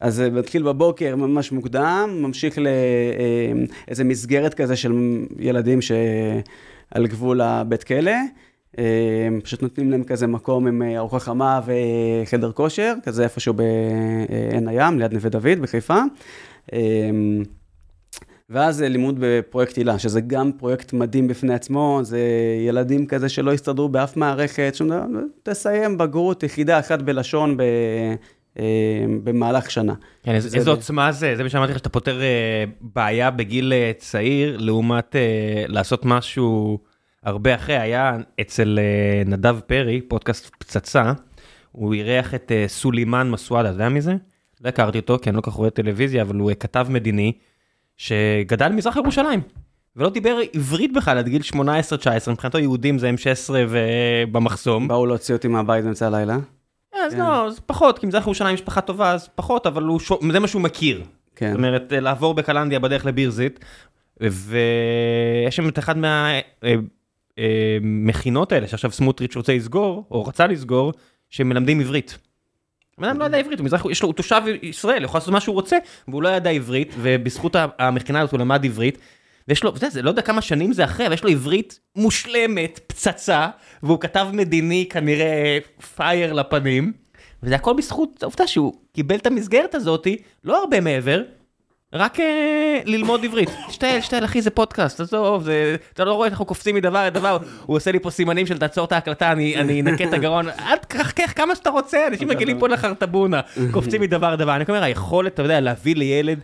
[0.00, 4.92] אז זה מתחיל בבוקר ממש מוקדם, ממשיך לאיזה מסגרת כזה של
[5.38, 8.12] ילדים שעל גבול הבית כלא.
[8.78, 8.84] אמ,
[9.44, 14.98] פשוט נותנים להם כזה מקום עם אה, ארוחה חמה וחדר כושר, כזה איפשהו בעין הים,
[14.98, 15.98] ליד נווה דוד בחיפה.
[18.50, 22.20] ואז אה, לימוד בפרויקט הילה, שזה גם פרויקט מדהים בפני עצמו, זה
[22.66, 25.04] ילדים כזה שלא הסתדרו באף מערכת, שום דבר,
[25.42, 28.14] תסיים בגרות יחידה אחת בלשון אה,
[29.24, 29.94] במהלך שנה.
[30.22, 33.72] כן, זה איזו ב- עוצמה זה, זה מה שאמרתי לך, שאתה פותר אה, בעיה בגיל
[33.72, 36.78] אה, צעיר, לעומת אה, לעשות משהו
[37.22, 37.78] הרבה אחרי.
[37.78, 41.12] היה אצל אה, נדב פרי, פודקאסט פצצה,
[41.72, 44.14] הוא אירח את אה, סולימאן מסואדה, אתה יודע מי זה?
[44.64, 47.32] לא הכרתי אותו, כי אני לא כל כך רואה טלוויזיה, אבל הוא אה, כתב מדיני,
[47.96, 49.40] שגדל במזרח ירושלים,
[49.96, 51.56] ולא דיבר עברית בכלל עד גיל 18-19,
[52.30, 54.88] מבחינתו יהודים זה M16 ובמחסום.
[54.88, 56.38] באו להוציא אותי מהבית באמצע הלילה.
[57.12, 57.18] אז.
[57.18, 59.84] לא, אז פחות, כי מזרח ירושלים משפחה טובה, אז פחות, אבל
[60.32, 61.02] זה מה שהוא מכיר.
[61.36, 61.50] כן.
[61.50, 63.64] זאת אומרת, אה, לעבור בקלנדיה בדרך לבירזית,
[64.20, 65.94] ויש שם את אחד
[67.38, 70.92] מהמכינות האלה, שעכשיו סמוטריץ' רוצה לסגור, או רצה לסגור,
[71.30, 72.18] שמלמדים עברית.
[72.98, 75.40] הבן אדם לא ידע עברית, מזרח, יש לו, הוא תושב ישראל, הוא יכול לעשות מה
[75.40, 75.76] שהוא רוצה,
[76.08, 78.98] והוא לא ידע עברית, ובזכות המכינה הזאת הוא למד עברית.
[79.48, 81.80] ויש לו, אתה יודע, זה לא יודע כמה שנים זה אחרי, אבל יש לו עברית
[81.96, 83.48] מושלמת, פצצה,
[83.82, 85.58] והוא כתב מדיני כנראה
[85.96, 86.92] פייר לפנים,
[87.42, 91.22] וזה הכל בזכות העובדה שהוא קיבל את המסגרת הזאתי, לא הרבה מעבר,
[91.92, 93.50] רק אה, ללמוד עברית.
[93.72, 97.38] שתל, שתל, אחי, זה פודקאסט, עזוב, זה, אתה לא רואה איך אנחנו קופצים מדבר לדבר,
[97.66, 100.76] הוא עושה לי פה סימנים של תעצור את ההקלטה, אני, אני אנקה את הגרון, אל
[100.76, 104.56] תקח כך כמה שאתה רוצה, אנשים רגילים פה לחרטבונה, קופצים מדבר לדבר.
[104.56, 106.40] אני אומר, היכולת, אתה יודע, להביא לילד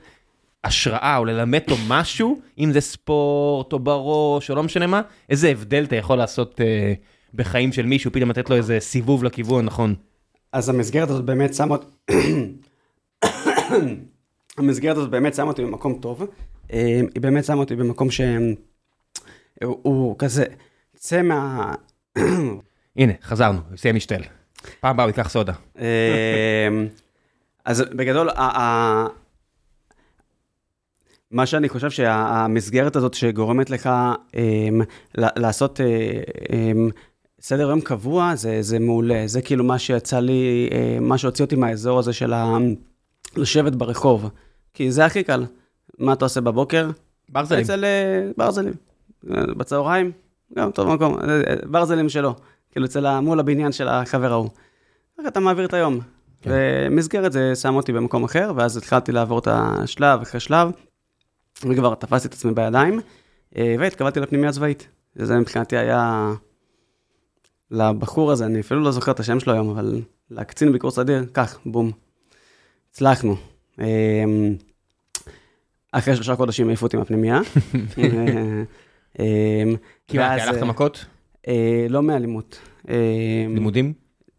[0.66, 5.48] השראה או ללמד אותו משהו, אם זה ספורט או בראש או לא משנה מה, איזה
[5.48, 6.92] הבדל אתה יכול לעשות אה,
[7.34, 9.94] בחיים של מישהו, פתאום לתת לו איזה סיבוב לכיוון, נכון?
[10.52, 11.86] אז המסגרת הזאת באמת שמה אותי...
[14.58, 16.26] המסגרת הזאת באמת שמה אותי במקום טוב.
[16.72, 18.56] אה, היא באמת שמה אותי במקום שהוא
[19.62, 20.44] הוא כזה,
[20.96, 21.74] צא מה...
[22.96, 24.22] הנה, חזרנו, סיים משתל.
[24.80, 25.52] פעם הבאה הוא ייקח סודה.
[25.78, 26.68] אה,
[27.64, 28.30] אז בגדול,
[31.30, 33.90] מה שאני חושב שהמסגרת הזאת שגורמת לך
[34.34, 34.80] אמ,
[35.14, 36.20] לעשות אה,
[36.52, 36.90] אמ,
[37.40, 39.22] סדר יום קבוע, זה, זה מעולה.
[39.26, 42.56] זה כאילו מה שיצא לי, אה, מה שהוציא אותי מהאזור הזה של ה...
[43.36, 44.30] לשבת ברחוב.
[44.74, 45.44] כי זה הכי קל.
[45.98, 46.90] מה אתה עושה בבוקר?
[47.28, 47.64] ברזלים.
[47.64, 48.74] אצל אה, ברזלים.
[49.24, 50.12] בצהריים,
[50.56, 51.16] גם טוב מקום.
[51.70, 52.34] ברזלים שלו.
[52.70, 54.48] כאילו אצל מול הבניין של החבר ההוא.
[55.18, 56.00] ככה אתה מעביר את היום.
[56.42, 56.50] כן.
[56.52, 60.70] ומסגרת זה שם אותי במקום אחר, ואז התחלתי לעבור את השלב אחרי שלב.
[61.62, 63.00] וכבר תפסתי את עצמי בידיים,
[63.56, 64.88] אה, והתקבלתי לפנימיה צבאית.
[65.14, 66.32] זה מבחינתי היה...
[67.70, 70.00] לבחור הזה, אני אפילו לא זוכר את השם שלו היום, אבל
[70.30, 71.90] לקצין ביקור סדיר, כך, בום.
[72.90, 73.36] הצלחנו.
[73.80, 74.24] אה,
[75.92, 77.40] אחרי שלושה חודשים העיפו אותי מהפנימייה.
[80.08, 81.04] כי מה, כי הלכת מכות?
[81.88, 82.58] לא מאלימות.
[83.48, 83.92] לימודים?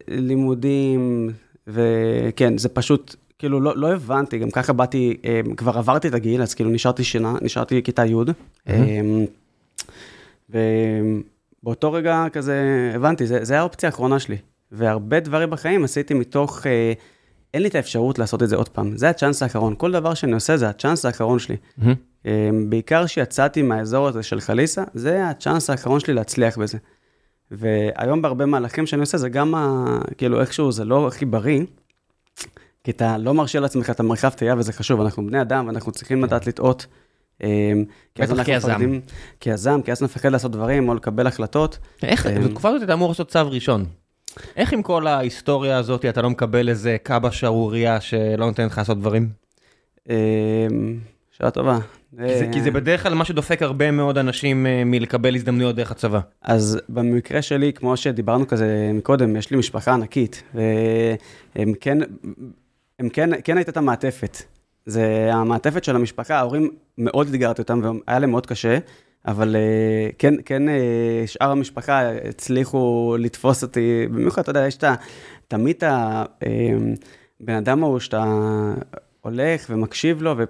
[0.07, 1.29] לימודים,
[1.67, 5.17] וכן, זה פשוט, כאילו, לא, לא הבנתי, גם ככה באתי,
[5.57, 8.15] כבר עברתי את הגיל, אז כאילו נשארתי שנה, נשארתי כיתה י',
[10.49, 14.37] ובאותו רגע כזה הבנתי, זה, זה האופציה האחרונה שלי.
[14.71, 16.65] והרבה דברים בחיים עשיתי מתוך,
[17.53, 20.33] אין לי את האפשרות לעשות את זה עוד פעם, זה הצ'אנס האחרון, כל דבר שאני
[20.33, 21.55] עושה זה הצ'אנס האחרון שלי.
[22.69, 26.77] בעיקר שיצאתי מהאזור הזה של חליסה, זה הצ'אנס האחרון שלי להצליח בזה.
[27.51, 29.85] והיום בהרבה מהלכים שאני עושה, זה גם, ה,
[30.17, 31.61] כאילו איכשהו זה לא הכי בריא,
[32.87, 36.23] כי אתה לא מרשה לעצמך את המרחב תהייה וזה חשוב, אנחנו בני אדם ואנחנו צריכים
[36.23, 36.85] לדעת לטעות.
[38.19, 38.99] בטח כיזם.
[39.39, 41.79] כיזם, כי אז נפחד לעשות דברים או לקבל החלטות.
[42.03, 43.85] איך, בתקופה הזאת אתה אמור לעשות צו ראשון.
[44.55, 48.99] איך עם כל ההיסטוריה הזאת אתה לא מקבל איזה קאבה שערורייה שלא נותן לך לעשות
[48.99, 49.29] דברים?
[51.31, 51.79] שאלה טובה.
[52.17, 56.19] כי זה, כי זה בדרך כלל מה שדופק הרבה מאוד אנשים מלקבל הזדמנויות דרך הצבא.
[56.41, 61.97] אז במקרה שלי, כמו שדיברנו כזה מקודם, יש לי משפחה ענקית, והם כן,
[62.99, 64.37] הם כן, כן הייתה את המעטפת.
[64.85, 68.77] זה המעטפת של המשפחה, ההורים מאוד אתגרתי אותם, והיה להם מאוד קשה,
[69.25, 69.55] אבל
[70.17, 70.63] כן, כן,
[71.25, 74.95] שאר המשפחה הצליחו לתפוס אותי, במיוחד, אתה יודע, יש את ה...
[75.47, 75.83] תמיד
[77.41, 78.23] הבן אדם ההוא שאתה...
[79.21, 80.43] הולך ומקשיב לו, ו...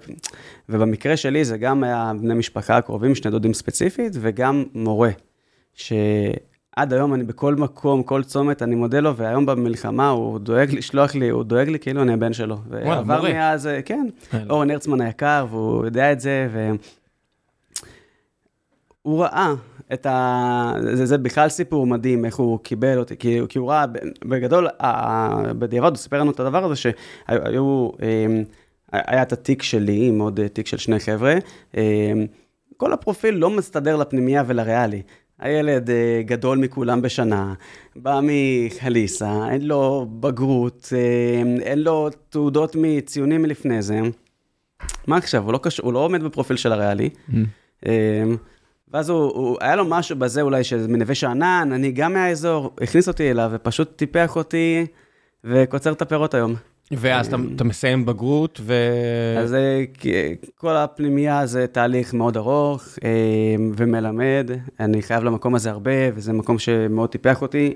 [0.68, 5.10] ובמקרה שלי זה גם היה בני משפחה הקרובים, שני דודים ספציפית, וגם מורה,
[6.78, 11.14] שעד היום אני בכל מקום, כל צומת, אני מודה לו, והיום במלחמה הוא דואג לשלוח
[11.14, 12.56] לי, הוא דואג לי כאילו אני הבן שלו.
[12.68, 13.32] וואלה, מורה.
[13.32, 14.06] מאז, כן,
[14.50, 16.48] אורן הרצמן היקר, והוא יודע את זה,
[19.04, 19.54] והוא ראה
[19.92, 20.72] את ה...
[20.80, 23.84] זה, זה בכלל סיפור מדהים, איך הוא קיבל אותי, כי, כי הוא ראה,
[24.24, 24.68] בגדול,
[25.58, 27.90] בדיעבד הוא סיפר לנו את הדבר הזה, שהיו...
[28.92, 31.34] היה את התיק שלי, עם עוד תיק של שני חבר'ה.
[32.76, 35.02] כל הפרופיל לא מסתדר לפנימייה ולריאלי.
[35.38, 35.90] הילד
[36.24, 37.54] גדול מכולם בשנה,
[37.96, 40.92] בא מחליסה, אין לו בגרות,
[41.62, 44.00] אין לו תעודות מציונים מלפני זה.
[45.06, 45.44] מה עכשיו?
[45.44, 45.78] הוא לא, קש...
[45.78, 47.10] הוא לא עומד בפרופיל של הריאלי.
[47.30, 47.86] Mm.
[48.92, 53.08] ואז הוא, הוא, היה לו משהו בזה אולי, שזה מנווה שאנן, אני גם מהאזור, הכניס
[53.08, 54.86] אותי אליו ופשוט טיפח אותי
[55.44, 56.54] וקוצר את הפירות היום.
[56.92, 58.74] ואז אתה, אתה מסיים בגרות ו...
[59.38, 59.56] אז
[60.54, 62.84] כל הפנימייה זה תהליך מאוד ארוך
[63.76, 67.74] ומלמד, אני חייב למקום הזה הרבה, וזה מקום שמאוד טיפח אותי.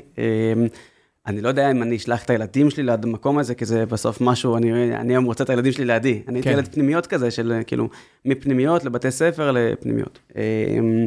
[1.26, 4.56] אני לא יודע אם אני אשלח את הילדים שלי למקום הזה, כי זה בסוף משהו,
[4.56, 6.22] אני, אני היום רוצה את הילדים שלי לידי.
[6.28, 6.54] אני הייתי כן.
[6.54, 7.88] ילד פנימיות כזה, של כאילו,
[8.24, 10.18] מפנימיות לבתי ספר לפנימיות.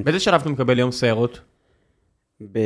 [0.04, 1.40] באיזה שלב אתה מקבל יום סיירות?
[2.42, 2.60] ב...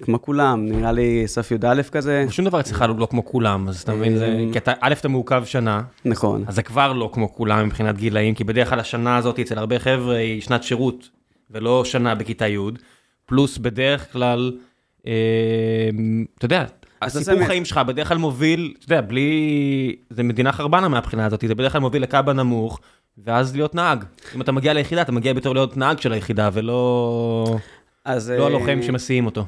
[0.00, 2.24] כמו כולם, נראה לי סוף י"א כזה.
[2.30, 4.44] שום דבר אצלך לא כמו כולם, אז אתה מבין, זה...
[4.52, 5.82] כי אתה, א', אתה מעוכב שנה.
[6.04, 6.44] נכון.
[6.46, 9.78] אז זה כבר לא כמו כולם מבחינת גילאים, כי בדרך כלל השנה הזאת אצל הרבה
[9.78, 11.08] חבר'ה היא שנת שירות,
[11.50, 12.58] ולא שנה בכיתה י',
[13.26, 14.52] פלוס בדרך כלל,
[15.06, 15.12] אה,
[16.38, 16.64] אתה יודע,
[17.02, 19.96] הסיפור חיים שלך בדרך כלל מוביל, אתה יודע, בלי...
[20.10, 22.80] זה מדינה חרבנה מהבחינה הזאת, זה בדרך כלל מוביל לקאבה נמוך,
[23.24, 24.04] ואז להיות נהג.
[24.36, 27.58] אם אתה מגיע ליחידה, אתה מגיע בתור להיות נהג של היחידה, ולא...
[28.04, 28.30] אז...
[28.30, 29.44] לא הלוחם שמסיעים אותו.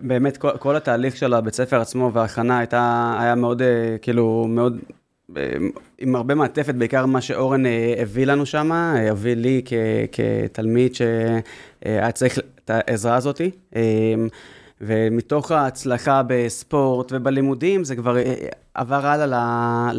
[0.00, 3.62] באמת, כל, כל התהליך של הבית ספר עצמו וההכנה הייתה, היה מאוד,
[4.02, 4.78] כאילו, מאוד,
[5.98, 7.62] עם הרבה מעטפת, בעיקר מה שאורן
[7.98, 8.72] הביא לנו שם,
[9.10, 9.72] הביא לי כ,
[10.12, 13.50] כתלמיד שהיה צריך את העזרה הזאתי.
[14.80, 18.16] ומתוך ההצלחה בספורט ובלימודים, זה כבר
[18.74, 19.90] עבר הלאה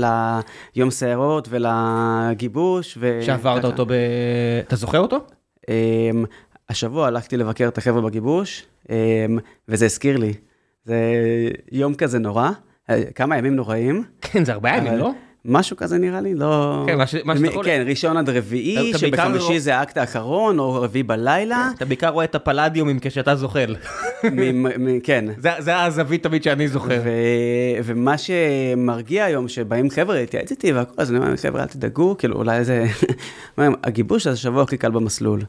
[0.75, 2.97] ליום סיירות ולגיבוש.
[3.01, 3.19] ו...
[3.21, 3.91] שעברת אותו ב...
[4.67, 5.17] אתה זוכר אותו?
[6.69, 8.65] השבוע הלכתי לבקר את החבר'ה בגיבוש,
[9.67, 10.33] וזה הזכיר לי.
[10.85, 10.97] זה
[11.71, 12.49] יום כזה נורא,
[13.15, 14.03] כמה ימים נוראים.
[14.21, 15.11] כן, זה ארבעה ימים, לא?
[15.45, 16.83] משהו כזה נראה לי, לא...
[16.87, 17.65] כן, מה שאתה יכול...
[17.65, 21.71] כן, ראשון עד רביעי, שבחמישי זה האקט האחרון, או רביעי בלילה.
[21.75, 23.75] אתה בעיקר רואה את הפלדיומים כשאתה זוחל.
[25.03, 25.25] כן.
[25.59, 27.01] זה הזווית תמיד שאני זוכר.
[27.83, 32.35] ומה שמרגיע היום, שבאים חבר'ה להתייעץ איתי והכל, אז אני אומר, חבר'ה, אל תדאגו, כאילו,
[32.35, 32.85] אולי זה...
[33.83, 35.41] הגיבוש זה השבוע הכי קל במסלול.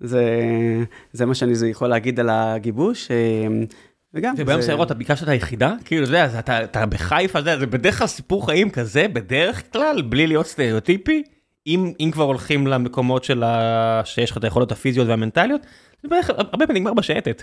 [0.00, 3.08] זה מה שאני יכול להגיד על הגיבוש.
[4.14, 4.34] וגם...
[4.38, 5.74] וביום סיירות, אתה ביקשת את היחידה?
[5.84, 10.46] כאילו, אתה יודע, אתה בחיפה, זה בדרך כלל סיפור חיים כזה, בדרך כלל, בלי להיות
[10.46, 11.22] סטריאוטיפי,
[11.66, 13.44] אם כבר הולכים למקומות של
[14.04, 15.60] שיש לך את היכולות הפיזיות והמנטליות,
[16.02, 17.42] זה בערך הרבה פעמים נגמר בשייטת.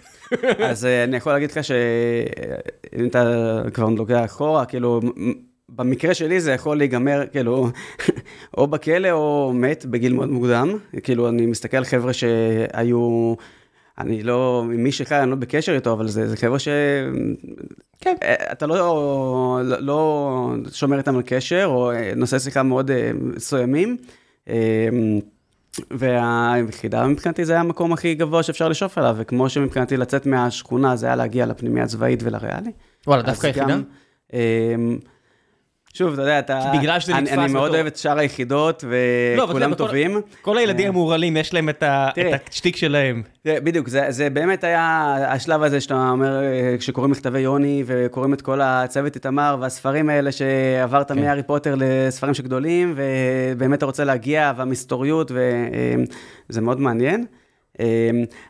[0.59, 5.01] אז אני יכול להגיד לך שאם אתה כבר לוקח אחורה, כאילו...
[5.75, 7.67] במקרה שלי זה יכול להיגמר, כאילו,
[8.57, 10.77] או בכלא או מת בגיל מאוד מוקדם.
[11.03, 13.33] כאילו, אני מסתכל על חבר'ה שהיו...
[13.97, 16.67] אני לא, מי שחי, אני לא בקשר איתו, אבל זה, זה חבר'ה ש...
[18.01, 18.15] כן.
[18.51, 23.97] אתה לא, לא, לא שומר איתם על קשר, או נושא שיחה מאוד מסוימים.
[25.91, 31.05] והיחידה מבחינתי זה היה המקום הכי גבוה שאפשר לשאוף עליו, וכמו שמבחינתי לצאת מהשכונה זה
[31.05, 32.71] היה להגיע לפנימיה הצבאית ולריאלי.
[33.07, 33.77] וואלה, דווקא יחידה?
[34.33, 34.97] אמ,
[35.94, 36.72] שוב, אתה יודע, אתה...
[36.80, 38.84] בגלל שזה נתפס אני מאוד אוהב את שאר היחידות,
[39.38, 40.22] וכולם לא, טובים.
[40.41, 41.84] כל הילדים אה, המורעלים, יש להם את
[42.49, 43.24] השטיק שלהם.
[43.45, 48.61] בדיוק, זה באמת היה השלב הזה שאתה אומר, אה, כשקוראים מכתבי יוני, וקוראים את כל
[48.61, 51.20] הצוות איתמר, והספרים האלה שעברת כן.
[51.20, 55.32] מהארי פוטר לספרים שגדולים, ובאמת אתה רוצה להגיע, והמסתוריות,
[56.49, 57.26] וזה מאוד מעניין.
[57.79, 57.85] אמ,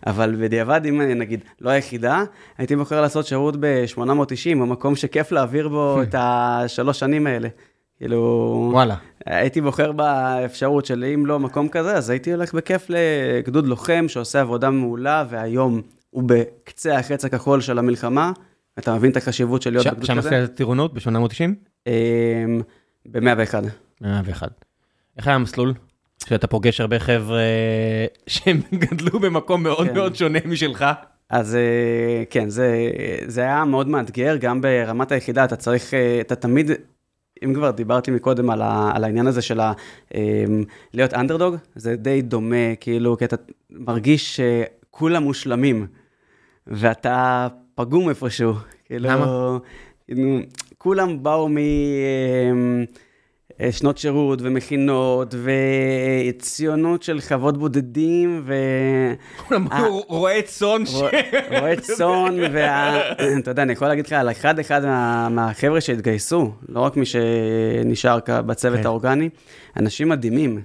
[0.07, 2.23] אבל בדיעבד, אם נגיד לא היחידה,
[2.57, 7.49] הייתי בוחר לעשות שירות ב-890, במקום שכיף להעביר בו את השלוש שנים האלה.
[7.97, 8.69] כאילו...
[8.73, 8.95] וואלה.
[9.25, 14.41] הייתי בוחר באפשרות של אם לא מקום כזה, אז הייתי הולך בכיף לגדוד לוחם שעושה
[14.41, 18.31] עבודה מעולה, והיום הוא בקצה החץ הכחול של המלחמה.
[18.79, 20.21] אתה מבין את החשיבות של להיות בגדוד כזה?
[20.21, 21.89] שם עשית טירונות ב-890?
[23.05, 23.55] ב-101.
[24.01, 24.49] 101.
[25.17, 25.73] איך היה המסלול?
[26.29, 27.41] שאתה פוגש הרבה חבר'ה
[28.27, 29.93] שהם גדלו במקום מאוד כן.
[29.93, 30.85] מאוד שונה משלך.
[31.29, 32.89] אז אה, כן, זה,
[33.27, 36.71] זה היה מאוד מאתגר, גם ברמת היחידה, אתה צריך, אה, אתה תמיד,
[37.45, 39.73] אם כבר דיברתי מקודם על, ה, על העניין הזה של ה,
[40.15, 40.63] אמ,
[40.93, 43.35] להיות אנדרדוג, זה די דומה, כאילו, כי אתה
[43.69, 45.87] מרגיש שכולם מושלמים,
[46.67, 48.53] ואתה פגום איפשהו.
[48.85, 49.57] כאילו, למה?
[50.07, 50.39] כאילו,
[50.77, 51.57] כולם באו מ...
[53.63, 55.35] אה, שנות שירות ומכינות
[56.33, 58.53] וציונות של חוות בודדים ו...
[60.07, 60.93] רועה צאן ש...
[61.49, 64.81] רועה צאן, ואתה יודע, אני יכול להגיד לך על אחד אחד
[65.29, 68.85] מהחבר'ה שהתגייסו, לא רק מי שנשאר בצוות כן.
[68.85, 69.29] האורגני,
[69.77, 70.61] אנשים מדהימים,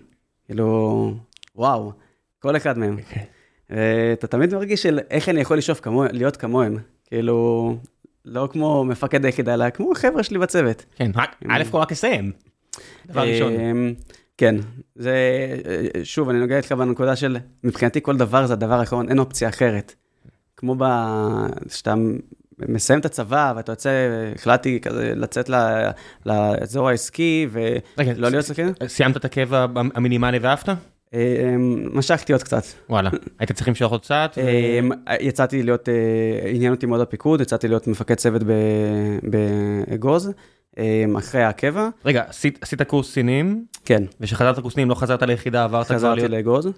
[0.47, 1.15] כאילו,
[1.57, 1.93] וואו,
[2.39, 2.99] כל אחד מהם.
[2.99, 3.25] אוקיי.
[3.71, 5.81] ואתה תמיד מרגיש של איך אני יכול לשאוף
[6.13, 7.77] להיות כמוהם, כאילו,
[8.25, 10.85] לא כמו מפקד היחידה, אלא כמו חבר'ה שלי בצוות.
[10.97, 11.11] כן,
[11.49, 12.48] א' כל רק אסיים.
[13.07, 13.53] דבר ראשון.
[13.53, 13.95] אמ,
[14.37, 14.57] כן,
[14.97, 15.17] זה,
[16.05, 19.95] שוב, אני נוגע איתך בנקודה של, מבחינתי כל דבר זה הדבר האחרון, אין אופציה אחרת.
[20.57, 20.85] כמו ב...
[21.69, 21.95] שאתה
[22.59, 23.91] מסיים את הצבא ואתה יוצא,
[24.35, 25.51] החלטתי כזה לצאת
[26.27, 28.73] לאזור העסקי ולא להיות שחקן.
[28.87, 30.69] סיימת את הקבע המינימלי ואהבת?
[31.15, 32.63] אמ, משכתי עוד קצת.
[32.91, 34.39] וואלה, היית צריך למשוך עוד קצת?
[34.39, 34.91] אמ,
[35.21, 38.43] יצאתי להיות, אה, עניין אותי מאוד הפיקוד, יצאתי להיות מפקד צוות
[39.23, 40.27] באגוז.
[40.27, 40.33] אמ,
[41.19, 41.89] אחרי הקבע.
[42.05, 43.65] רגע, עשית, עשית קורס קצינים?
[43.85, 44.03] כן.
[44.21, 46.19] וכשחזרת קורס קצינים לא חזרת ליחידה, עברת כבר להיות...
[46.19, 46.67] חזרתי לאגוז.
[46.67, 46.73] אה,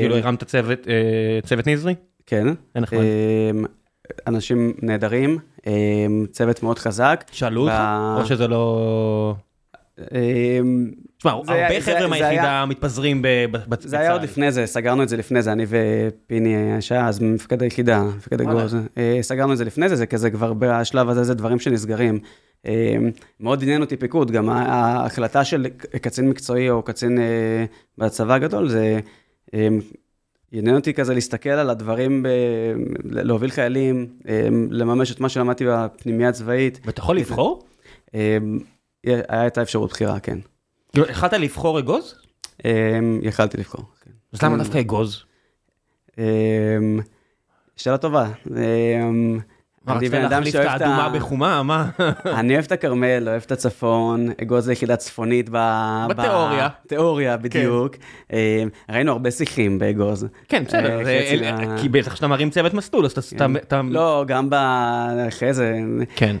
[0.00, 1.94] כאילו אמ, הרמת צוות, אה, צוות נזרי?
[2.26, 2.46] כן.
[2.74, 2.84] אין.
[2.92, 3.64] אמ,
[4.26, 5.38] אנשים נהדרים,
[6.30, 7.24] צוות מאוד חזק.
[7.32, 7.74] שאלו אותך?
[8.16, 9.34] או שזה לא...
[11.18, 13.88] תשמע, הרבה חבר'ה מהיחידה מתפזרים בצה"ל.
[13.88, 17.62] זה היה עוד לפני זה, סגרנו את זה לפני זה, אני ופיני שהיה אז מפקד
[17.62, 18.76] היחידה, מפקד אגוז.
[18.98, 22.18] אה, סגרנו את זה לפני זה, זה כזה כבר בשלב הזה, זה דברים שנסגרים.
[22.64, 23.10] אמ,
[23.40, 25.66] מאוד עניין אותי פיקוד, גם ההחלטה של
[26.02, 27.64] קצין מקצועי או קצין אה,
[27.98, 29.00] בצבא הגדול, זה
[29.54, 29.80] אמ,
[30.52, 32.28] עניין אותי כזה להסתכל על הדברים, ב...
[33.04, 36.80] להוביל חיילים, אמ, לממש את מה שלמדתי בפנימייה הצבאית.
[36.84, 37.66] ואתה יכול לבחור?
[39.04, 40.38] היה את האפשרות בחירה, כן.
[40.92, 42.14] כאילו, יכלת לבחור אגוז?
[43.22, 44.10] יכלתי לבחור, כן.
[44.32, 45.24] אז למה דווקא אגוז?
[47.76, 48.30] שאלה טובה.
[49.98, 51.90] אני בן אדם שאוהב את האדומה בחומה, מה?
[52.40, 56.68] אני אוהב את הכרמל, אוהב את הצפון, אגוז זה יחידה צפונית בתיאוריה.
[56.84, 57.96] בתיאוריה, בדיוק.
[58.28, 58.68] כן.
[58.90, 60.26] ראינו הרבה שיחים באגוז.
[60.48, 63.80] כן, בסדר, אה, כי בטח כשאתה מרים צוות מסלול, אז אתה...
[63.90, 64.48] לא, גם
[65.28, 65.80] אחרי זה.
[66.16, 66.36] כן.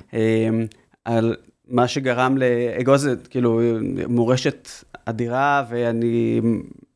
[1.04, 1.36] על
[1.68, 3.60] מה שגרם לאגוז, כאילו,
[4.08, 4.68] מורשת
[5.04, 6.40] אדירה, ואני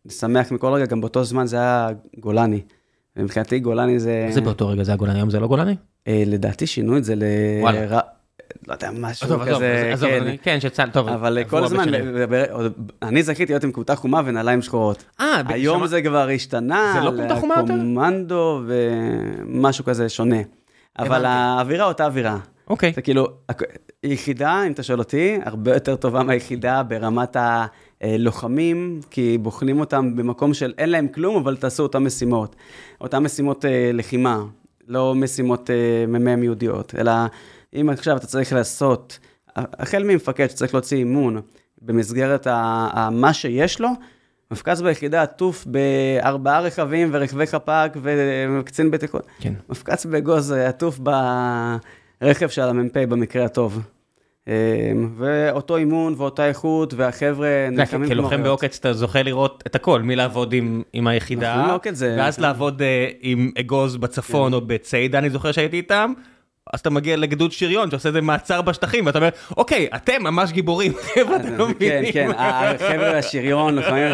[0.08, 1.88] שמח מכל רגע, גם באותו זמן זה היה
[2.20, 2.60] גולני.
[3.16, 4.28] ומבחינתי גולני זה...
[4.30, 5.76] זה באותו רגע זה היה גולני, היום זה לא גולני?
[6.08, 7.22] אה, לדעתי שינו את זה ל...
[7.60, 8.00] וואלה.
[8.68, 11.88] לא יודע, משהו כזה, כן, כן, שצה"ל, טוב, אבל כל הזמן,
[13.02, 15.04] אני זכיתי להיות עם כותה חומה ונעליים שחורות.
[15.20, 17.74] אה, היום זה כבר השתנה, זה לא כותה חומה יותר?
[17.74, 20.36] קומנדו ומשהו כזה שונה.
[20.98, 22.38] אבל האווירה אותה אווירה.
[22.68, 22.92] אוקיי.
[22.92, 23.28] זה כאילו,
[24.04, 27.36] יחידה, אם אתה שואל אותי, הרבה יותר טובה מהיחידה ברמת
[28.00, 32.56] הלוחמים, כי בוחנים אותם במקום של אין להם כלום, אבל תעשו אותם משימות.
[33.00, 34.44] אותן משימות אה, לחימה.
[34.88, 37.12] לא משימות uh, מ"מ יהודיות, אלא
[37.74, 39.18] אם עכשיו אתה צריך לעשות,
[39.56, 41.40] החל ממפקד שצריך להוציא אימון
[41.82, 42.46] במסגרת
[43.12, 43.88] מה שיש לו,
[44.50, 49.26] מפקץ ביחידה עטוף בארבעה רכבים ורכבי חפ"ק וקצין בטיחות.
[49.40, 49.52] כן.
[49.68, 50.98] מפקץ באגוז עטוף
[52.20, 53.80] ברכב של המ"פ במקרה הטוב.
[55.16, 60.52] ואותו אימון ואותה איכות, והחבר'ה נלחמים כמו כלוחם בעוקץ אתה זוכה לראות את הכל, מלעבוד
[60.52, 62.84] עם, עם היחידה, ואז לעבוד uh,
[63.20, 64.54] עם אגוז בצפון כן.
[64.54, 66.12] או בציידה, אני זוכר שהייתי איתם.
[66.72, 70.92] אז אתה מגיע לגדוד שריון שעושה איזה מעצר בשטחים ואתה אומר אוקיי אתם ממש גיבורים
[70.94, 72.12] חבר'ה אתם לא מבינים.
[72.12, 74.12] כן כן החבר'ה השריון לפעמים.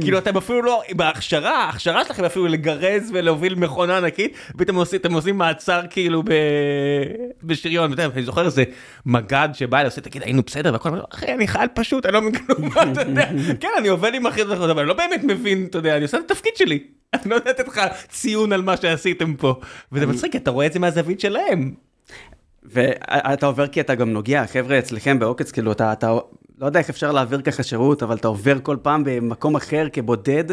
[0.00, 5.80] כאילו אתם אפילו לא בהכשרה ההכשרה שלכם אפילו לגרז ולהוביל מכונה ענקית ואתם עושים מעצר
[5.90, 6.22] כאילו
[7.42, 8.64] בשריון אני זוכר איזה
[9.06, 12.34] מג"ד שבא אליי עושה תגיד היינו בסדר והכל אחי אני חייל פשוט אני לא מבין
[12.34, 12.70] כלום
[13.60, 16.30] כן אני עובד עם אחי אבל אני לא באמת מבין אתה יודע אני עושה את
[16.30, 16.78] התפקיד שלי.
[17.14, 19.60] אני לא יודע לתת לך ציון על מה שעשיתם פה.
[19.92, 21.69] וזה מצחיק, אתה רואה את זה מהזווית שלהם.
[22.62, 26.18] ואתה עובר כי אתה גם נוגע, חבר'ה אצלכם בעוקץ, כאילו אתה, אתה
[26.60, 30.44] לא יודע איך אפשר להעביר ככה שירות, אבל אתה עובר כל פעם במקום אחר כבודד,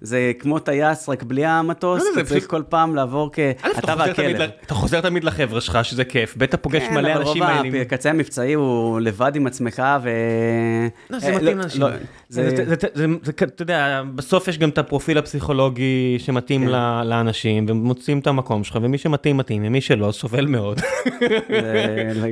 [0.00, 3.38] זה כמו טייס, רק בלי המטוס, לא, אתה צריך כל פעם לעבור כ...
[3.78, 4.50] אתה והכלב.
[4.66, 7.54] אתה חוזר תמיד לחבר'ה שלך, שזה כיף, בטח פוגש כן, מלא אנשים האלה.
[7.54, 10.10] כן, אבל רוב הקצה המבצעי הוא לבד עם עצמך, ו...
[11.10, 11.80] לא, זה מתאים לא, לאנשים.
[11.80, 11.88] לא,
[13.42, 16.72] אתה יודע, בסוף יש גם את הפרופיל הפסיכולוגי שמתאים כן.
[17.04, 20.80] לאנשים, ומוצאים את המקום שלך, ומי שמתאים, מתאים, ומי שלא, סובל מאוד.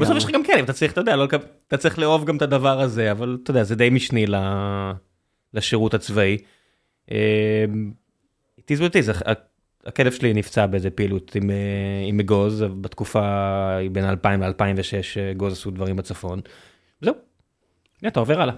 [0.00, 1.16] בסוף יש לך גם כלב, אתה צריך, אתה יודע,
[1.68, 3.23] אתה צריך לאהוב גם את הדבר הזה, אבל...
[3.24, 4.26] אבל אתה יודע, זה די משני
[5.54, 6.38] לשירות הצבאי.
[8.58, 9.10] איטיז ואיטיז,
[9.86, 11.56] הכלב שלי נפצע באיזה פעילות עם, אה,
[12.06, 13.20] עם אגוז, בתקופה
[13.92, 16.40] בין 2000 ל-2006 אגוז עשו דברים בצפון.
[17.00, 17.14] זהו,
[18.06, 18.54] אתה עובר הלאה.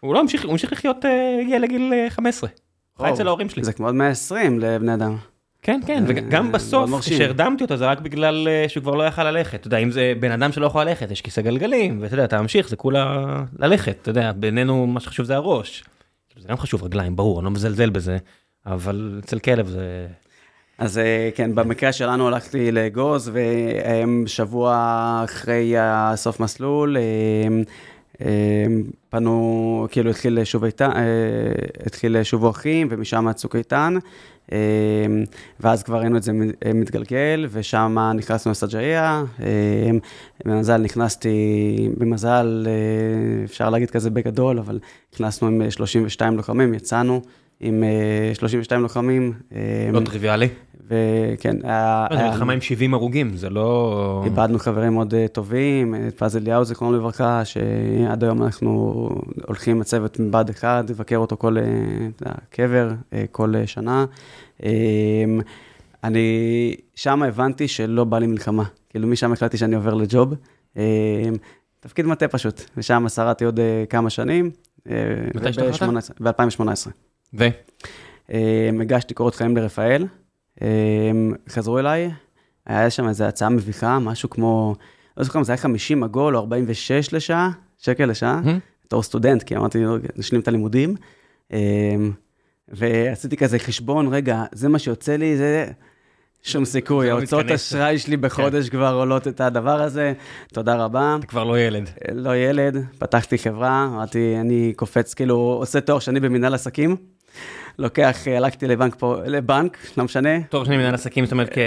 [0.00, 2.50] הוא לא המשיך, הוא המשיך לחיות, אה, הגיע לגיל 15.
[2.50, 3.64] אה, חי אצל ההורים שלי.
[3.64, 5.16] זה כמו עוד 120 לבני אדם.
[5.64, 9.60] כן, כן, וגם בסוף, כשהרדמתי אותו, זה רק בגלל שהוא כבר לא יכל ללכת.
[9.60, 12.42] אתה יודע, אם זה בן אדם שלא יכול ללכת, יש כיסא גלגלים, ואתה יודע, אתה
[12.42, 15.84] ממשיך, זה כולה ללכת, אתה יודע, בינינו מה שחשוב זה הראש.
[16.38, 18.18] זה גם חשוב רגליים, ברור, אני לא מזלזל בזה,
[18.66, 20.06] אבל אצל כלב זה...
[20.78, 21.00] אז
[21.34, 23.30] כן, במקרה שלנו הלכתי לאגוז,
[24.24, 26.96] ושבוע אחרי הסוף מסלול,
[29.10, 30.90] פנו, כאילו התחיל שוב איתן,
[31.86, 33.94] התחיל שובו אחים, ומשם צוק איתן.
[34.52, 34.56] אמ,
[35.60, 36.32] ואז כבר ראינו את זה
[36.74, 39.24] מתגלגל, ושם נכנסנו לסג'איה.
[39.40, 39.98] אמ,
[40.44, 44.78] במזל נכנסתי, במזל, אה, אפשר להגיד כזה בגדול, אבל
[45.14, 47.20] נכנסנו עם 32 לוחמים, יצאנו
[47.60, 47.84] עם
[48.34, 49.32] 32 אה, לוחמים.
[49.92, 50.48] לא טריוויאלי.
[50.92, 52.06] וכן, היה...
[52.12, 54.22] זה מלחמה עם 70 הרוגים, זה לא...
[54.24, 59.08] איבדנו חברים מאוד אה, טובים, את פז אליהו, זיכרונו לברכה, שעד היום אנחנו
[59.46, 61.56] הולכים הצוות מבה"ד 1, לבקר אותו כל
[62.50, 62.92] קבר,
[63.30, 64.04] כל שנה.
[64.62, 65.40] אמ,
[66.04, 68.64] אני שם הבנתי שלא בא לי מלחמה.
[68.90, 70.34] כאילו, משם החלטתי שאני עובר לג'וב.
[70.76, 70.82] אמ,
[71.80, 74.50] תפקיד מטה פשוט, ושם שרדתי עוד אה, כמה שנים.
[74.90, 74.94] אה,
[75.34, 76.20] מתי השתחררת?
[76.20, 76.90] ב-2018.
[77.34, 77.44] ו?
[78.30, 80.06] אמ, הגשתי קורות חיים לרפאל,
[81.48, 82.10] חזרו אליי,
[82.66, 84.74] היה שם איזו הצעה מביכה, משהו כמו,
[85.16, 88.40] לא זוכר אם זה היה 50 עגול או 46 לשעה, שקל לשעה,
[88.86, 89.84] בתור סטודנט, כי אמרתי,
[90.16, 90.94] נשלים את הלימודים.
[92.68, 95.66] ועשיתי כזה חשבון, רגע, זה מה שיוצא לי, זה...
[96.42, 98.76] שום סיכוי, לא ההוצאות אשראי שלי בחודש כן.
[98.76, 100.12] כבר עולות את הדבר הזה,
[100.52, 101.16] תודה רבה.
[101.18, 101.90] אתה כבר לא ילד.
[102.14, 106.96] לא ילד, פתחתי חברה, אמרתי, אני קופץ, כאילו, עושה תואר שני במנהל עסקים.
[107.78, 110.42] לוקח, הלכתי לבנק פה, לבנק, לא משנה.
[110.42, 111.58] תואר שני במנהל עסקים, זאת אומרת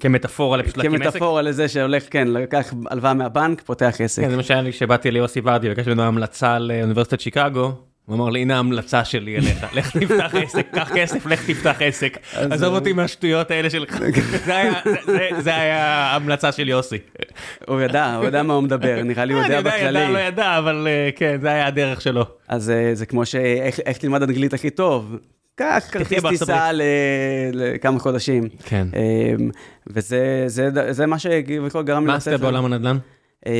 [0.00, 1.04] כמטאפורה לפשוט להקים עסק?
[1.04, 4.22] כמטאפורה לזה שהולך, כן, לקח הלוואה מהבנק, פותח עסק.
[4.22, 7.72] כן, זה מה שהיה לי כשבאתי ליוסי ורדי, ביקשתי ממנו המלצה לאוניברסיטת שיקגו.
[8.06, 12.18] הוא אמר לי, הנה ההמלצה שלי אליך, לך תפתח עסק, קח כסף, לך תפתח עסק.
[12.34, 13.98] עזוב אותי מהשטויות האלה שלך.
[15.38, 16.98] זה היה ההמלצה של יוסי.
[17.68, 19.98] הוא ידע, הוא ידע מה הוא מדבר, נראה לי הוא יודע בכללי.
[19.98, 22.24] ידע, לא ידע, אבל אה, כן, זה היה הדרך שלו.
[22.48, 23.34] אז אה, זה כמו ש...
[23.86, 25.16] איך תלמד אנגלית הכי טוב?
[25.54, 26.70] קח כרטיס טיסה
[27.52, 28.48] לכמה חודשים.
[28.64, 28.88] כן.
[28.94, 29.50] אמ,
[29.86, 32.28] וזה מה שגרם לי לצאת.
[32.28, 32.98] מה עשית בעולם הנדל"ן?
[33.46, 33.52] אמ,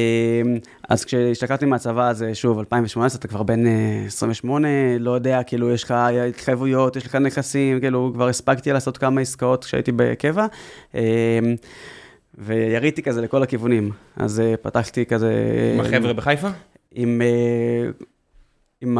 [0.89, 3.65] אז כשהשתקעתי מהצבא, אז שוב, 2018, אתה כבר בן
[4.07, 5.95] 28, אה, לא יודע, כאילו, יש לך
[6.29, 10.47] התחייבויות, יש לך נכסים, כאילו, כבר הספקתי לעשות כמה עסקאות כשהייתי בקבע.
[10.95, 11.01] אמ,
[12.39, 13.91] ויריתי כזה לכל הכיוונים.
[14.17, 15.33] אז אה, פתחתי כזה...
[15.75, 16.49] עם החבר'ה בחיפה?
[16.95, 17.91] עם, אה,
[18.81, 18.99] עם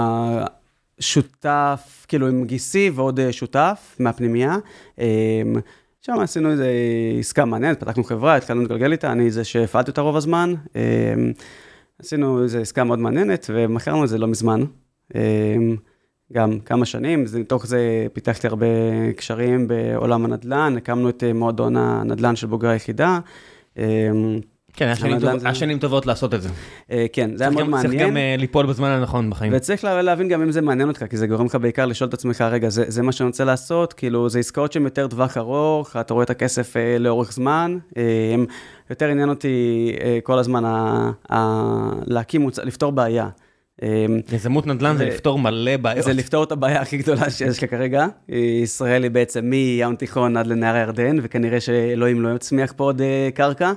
[0.99, 4.57] השותף, כאילו עם גיסי ועוד שותף מהפנימייה.
[4.99, 5.05] אמ,
[6.01, 6.65] שם עשינו איזו
[7.21, 10.55] עסקה מעניינת, פתחנו חברה, התחלנו להתגלגל איתה, אני זה שהפעלתי אותה רוב הזמן.
[10.77, 11.33] אמ,
[11.99, 14.65] עשינו איזו עסקה מאוד מעניינת, ומכרנו את זה לא מזמן.
[15.15, 15.77] אמ,
[16.33, 18.67] גם כמה שנים, מתוך זה פיתחתי הרבה
[19.17, 23.19] קשרים בעולם הנדל"ן, הקמנו את מועדון הנדל"ן של בוגרי היחידה.
[24.75, 26.49] אמ, כן, היה שנים הנדל"ן טוב- זה- היה שנים טובות לעשות את זה.
[26.91, 28.17] אה, כן, זה היה מאוד גם- צריך גם מעניין.
[28.17, 29.53] אה, ליפול בזמן הנכון בחיים.
[29.57, 32.15] וצריך לה- להבין גם אם זה מעניין אותך, כי זה גורם לך בעיקר לשאול את
[32.15, 33.93] עצמך, רגע, זה, זה מה שאני רוצה לעשות?
[33.93, 37.79] כאילו, זה עסקאות שהן יותר טווח ארוך, אתה רואה את הכסף אה, לאורך זמן.
[38.91, 39.57] יותר עניין אותי
[40.01, 41.39] אה, כל הזמן ה, ה,
[42.07, 42.59] להקים, מוצ...
[42.59, 43.29] לפתור בעיה.
[43.83, 46.05] אה, יזמות נדל"ן זה לפתור מלא בעיות.
[46.05, 48.07] זה לפתור את הבעיה הכי גדולה שיש לך כרגע.
[48.63, 53.03] ישראל היא בעצם מים תיכון עד לנהר הירדן, וכנראה שאלוהים לא יצמיח פה עוד
[53.35, 53.73] קרקע.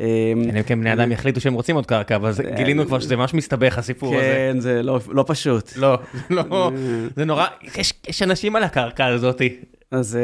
[0.00, 0.04] אה,
[0.50, 3.16] אלא אם כן בני אדם יחליטו שהם רוצים עוד קרקע, אבל זה- גילינו כבר שזה
[3.16, 4.50] ממש מסתבך הסיפור הזה.
[4.52, 5.72] כן, זה לא, לא פשוט.
[5.76, 5.98] לא,
[6.30, 6.70] לא,
[7.16, 7.46] זה נורא,
[7.76, 9.56] יש- יש אנשים על הקרקע הזאתי.
[9.90, 10.18] אז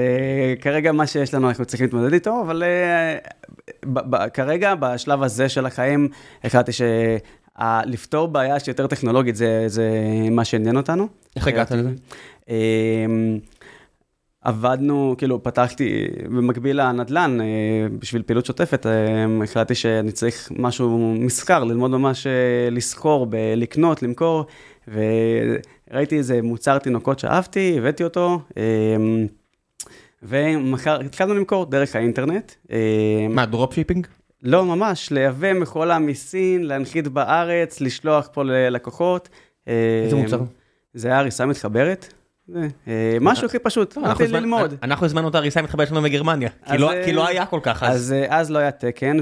[0.56, 2.62] uh, כרגע מה שיש לנו אנחנו צריכים להתמודד איתו, אבל
[4.34, 6.08] כרגע בשלב הזה של החיים
[6.44, 9.90] החלטתי שלפתור בעיה שיותר טכנולוגית זה, זה
[10.30, 11.08] מה שעניין אותנו.
[11.36, 11.90] איך הגעת לזה?
[14.42, 17.44] עבדנו, כאילו פתחתי במקביל לנדל"ן, uh,
[17.98, 22.26] בשביל פעילות שוטפת, uh, החלטתי שאני צריך משהו מסחר, ללמוד ממש
[22.70, 24.44] לסחור, ב- לקנות, למכור,
[24.88, 28.40] וראיתי איזה מוצר תינוקות שאהבתי, הבאתי אותו.
[30.22, 32.52] ומהר התחלנו למכור דרך האינטרנט.
[32.72, 34.06] אה, מה, dropshipping?
[34.42, 39.28] לא, ממש, לייבא מכולה מסין, להנחית בארץ, לשלוח פה ללקוחות.
[39.68, 40.40] אה, איזה מוצר?
[40.94, 42.12] זה היה עריסה מתחברת.
[42.52, 44.74] זה, אה, משהו הכי פשוט, הלכתי הזמנ- ללמוד.
[44.82, 47.82] אנחנו הזמנו את העריסה המתחברת שלנו מגרמניה, כי לא- אה, כי לא היה כל כך
[47.82, 48.14] אז.
[48.28, 49.16] אז אה, לא היה תקן,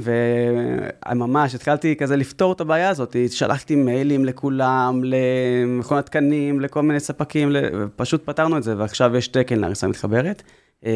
[1.11, 3.17] וממש התחלתי כזה לפתור את הבעיה הזאת.
[3.31, 9.59] שלחתי מיילים לכולם, למכון התקנים, לכל מיני ספקים, ופשוט פתרנו את זה, ועכשיו יש תקן
[9.59, 10.43] להריסה מתחברת.
[10.87, 10.93] אה,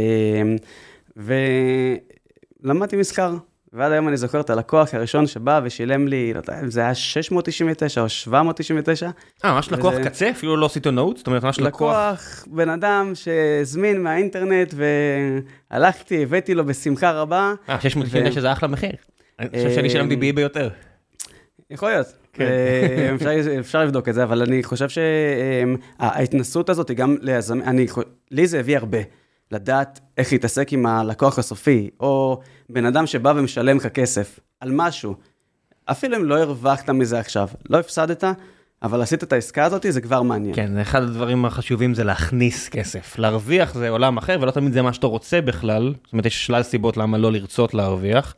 [2.64, 3.34] ולמדתי מסחר,
[3.74, 6.94] ועד היום אני זוכר את הלקוח הראשון שבא ושילם לי, לא יודע אם זה היה
[6.94, 9.10] 699 או 799.
[9.44, 10.30] אה, ממש לקוח וזה- קצה?
[10.30, 11.16] אפילו לא סיטונאות?
[11.16, 11.96] זאת אומרת, ממש לקוח...
[11.96, 14.74] לקוח, בן אדם שהזמין מהאינטרנט,
[15.70, 17.54] והלכתי, הבאתי לו בשמחה רבה.
[17.68, 18.92] אה, 699 זה אחלה מחיר.
[19.38, 20.68] אני חושב שאני אה, שילמתי באי ביותר.
[21.70, 22.44] יכול להיות, כן.
[22.44, 27.86] אה, אפשר, אפשר לבדוק את זה, אבל אני חושב שההתנסות הזאת היא גם ליזמים,
[28.30, 28.98] לי זה הביא הרבה,
[29.54, 35.14] לדעת איך להתעסק עם הלקוח הסופי, או בן אדם שבא ומשלם לך כסף על משהו,
[35.84, 38.24] אפילו אם לא הרווחת מזה עכשיו, לא הפסדת,
[38.82, 40.54] אבל עשית את העסקה הזאת, זה כבר מעניין.
[40.54, 43.18] כן, אחד הדברים החשובים זה להכניס כסף.
[43.18, 45.94] להרוויח זה עולם אחר, ולא תמיד זה מה שאתה רוצה בכלל.
[46.04, 48.34] זאת אומרת, יש שלל סיבות למה לא לרצות להרוויח.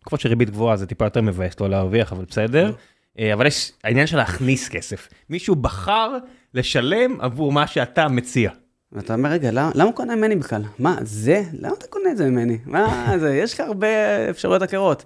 [0.00, 2.72] תקופות שריבית גבוהה זה טיפה יותר מבאס לא להרוויח, אבל בסדר.
[3.18, 5.08] אה, אבל יש העניין של להכניס כסף.
[5.30, 6.16] מישהו בחר
[6.54, 8.50] לשלם עבור מה שאתה מציע.
[8.92, 10.62] ואתה אומר, רגע, למה, למה קונה ממני בכלל?
[10.78, 11.42] מה, זה?
[11.52, 12.58] למה אתה קונה את זה ממני?
[12.66, 13.36] מה זה?
[13.36, 13.86] יש לך הרבה
[14.30, 15.04] אפשרויות אחרות.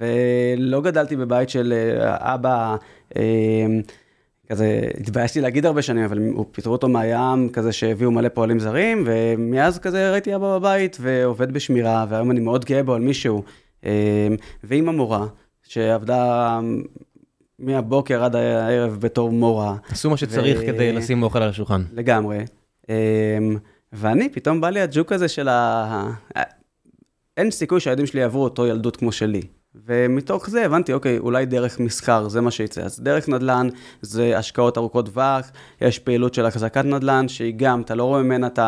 [0.00, 2.76] ולא גדלתי בבית של אה, אבא,
[3.16, 3.66] אה,
[4.48, 6.18] כזה, התביישתי להגיד הרבה שנים, אבל
[6.52, 12.06] פיטרו אותו מהים, כזה שהביאו מלא פועלים זרים, ומאז כזה ראיתי אבא בבית ועובד בשמירה,
[12.08, 13.42] והיום אני מאוד גאה בו על מישהו.
[13.84, 14.28] אה,
[14.64, 15.26] ועם המורה,
[15.62, 16.60] שעבדה
[17.58, 19.76] מהבוקר עד הערב בתור מורה.
[19.90, 21.82] עשו מה שצריך ו- כדי לשים אוכל על השולחן.
[21.92, 22.44] לגמרי.
[22.88, 22.94] אמ,
[23.92, 26.10] ואני, פתאום בא לי הג'וק הזה של ה...
[27.36, 29.42] אין סיכוי שהילדים שלי יעברו אותו ילדות כמו שלי.
[29.86, 32.82] ומתוך זה הבנתי, אוקיי, אולי דרך מסחר, זה מה שיצא.
[32.82, 33.68] אז דרך נדל"ן
[34.02, 35.50] זה השקעות ארוכות טווח,
[35.80, 38.58] יש פעילות של החזקת נדל"ן, שהיא גם, אתה לא רואה ממנה את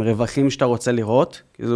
[0.00, 1.74] הרווחים שאתה רוצה לראות, זה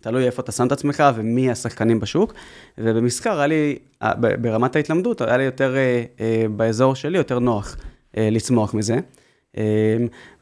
[0.00, 2.34] תלוי איפה אתה שם את עצמך ומי השחקנים בשוק.
[2.78, 7.76] ובמסחר היה לי, אה, ברמת ההתלמדות, היה לי יותר, אה, אה, באזור שלי, יותר נוח
[8.16, 8.96] לצמוח מזה.
[9.58, 9.62] אה,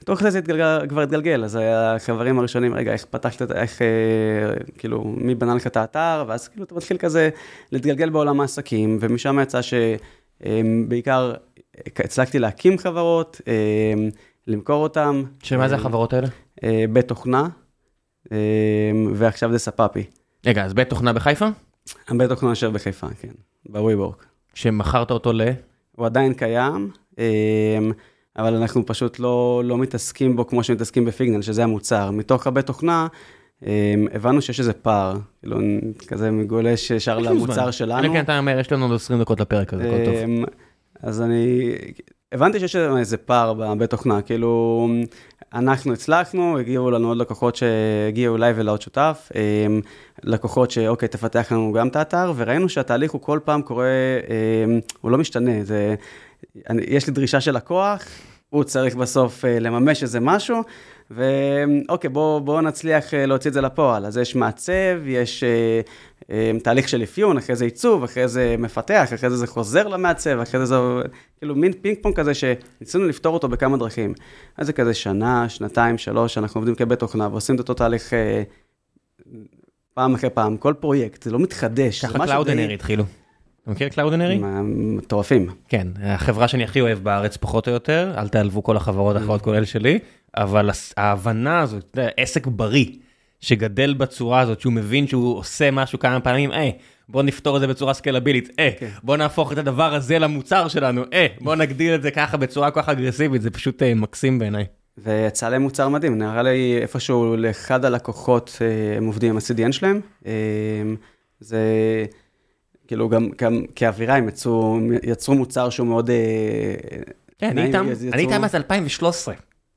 [0.00, 3.86] בתוך זה זה התגלגל, כבר התגלגל, אז החברים הראשונים, רגע, איך פתחת, את- איך, אה,
[4.78, 7.30] כאילו, מי בנה לך את האתר, ואז כאילו אתה מתחיל כזה
[7.72, 9.60] להתגלגל בעולם העסקים, ומשם יצא
[10.40, 11.34] שבעיקר
[11.98, 13.94] הצלחתי להקים חברות, אה,
[14.46, 15.22] למכור אותן.
[15.42, 16.26] שמה זה החברות האלה?
[16.64, 17.48] אה, בתוכנה,
[18.32, 18.36] אה,
[19.14, 20.04] ועכשיו זה ספאפי.
[20.46, 21.48] רגע, אז בית תוכנה בחיפה?
[22.08, 23.32] הבית תוכנה יושב בחיפה, כן,
[23.68, 24.24] בווי-וורק.
[24.54, 25.40] שמכרת אותו ל...
[25.96, 26.90] הוא עדיין קיים,
[28.36, 32.10] אבל אנחנו פשוט לא, לא מתעסקים בו כמו שמתעסקים בפיגנל, שזה המוצר.
[32.10, 33.06] מתוך הבית תוכנה,
[33.66, 35.58] אה, הבנו שיש איזה פער, כאילו,
[36.08, 37.72] כזה מגולש ישר למוצר זמן.
[37.72, 37.98] שלנו.
[37.98, 40.14] אלא אם כן אתה אומר, יש לנו עוד 20 דקות לפרק הזה, הכל טוב.
[40.14, 40.44] אמ,
[41.02, 41.72] אז אני,
[42.32, 44.88] הבנתי שיש איזה פער בבית תוכנה, כאילו,
[45.54, 49.80] אנחנו הצלחנו, הגיעו לנו עוד לקוחות שהגיעו אליי ולעוד שותף, אמ,
[50.22, 53.86] לקוחות שאוקיי, תפתח לנו גם את האתר, וראינו שהתהליך הוא כל פעם קורה,
[54.66, 55.94] אמ, הוא לא משתנה, זה,
[56.70, 58.02] אני, יש לי דרישה של לקוח,
[58.50, 60.56] הוא צריך בסוף אה, לממש איזה משהו,
[61.10, 64.06] ואוקיי, בואו בוא נצליח אה, להוציא את זה לפועל.
[64.06, 64.72] אז יש מעצב,
[65.06, 65.80] יש אה,
[66.30, 70.38] אה, תהליך של אפיון, אחרי זה עיצוב, אחרי זה מפתח, אחרי זה זה חוזר למעצב,
[70.42, 70.76] אחרי זה זה
[71.38, 74.14] כאילו מין פינג פונג כזה שניסינו לפתור אותו בכמה דרכים.
[74.56, 78.42] אז זה כזה שנה, שנתיים, שלוש, אנחנו עובדים כבית תוכנה ועושים את אותו תהליך אה,
[79.94, 82.04] פעם אחרי פעם, כל פרויקט, זה לא מתחדש.
[82.04, 83.04] ככה משהו Cloudinary די- התחילו.
[83.64, 84.38] אתה מכיר Cloudinary?
[84.38, 85.48] מה- מטורפים.
[85.68, 89.64] כן, החברה שאני הכי אוהב בארץ פחות או יותר, אל תעלבו כל החברות האחרות כולל
[89.64, 89.98] שלי,
[90.36, 92.86] אבל ההבנה הזאת, אתה יודע, עסק בריא,
[93.40, 96.70] שגדל בצורה הזאת, שהוא מבין שהוא עושה משהו כמה פעמים, אה,
[97.08, 98.88] בוא נפתור את זה בצורה סקלבילית, אה, כן.
[99.02, 102.82] בוא נהפוך את הדבר הזה למוצר שלנו, אה, בוא נגדיל את זה ככה בצורה כל
[102.82, 104.64] כך אגרסיבית, זה פשוט אה, מקסים בעיניי.
[104.98, 110.00] ויצא להם מוצר מדהים, נראה לי איפשהו לאחד הלקוחות, אה, הם עובדים עם ה-CDN שלהם.
[110.26, 110.32] אה,
[111.40, 111.58] זה
[112.86, 116.10] כאילו גם, גם כאווירה, הם יצרו, יצרו מוצר שהוא מאוד...
[116.10, 116.16] אה,
[117.38, 119.34] כן, אני איתם, אז יצרו- אני איתם מאז 2013.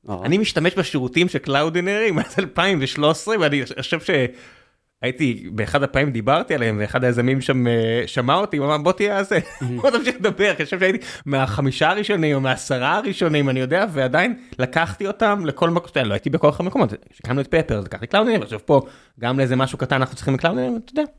[0.08, 6.76] אה, אני משתמש בשירותים של Cloudinary מאז 2013, ואני חושב שהייתי, באחד הפעמים דיברתי עליהם,
[6.80, 9.38] ואחד היזמים שם אה, שמע אותי, הוא אמר בוא תהיה הזה,
[9.80, 15.06] בוא תמשיך לדבר, אני חושב שהייתי מהחמישה הראשונים או מהעשרה הראשונים, אני יודע, ועדיין לקחתי
[15.06, 18.66] אותם לכל מקום, לא הייתי בכל כך מקומות, כשקמנו את פפר, אז לקחתי Cloudinary, ועכשיו
[18.66, 18.80] פה,
[19.20, 21.10] גם לאיזה משהו קטן אנחנו צריכים Cloudinary, אתה יודע.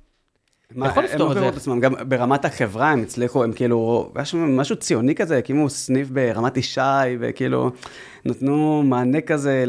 [0.75, 1.41] מה, יכול הם לפתור את זה.
[1.41, 5.69] קראו עצמם, גם ברמת החברה הם הצליחו, הם כאילו, היה שם משהו ציוני כזה, הקימו
[5.69, 6.81] סניף ברמת ישי,
[7.19, 7.71] וכאילו,
[8.25, 9.63] נתנו מענה כזה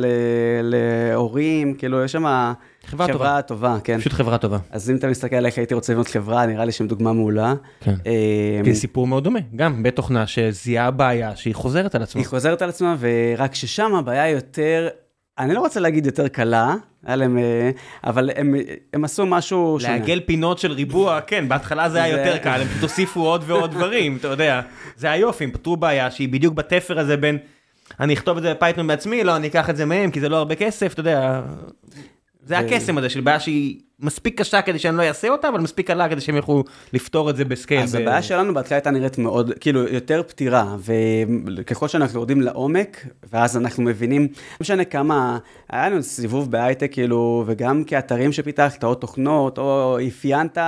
[0.62, 2.52] להורים, כאילו, יש שם
[2.86, 3.18] חברה טובה.
[3.18, 3.98] חברה טובה, כן.
[3.98, 4.58] פשוט חברה טובה.
[4.70, 7.54] אז אם אתה מסתכל על איך הייתי רוצה לבנות חברה, נראה לי שהם דוגמה מעולה.
[7.80, 7.94] כן.
[8.06, 12.20] אה, כי זה סיפור מאוד דומה, גם בתוכנה שזיהה בעיה שהיא חוזרת על עצמה.
[12.20, 14.88] היא חוזרת על עצמה, ורק ששם הבעיה יותר,
[15.38, 16.74] אני לא רוצה להגיד יותר קלה,
[17.06, 17.70] היה להם, אה,
[18.04, 18.54] אבל הם,
[18.92, 19.92] הם עשו משהו שונה.
[19.92, 23.70] לעגל פינות של ריבוע, כן, בהתחלה זה היה יותר קל, הם פשוט הוסיפו עוד ועוד
[23.70, 24.60] דברים, אתה יודע.
[24.96, 27.38] זה היופי, הם פתרו בעיה שהיא בדיוק בתפר הזה בין,
[28.00, 30.28] אני אכתוב את זה ב Python בעצמי, לא, אני אקח את זה מהם, כי זה
[30.28, 31.42] לא הרבה כסף, אתה יודע.
[32.42, 35.86] זה הקסם הזה של בעיה שהיא מספיק קשה כדי שאני לא אעשה אותה, אבל מספיק
[35.86, 37.82] קלה כדי שהם יוכלו לפתור את זה ב scale.
[37.82, 40.76] אז ב- הבעיה שלנו בהתחלה הייתה נראית מאוד, כאילו, יותר פתירה,
[41.56, 45.38] וככל שאנחנו יורדים לעומק, ואז אנחנו מבינים, לא משנה כמה,
[45.70, 50.58] היה לנו סיבוב בהייטק, כאילו, וגם כאתרים שפיתחת, או תוכנות, או אפיינת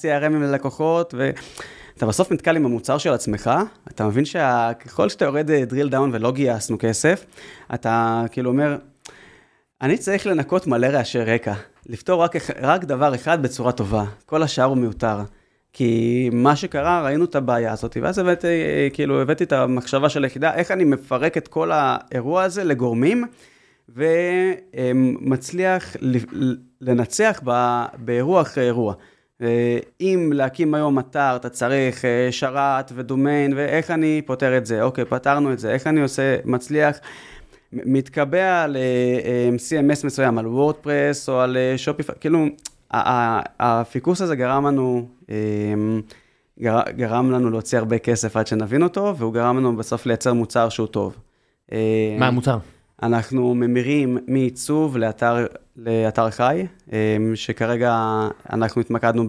[0.00, 3.50] CRM ללקוחות, ואתה בסוף נתקל עם המוצר של עצמך,
[3.88, 7.24] אתה מבין שככל שאתה יורד אה, drill down ולא גייסנו כסף,
[7.74, 8.76] אתה כאילו אומר,
[9.82, 11.54] אני צריך לנקות מלא רעשי רקע,
[11.86, 15.16] לפתור רק, רק דבר אחד בצורה טובה, כל השאר הוא מיותר.
[15.72, 18.46] כי מה שקרה, ראינו את הבעיה הזאת, ואז הבאתי,
[18.92, 23.24] כאילו, הבאתי את המחשבה של היחידה, איך אני מפרק את כל האירוע הזה לגורמים,
[24.74, 25.96] ומצליח
[26.80, 28.94] לנצח ב- באירוע אחרי אירוע.
[30.00, 34.82] אם להקים היום אתר, אתה צריך אה, שרת ודומיין, ואיך אני פותר את זה?
[34.82, 36.98] אוקיי, פתרנו את זה, איך אני עושה, מצליח,
[37.84, 42.44] מתקבע על אה, CMS מסוים, על וורדפרס או על שופיפיי, כאילו,
[43.60, 45.34] הפיקוס הזה גרם לנו, אה,
[46.60, 50.68] גר- גרם לנו להוציא הרבה כסף עד שנבין אותו, והוא גרם לנו בסוף לייצר מוצר
[50.68, 51.16] שהוא טוב.
[51.72, 52.58] אה, מה המוצר?
[53.02, 55.46] אנחנו ממירים מעיצוב לאתר,
[55.76, 56.98] לאתר חי, אה,
[57.34, 57.94] שכרגע
[58.52, 59.24] אנחנו התמקדנו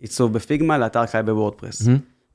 [0.00, 1.82] מעיצוב בפיגמה לאתר חי בוורדפרס.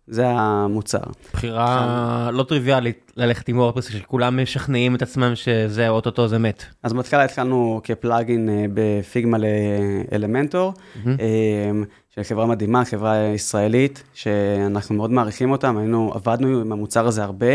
[0.07, 0.99] זה המוצר.
[1.33, 6.63] בחירה לא טריוויאלית ללכת עם וורדפרס, שכולם משכנעים את עצמם שזה אוטוטו זה מת.
[6.83, 10.73] אז בהתחלה התחלנו כפלאגין אה, בפיגמה לאלמנטור,
[11.07, 11.71] אה,
[12.09, 17.53] של חברה מדהימה, חברה ישראלית, שאנחנו מאוד מעריכים אותם, היינו, עבדנו עם המוצר הזה הרבה,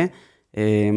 [0.57, 0.91] אה,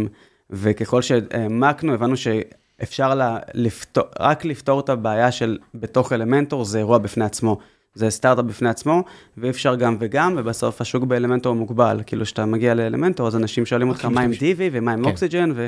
[0.49, 6.98] וככל שהעמקנו, הבנו שאפשר לה, לפתור, רק לפתור את הבעיה של בתוך אלמנטור, זה אירוע
[6.98, 7.57] בפני עצמו.
[7.95, 9.03] זה סטארט-אפ בפני עצמו,
[9.38, 12.01] ואי אפשר גם וגם, ובסוף השוק באלמנטור הוא מוגבל.
[12.05, 15.09] כאילו, כשאתה מגיע לאלמנטור, אז אנשים שואלים אותך מה עם דיבי ומה עם כן.
[15.09, 15.67] אוקסיג'ן, ו...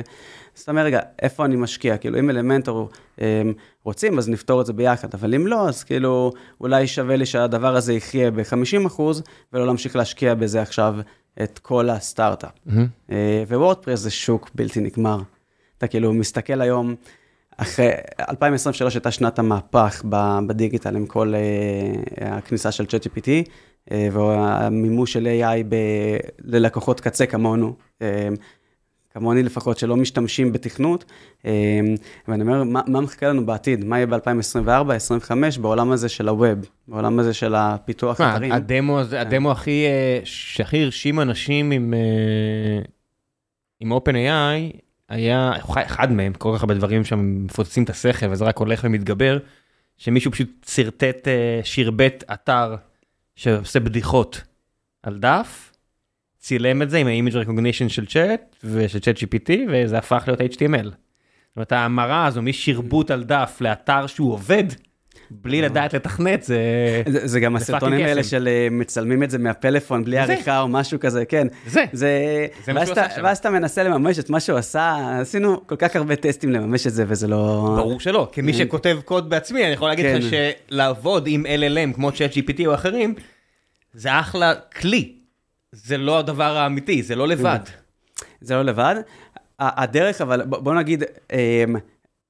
[0.56, 1.96] אז אתה אומר, רגע, איפה אני משקיע?
[1.96, 2.88] כאילו, אם אלמנטור
[3.18, 3.52] הם,
[3.84, 7.76] רוצים, אז נפתור את זה ביחד, אבל אם לא, אז כאילו, אולי שווה לי שהדבר
[7.76, 9.00] הזה יחיה ב-50%,
[9.52, 10.94] ולא להמשיך להשקיע בזה עכשיו
[11.42, 12.50] את כל הסטארט-אפ.
[13.10, 15.18] אה, ווורדפרס זה שוק בלתי נגמר.
[15.78, 16.94] אתה כאילו מסתכל היום,
[17.58, 17.90] אחרי,
[18.28, 20.02] 2023 הייתה שנת המהפך
[20.46, 23.28] בדיגיטל עם כל אה, הכניסה של ChatGPT,
[23.90, 25.76] אה, והמימוש של AI ב,
[26.44, 28.28] ללקוחות קצה כמונו, אה,
[29.10, 31.04] כמוני לפחות, שלא משתמשים בתכנות.
[32.28, 33.84] ואני אומר, מה, מה מחכה לנו בעתיד?
[33.84, 36.58] מה יהיה ב-2024, 2025, בעולם הזה של הווב,
[36.88, 38.52] בעולם הזה של הפיתוח אתרים?
[38.52, 39.84] הדמו הזה, הדמו הכי,
[40.24, 41.94] שהכי הרשים אנשים עם,
[43.80, 45.52] עם OpenAI, היה
[45.86, 49.38] אחד מהם, כל כך הרבה דברים שם מפוצצים את השכל וזה רק הולך ומתגבר,
[49.96, 52.76] שמישהו פשוט שרטט, אה, שירבט אתר
[53.36, 54.42] שעושה בדיחות
[55.02, 55.72] על דף,
[56.38, 60.84] צילם את זה עם ה-image recognition של צ'אט ושל צ'אט GPT וזה הפך להיות HTML.
[60.84, 64.64] זאת אומרת ההמרה הזו משרבוט על דף לאתר שהוא עובד,
[65.30, 66.58] בלי לדעת לתכנת, זה...
[67.06, 68.24] זה, זה גם הסרטונים האלה.
[68.24, 70.18] של אה, מצלמים את זה מהפלאפון בלי.
[70.18, 71.46] עריכה או משהו כזה, כן.
[71.66, 71.84] זה.
[71.92, 73.20] זה, זה מה שהוא עשה שם.
[73.24, 76.92] ואז אתה מנסה לממש את מה שהוא עשה, עשינו כל כך הרבה טסטים לממש את
[76.92, 77.74] זה, וזה לא...
[77.76, 80.48] ברור שלא, כמי שכותב קוד בעצמי, אני יכול להגיד לך כן.
[80.70, 83.14] שלעבוד עם LLM כמו ChatGPT או אחרים,
[83.94, 85.12] זה אחלה כלי.
[85.72, 87.58] זה לא הדבר האמיתי, זה לא לבד.
[88.40, 88.94] זה לא לבד.
[89.58, 91.76] הדרך, אבל בוא נגיד, אמ,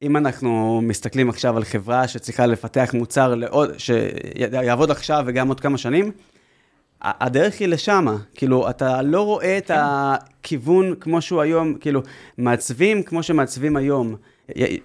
[0.02, 5.78] אם אנחנו מסתכלים עכשיו על חברה שצריכה לפתח מוצר לעוד, שיעבוד עכשיו וגם עוד כמה
[5.78, 6.10] שנים,
[7.00, 8.16] הדרך היא לשמה.
[8.34, 12.02] כאילו, אתה לא רואה את הכיוון כמו שהוא היום, כאילו,
[12.38, 14.16] מעצבים כמו שמעצבים היום.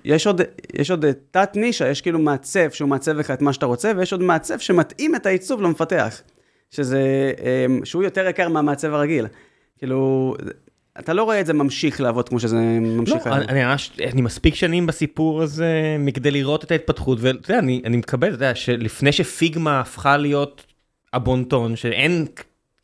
[0.05, 0.41] יש עוד,
[0.73, 4.11] יש עוד תת נישה, יש כאילו מעצב שהוא מעצב לך את מה שאתה רוצה, ויש
[4.11, 6.21] עוד מעצב שמתאים את העיצוב למפתח.
[6.71, 9.27] שזה, אמ, שהוא יותר יקר מהמעצב הרגיל.
[9.77, 10.35] כאילו,
[10.99, 13.25] אתה לא רואה את זה ממשיך לעבוד כמו שזה לא, ממשיך.
[13.25, 13.37] היום.
[13.37, 17.81] אני, אני ממש, אני מספיק שנים בסיפור הזה מכדי לראות את ההתפתחות, ואתה יודע, אני,
[17.85, 20.65] אני מקבל, אתה יודע, שלפני שפיגמה הפכה להיות
[21.13, 22.25] הבונטון, שאין,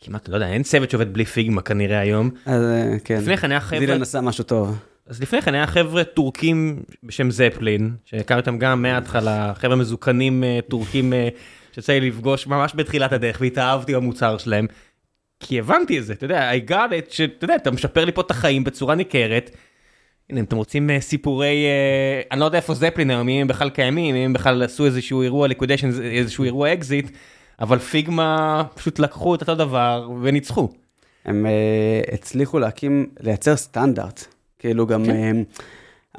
[0.02, 2.30] כמעט, לא יודע, אין צוות שעובד בלי פיגמה כנראה היום.
[2.45, 3.18] אז אה, כן.
[3.22, 4.77] לפני כן היה חבר'ה, דילן עשה משהו טוב.
[5.07, 11.14] אז לפני כן היה חבר'ה טורקים בשם זפלין, שהכרתם גם מההתחלה, חבר'ה מזוקנים אה, טורקים
[11.14, 11.27] אה,
[11.72, 14.68] שיצא לי לפגוש ממש בתחילת הדרך, והתאהבתי במוצר שלהם.
[15.40, 18.22] כי הבנתי את זה, אתה יודע, I got it, שאתה יודע, אתה משפר לי פה
[18.22, 19.52] את החיים בצורה ניכרת.
[20.30, 23.48] הנה, אם אתם רוצים אה, סיפורי, אה, אני לא יודע איפה Zeplin היום, אם הם
[23.48, 27.11] בכלל קיימים, אם הם בכלל עשו איזשהו אירוע liquidation, איזשהו אירוע אקזיט,
[27.61, 30.70] אבל Figma פשוט לקחו את אותו דבר וניצחו.
[31.26, 34.26] הם uh, הצליחו להקים, לייצר סטנדרט.
[34.60, 35.44] כאילו גם, כן.
[35.57, 35.61] uh,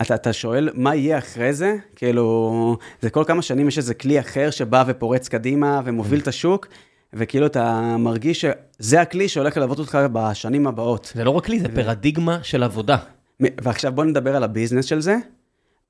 [0.03, 1.77] אתה, אתה שואל מה יהיה אחרי זה?
[1.97, 6.23] כאילו, זה כל כמה שנים יש איזה כלי אחר שבא ופורץ קדימה ומוביל Mm.
[6.23, 6.69] את השוק,
[7.13, 11.13] וכאילו אתה מרגיש שזה הכלי שהולך ללוות אותך בשנים הבאות.
[11.15, 12.97] זה לא רק לי, זה פרדיגמה של עבודה.
[13.41, 15.17] ועכשיו בוא נדבר על הביזנס של זה.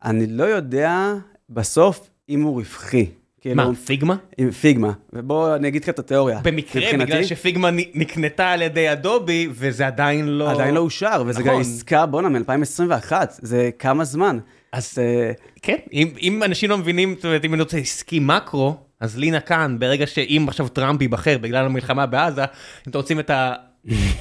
[0.05, 1.14] אני לא יודע
[1.51, 3.06] בסוף אם הוא רווחי.
[3.40, 4.16] כאילו, מה, פיגמה?
[4.38, 4.92] עם פיגמה.
[5.12, 6.40] ובוא אני אגיד לך את התיאוריה.
[6.42, 10.51] במקרה, מבחינתי, בגלל שפיגמה נקנתה על ידי אדובי, וזה עדיין לא...
[10.51, 11.60] עדיין לא אושר, וזה גם נכון.
[11.60, 14.38] עסקה, בואנה, מ-2021, זה כמה זמן.
[14.72, 15.32] אז אה,
[15.62, 19.40] כן, אם, אם אנשים לא מבינים, זאת אומרת, אם אני רוצה עסקי מקרו, אז לינה
[19.40, 23.31] כאן, ברגע שאם עכשיו טראמפ ייבחר בגלל המלחמה בעזה, אם אתם רוצים את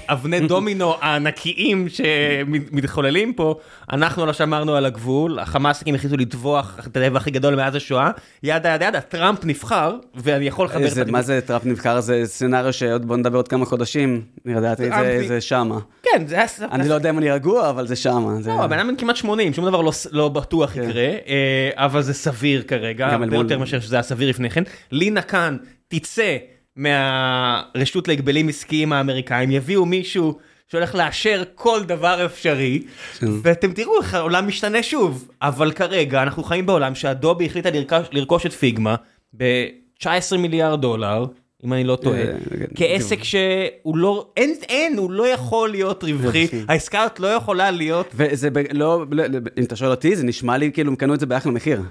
[0.08, 3.56] האבני דומינו הענקיים שמתחוללים פה,
[3.92, 8.12] אנחנו לא שמרנו על הגבול, החמאסניקים החליטו לטבוח את הטבח הכי גדול מאז השואה,
[8.44, 11.06] ידה ידה ידה, טראמפ נבחר, ואני יכול לחבר את זה-.
[11.06, 12.00] מה זה טראמפ נבחר?
[12.00, 15.80] זה סצנריו שעוד בוא נדבר עוד כמה חודשים, לדעתי טראמפ זה- שמה.
[16.04, 16.46] כן, זה היה...
[16.72, 18.34] אני לא יודע אם אני רגוע, אבל זה שמה.
[18.46, 20.84] לא, הבן אדם כמעט 80, שום דבר לא, לא בטוח כן.
[20.90, 24.64] יקרה, אה, אבל זה סביר כרגע, הרבה יותר מאשר שזה היה סביר לפני כן.
[24.92, 25.58] לינה כאן
[25.88, 26.38] תצא
[26.80, 30.38] מהרשות להגבלים עסקיים האמריקאים, יביאו מישהו
[30.68, 32.82] שהולך לאשר כל דבר אפשרי,
[33.20, 33.28] כן.
[33.44, 35.30] ואתם תראו איך העולם משתנה שוב.
[35.42, 38.96] אבל כרגע אנחנו חיים בעולם שאדובי החליטה לרכוש, לרכוש את פיגמה
[39.38, 40.08] ב-19
[40.38, 41.26] מיליארד דולר.
[41.66, 42.26] אם אני לא טועה, אה,
[42.60, 46.48] כן, כעסק שהוא לא, אין, אין, הוא לא יכול להיות רווחי.
[46.68, 49.24] העסקה הזאת לא יכולה להיות וזה ב- לא, לא-
[49.58, 51.82] אם אתה שואל אותי, זה נשמע לי כאילו הם קנו את זה באחלה מחיר.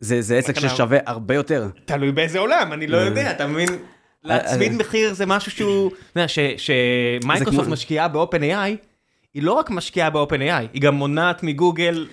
[0.00, 0.58] זה זה עסק?
[0.60, 1.68] ששווה הרבה יותר.
[1.84, 3.68] תלוי באיזה עולם, אני לא יודע, אתה מבין?
[4.24, 6.26] להצמיד אה, מחיר זה משהו שהוא, אתה יודע,
[6.58, 8.76] שמייקרוסופט משקיעה ב-OpenAI,
[9.34, 12.06] היא לא רק משקיעה ב-OpenAI, היא גם מונעת מגוגל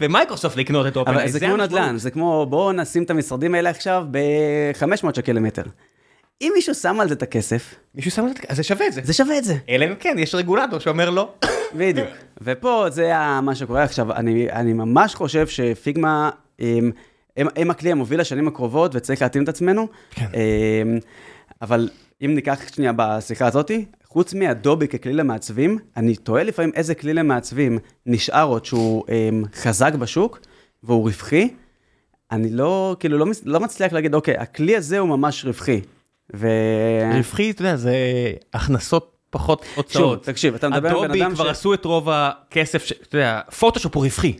[0.00, 1.10] ומייקרוסופט לקנות את OpenAI.
[1.10, 1.56] אבל זה כמו.
[1.56, 5.62] נדל"ן, זה כמו בואו נשים את המשרדים האלה עכשיו ב-500 שקל למטר.
[6.42, 8.92] אם מישהו שם על זה את הכסף, מישהו שם את זה, אז זה שווה את
[8.92, 9.00] זה.
[9.04, 9.56] זה שווה את זה.
[9.68, 11.32] אלא אם כן, יש רגולטור שאומר לא.
[11.78, 12.08] בדיוק.
[12.40, 13.12] ופה זה
[13.42, 14.12] מה שקורה עכשיו.
[14.12, 16.90] אני, אני ממש חושב שפיגמה הם,
[17.36, 19.88] הם, הם הכלי המוביל לשנים הקרובות וצריך להתאים את עצמנו.
[20.10, 20.26] כן.
[21.62, 21.88] אבל
[22.24, 27.78] אם ניקח שנייה בשיחה הזאתי, חוץ מאדובי ככלי למעצבים, אני תוהה לפעמים איזה כלי למעצבים
[28.06, 30.40] נשאר עוד שהוא הם, חזק בשוק
[30.82, 31.48] והוא רווחי.
[32.32, 35.80] אני לא, כאילו, לא, לא מצליח להגיד, אוקיי, הכלי הזה הוא ממש רווחי.
[36.36, 36.48] ו...
[37.14, 37.94] רווחי, אתה יודע, זה
[38.54, 40.22] הכנסות פחות שוב, הוצאות.
[40.24, 43.40] תקשיב, אתה מדבר עם בן אדובי אדם כבר עשו את רוב הכסף, ש- אתה יודע,
[43.58, 44.36] פוטושופ הוא רווחי.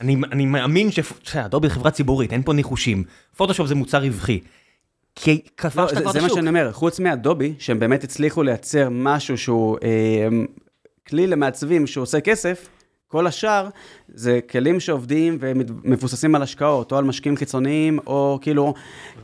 [0.00, 0.88] אני, אני מאמין
[1.22, 3.04] שאדובי זה חברה ציבורית, אין פה ניחושים.
[3.36, 4.40] פוטושופ זה מוצר רווחי.
[5.20, 6.38] כי כבשת לא, כבר זה, את זה מה השוק.
[6.38, 10.28] שאני אומר, חוץ מאדובי, שהם באמת הצליחו לייצר משהו שהוא אה,
[11.08, 12.68] כלי למעצבים שעושה כסף,
[13.08, 13.68] כל השאר
[14.08, 18.74] זה כלים שעובדים ומבוססים על השקעות, או על משקיעים חיצוניים, או כאילו,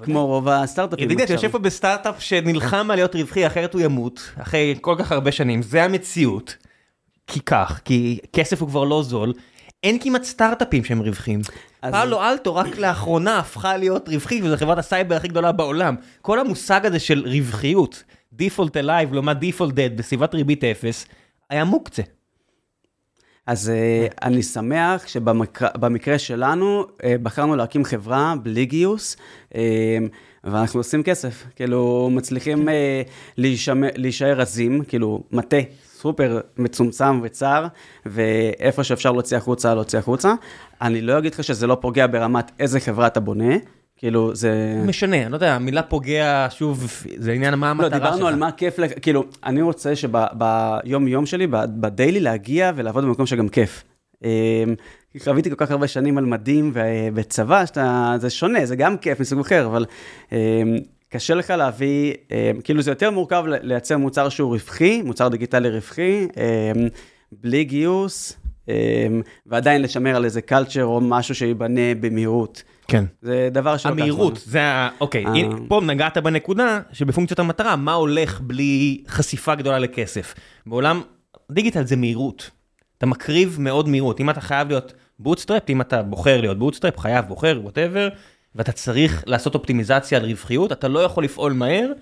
[0.03, 4.31] כמו רוב הסטארט-אפים ידידי, אתה יושב פה בסטארט-אפ שנלחם על להיות רווחי, אחרת הוא ימות,
[4.39, 6.57] אחרי כל כך הרבה שנים, זה המציאות.
[7.27, 9.33] כי כך, כי כסף הוא כבר לא זול.
[9.85, 11.41] אין כמעט סטארט-אפים שהם רווחיים.
[11.83, 15.97] אז- פאלו אלטו רק לאחרונה הפכה להיות רווחית, וזו חברת הסייבר הכי גדולה בעולם.
[16.23, 18.03] כל המושג הזה של רווחיות,
[18.39, 21.07] default alive לעומת default dead בסביבת ריבית אפס,
[21.51, 22.03] היה מוקצה.
[23.47, 29.17] אז אה, אני שמח שבמקרה שלנו אה, בחרנו להקים חברה בלי גיוס,
[29.55, 29.99] אה,
[30.45, 32.69] ואנחנו עושים כסף, כאילו מצליחים
[33.97, 35.57] להישאר רזים, כאילו מטה
[36.05, 37.67] סופר מצומצם וצר,
[38.07, 40.35] ואיפה שאפשר להוציא החוצה, להוציא החוצה.
[40.83, 43.55] אני לא אגיד לך שזה לא פוגע ברמת איזה חברה אתה בונה.
[43.97, 44.83] כאילו זה...
[44.87, 46.87] משנה, אני לא יודע, המילה פוגע, שוב,
[47.17, 48.03] זה עניין מה המטרה שלך.
[48.03, 53.27] לא, דיברנו על מה כיף, כאילו, אני רוצה שביום יום שלי, בדיילי, להגיע ולעבוד במקום
[53.27, 53.85] שגם כיף.
[54.25, 54.29] אמ,
[55.19, 59.41] חוויתי כל כך הרבה שנים על מדים ובצבא, שאתה, זה שונה, זה גם כיף מסוג
[59.41, 59.85] אחר, אבל
[60.33, 60.37] אמ,
[61.15, 66.29] קשה לך להביא, אמ, כאילו זה יותר מורכב לייצר מוצר שהוא רווחי, מוצר דיגיטלי רווחי,
[67.33, 68.39] בלי גיוס,
[69.47, 72.63] ועדיין לשמר על איזה קלצ'ר או משהו שייבנה במהירות.
[72.89, 73.05] כן.
[73.23, 73.99] זה דבר שלוקח...
[73.99, 74.89] המהירות, זה ה...
[75.01, 75.59] אוקיי, הנה, אה.
[75.69, 80.35] פה נגעת בנקודה שבפונקציות המטרה, מה הולך בלי חשיפה גדולה לכסף.
[80.67, 81.03] בעולם
[81.53, 82.51] דיגיטל זה מהירות.
[82.99, 84.21] אתה מקריב מאוד מהירות.
[84.21, 88.09] אם אתה חייב להיות bootstrap, אם אתה בוחר להיות bootstrap, חייב, בוחר, whatever,
[88.55, 91.93] ואתה צריך לעשות אופטימיזציה על רווחיות, אתה לא יכול לפעול מהר,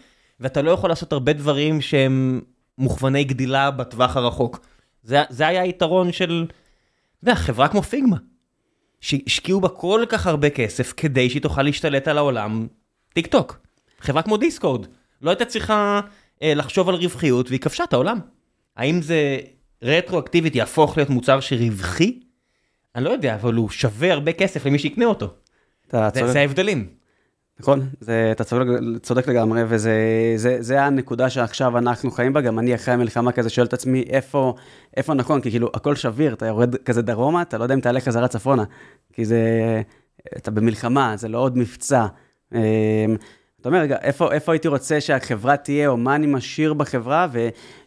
[0.40, 2.40] ואתה לא יכול לעשות הרבה דברים שהם
[2.78, 4.66] מוכווני גדילה בטווח הרחוק.
[5.02, 8.16] זה, זה היה היתרון של, אתה יודע, חברה כמו Figma.
[9.00, 12.66] שהשקיעו בה כל כך הרבה כסף כדי שהיא תוכל להשתלט על העולם
[13.14, 13.58] tick tock.
[14.00, 14.86] חברה כמו דיסקורד,
[15.22, 16.00] לא הייתה צריכה
[16.42, 18.18] אה, לחשוב על רווחיות והיא כבשה את העולם.
[18.76, 19.38] האם זה
[19.82, 22.20] רטרואקטיבית יהפוך להיות מוצר שרווחי?
[22.94, 25.34] אני לא יודע, אבל הוא שווה הרבה כסף למי שיקנה אותו.
[25.92, 26.86] זה, זה ההבדלים.
[27.60, 28.66] נכון, זה, אתה צודק,
[29.02, 29.92] צודק לגמרי, וזה
[30.36, 34.04] זה, זה הנקודה שעכשיו אנחנו חיים בה, גם אני אחרי המלחמה כזה שואל את עצמי,
[34.08, 34.54] איפה,
[34.96, 38.00] איפה נכון, כי כאילו הכל שביר, אתה יורד כזה דרומה, אתה לא יודע אם תעלה
[38.00, 38.64] חזרה צפונה,
[39.12, 39.40] כי זה,
[40.36, 42.06] אתה במלחמה, זה לא עוד מבצע.
[43.62, 47.26] אתה אומר, רגע, איפה, איפה הייתי רוצה שהחברה תהיה, או מה אני משאיר בחברה,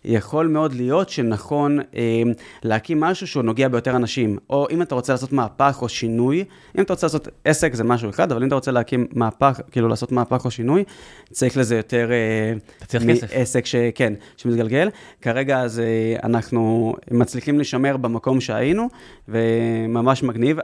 [0.05, 2.21] ויכול מאוד להיות שנכון אה,
[2.63, 4.37] להקים משהו שהוא נוגע ביותר אנשים.
[4.49, 6.43] או אם אתה רוצה לעשות מהפך או שינוי,
[6.77, 9.87] אם אתה רוצה לעשות עסק זה משהו אחד, אבל אם אתה רוצה להקים מהפך, כאילו
[9.87, 10.83] לעשות מהפך או שינוי,
[11.31, 12.11] צריך לזה יותר...
[12.11, 13.27] אה, אתה צריך כסף.
[13.31, 14.89] עסק שכן, שמתגלגל.
[15.21, 18.87] כרגע אז אה, אנחנו מצליחים לשמר במקום שהיינו,
[19.27, 20.59] וממש מגניב.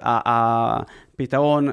[1.21, 1.69] פתרון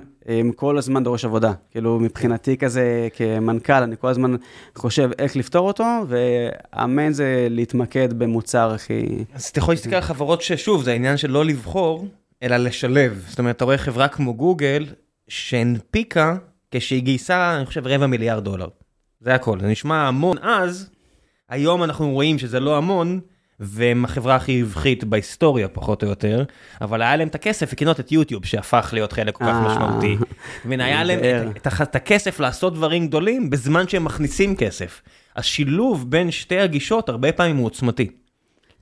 [0.56, 1.52] כל הזמן דורש עבודה.
[1.70, 4.36] כאילו, מבחינתי כזה, כמנכ"ל, אני כל הזמן
[4.74, 9.24] חושב איך לפתור אותו, והאמן זה להתמקד במוצר הכי...
[9.34, 12.08] אז אתה יכול להסתכל על חברות ששוב, זה העניין של לא לבחור,
[12.42, 13.24] אלא לשלב.
[13.28, 14.86] זאת אומרת, אתה רואה חברה כמו גוגל,
[15.28, 16.36] שהנפיקה
[16.70, 18.68] כשהיא גייסה, אני חושב, רבע מיליארד דולר.
[19.20, 19.60] זה הכל.
[19.60, 20.90] זה נשמע המון אז,
[21.48, 23.20] היום אנחנו רואים שזה לא המון,
[23.60, 26.44] והם החברה הכי רווחית בהיסטוריה פחות או יותר,
[26.80, 29.68] אבל היה להם את הכסף לקנות את יוטיוב שהפך להיות חלק כל כך אה.
[29.68, 30.16] משמעותי.
[30.64, 31.52] והיה להם
[31.82, 35.02] את הכסף לעשות דברים גדולים בזמן שהם מכניסים כסף.
[35.36, 38.10] השילוב בין שתי הגישות הרבה פעמים הוא עוצמתי.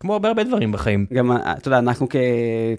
[0.00, 1.06] כמו הרבה הרבה דברים בחיים.
[1.12, 2.08] גם, אתה יודע, אנחנו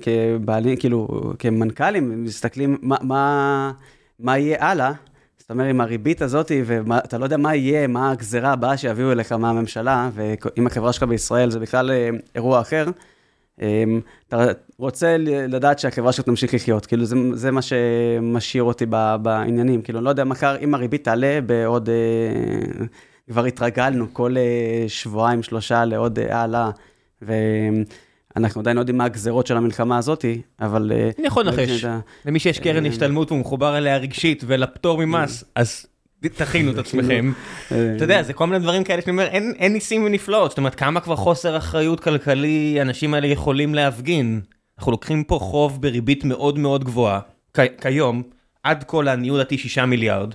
[0.01, 1.07] כבעלים, כאילו,
[1.39, 3.71] כמנכ"לים, מסתכלים מה, מה,
[4.19, 4.91] מה יהיה הלאה.
[5.47, 9.31] זאת אומרת, עם הריבית הזאת, ואתה לא יודע מה יהיה, מה הגזרה הבאה שיביאו אליך
[9.31, 12.85] מהממשלה, ואם החברה שלך בישראל זה בכלל אה, אירוע אחר,
[13.61, 14.45] אמ, אתה
[14.77, 18.85] רוצה לדעת שהחברה שלך תמשיך לחיות, כאילו זה, זה מה שמשאיר אותי
[19.21, 22.85] בעניינים, כאילו, לא יודע, מחר, אם הריבית תעלה בעוד, אה,
[23.29, 26.71] כבר התרגלנו כל אה, שבועיים, שלושה לעוד העלאה,
[28.37, 30.25] אנחנו עדיין לא יודעים מה הגזרות של המלחמה הזאת,
[30.61, 30.91] אבל...
[30.95, 31.85] אה, אני יכול לנחש,
[32.25, 35.47] למי שיש קרן אה, השתלמות והוא מחובר אליה רגשית ולפטור ממס, אה.
[35.55, 35.85] אז
[36.21, 37.31] תכינו את עצמכם.
[37.67, 39.27] אתה יודע, זה כל מיני דברים כאלה שאני אומר,
[39.57, 40.51] אין ניסים ונפלאות.
[40.51, 44.41] זאת אומרת, כמה כבר חוסר אחריות כלכלי האנשים האלה יכולים להפגין.
[44.77, 47.19] אנחנו לוקחים פה חוב בריבית מאוד מאוד גבוהה,
[47.81, 48.23] כיום,
[48.63, 50.33] עד כה לעניות דעתי 6 מיליארד.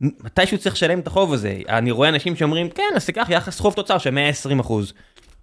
[0.00, 1.58] מתישהו צריך לשלם את החוב הזה.
[1.68, 4.92] אני רואה אנשים שאומרים, כן, אז תיקח יחס חוב תוצר של 120 אחוז.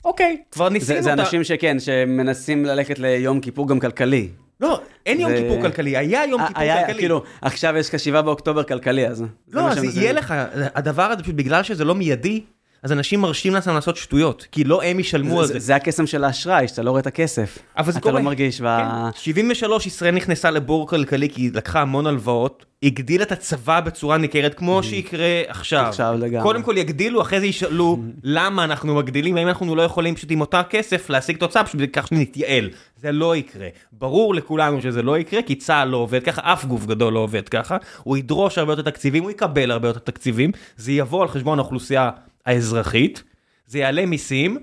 [0.05, 1.03] אוקיי, כבר ניסינו אותה.
[1.03, 4.29] זה אנשים שכן, שמנסים ללכת ליום כיפור גם כלכלי.
[4.61, 6.99] לא, אין יום כיפור כלכלי, היה יום כיפור כלכלי.
[6.99, 9.23] כאילו, עכשיו יש לך שבעה באוקטובר כלכלי, אז...
[9.51, 10.33] לא, אז יהיה לך,
[10.75, 12.43] הדבר הזה פשוט בגלל שזה לא מיידי,
[12.83, 15.59] אז אנשים מרשים לעצמם לעשות שטויות, כי לא הם ישלמו על זה.
[15.59, 17.59] זה הקסם של האשראי, שאתה לא רואה את הכסף.
[17.77, 18.13] אבל זה קורה.
[18.13, 18.61] אתה לא מרגיש.
[18.61, 18.65] ב...
[18.65, 19.19] כן.
[19.19, 24.53] 73 ישראל נכנסה לבור כלכלי כי היא לקחה המון הלוואות, הגדילה את הצבא בצורה ניכרת,
[24.53, 24.83] כמו mm.
[24.83, 25.85] שיקרה עכשיו.
[25.85, 26.43] עכשיו לגמרי.
[26.43, 28.19] קודם כל יגדילו, אחרי זה ישאלו mm.
[28.23, 32.07] למה אנחנו מגדילים, האם אנחנו לא יכולים פשוט עם אותה כסף להשיג תוצאה, פשוט כך
[32.07, 32.69] שנתייעל.
[32.97, 33.67] זה לא יקרה.
[33.91, 37.49] ברור לכולנו שזה לא יקרה, כי צה"ל לא עובד ככה, אף גוף גדול לא עובד
[37.49, 37.77] ככה.
[38.03, 42.09] הוא ידרוש הרבה יותר תקציבים, הוא יקבל הרבה יותר תקציבים, זה יבוא על חשבון האוכלוסייה
[42.45, 43.23] האזרחית,
[43.67, 44.57] זה יעלה מיסים,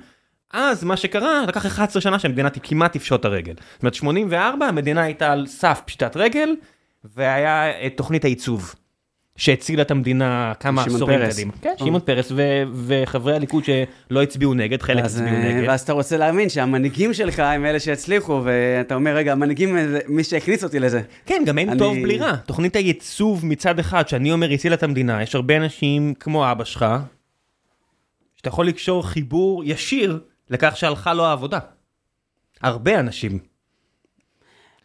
[0.52, 3.54] אז מה שקרה, לקח 11 שנה שהמדינה כמעט תפשוט הרגל.
[3.74, 6.54] זאת אומרת, 84 המדינה הייתה על סף פשיטת רגל,
[7.16, 8.74] והיה את תוכנית העיצוב.
[9.36, 11.20] שהצילה את המדינה כמה עשורים.
[11.30, 11.52] קדימה.
[11.62, 15.68] כן, שמעון פרס ו- וחברי הליכוד שלא הצביעו נגד, חלק אז, הצביעו אה, נגד.
[15.68, 20.24] ואז אתה רוצה להאמין שהמנהיגים שלך הם אלה שהצליחו, ואתה אומר, רגע, המנהיגים, זה מי
[20.24, 21.02] שהכניס אותי לזה.
[21.26, 22.36] כן, גם אין אני- טוב בלי רע.
[22.36, 26.84] תוכנית הייצוב מצד אחד, שאני אומר הצילה את המדינה, יש הרבה אנשים כמו אבא שלך,
[28.40, 31.58] שאתה יכול לקשור חיבור ישיר לכך שהלכה לו העבודה.
[32.62, 33.38] הרבה אנשים.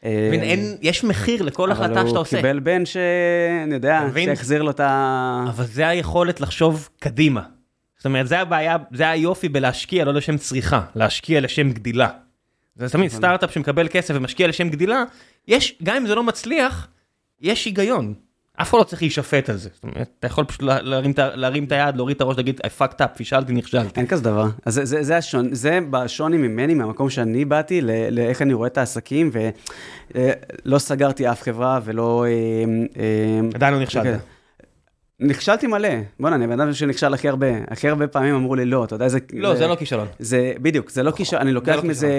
[0.04, 2.38] אה, מבין, אין, יש מחיר לכל החלטה שאתה אבל עושה.
[2.38, 2.98] הוא קיבל בן ש...
[3.64, 4.02] אני יודע?
[4.26, 5.46] שהחזיר לו את ה...
[5.50, 7.44] אבל זה היכולת לחשוב קדימה.
[7.98, 12.10] זאת אומרת, זה הבעיה, זה היופי בלהשקיע, לא לשם צריכה, להשקיע לשם גדילה.
[12.76, 13.12] זה תמיד.
[13.12, 15.04] סטארט-אפ שמקבל כסף ומשקיע לשם גדילה,
[15.48, 16.88] יש, גם אם זה לא מצליח,
[17.42, 18.14] יש היגיון.
[18.62, 19.70] אף אחד לא צריך להישפט על זה.
[19.74, 22.82] זאת אומרת, אתה יכול פשוט לה- להרים להרים את היד, להוריד את הראש, להגיד, I
[22.82, 24.00] fucked up, פישלתי, נכשלתי.
[24.00, 24.46] אין כזה דבר.
[24.66, 28.78] אז זה, זה, זה, השון, זה בשוני ממני, מהמקום שאני באתי, לאיך אני רואה את
[28.78, 29.32] העסקים,
[30.66, 32.26] ולא סגרתי אף חברה ולא...
[32.28, 32.32] אה,
[33.02, 34.04] אה, עדיין לא נכשלת.
[34.04, 34.18] כן.
[35.20, 35.90] נכשלתי מלא.
[36.20, 37.48] בוא'נה, אני בן אדם שנכשל הכי הרבה.
[37.68, 39.20] הכי הרבה פעמים אמרו לי לא, אתה יודע, זה...
[39.34, 40.08] לא, זה לא כישלון.
[40.20, 42.10] זה, בדיוק, זה לא כישלון, אני לוקח לא מזה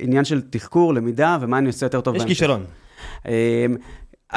[0.00, 2.14] עניין של תחקור, למידה, ומה אני עושה יותר טוב.
[2.16, 2.38] יש בהמשך.
[2.38, 2.64] כישלון.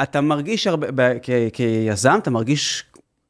[0.02, 2.84] אתה מרגיש הרבה, ב- כ- כיזם, אתה מרגיש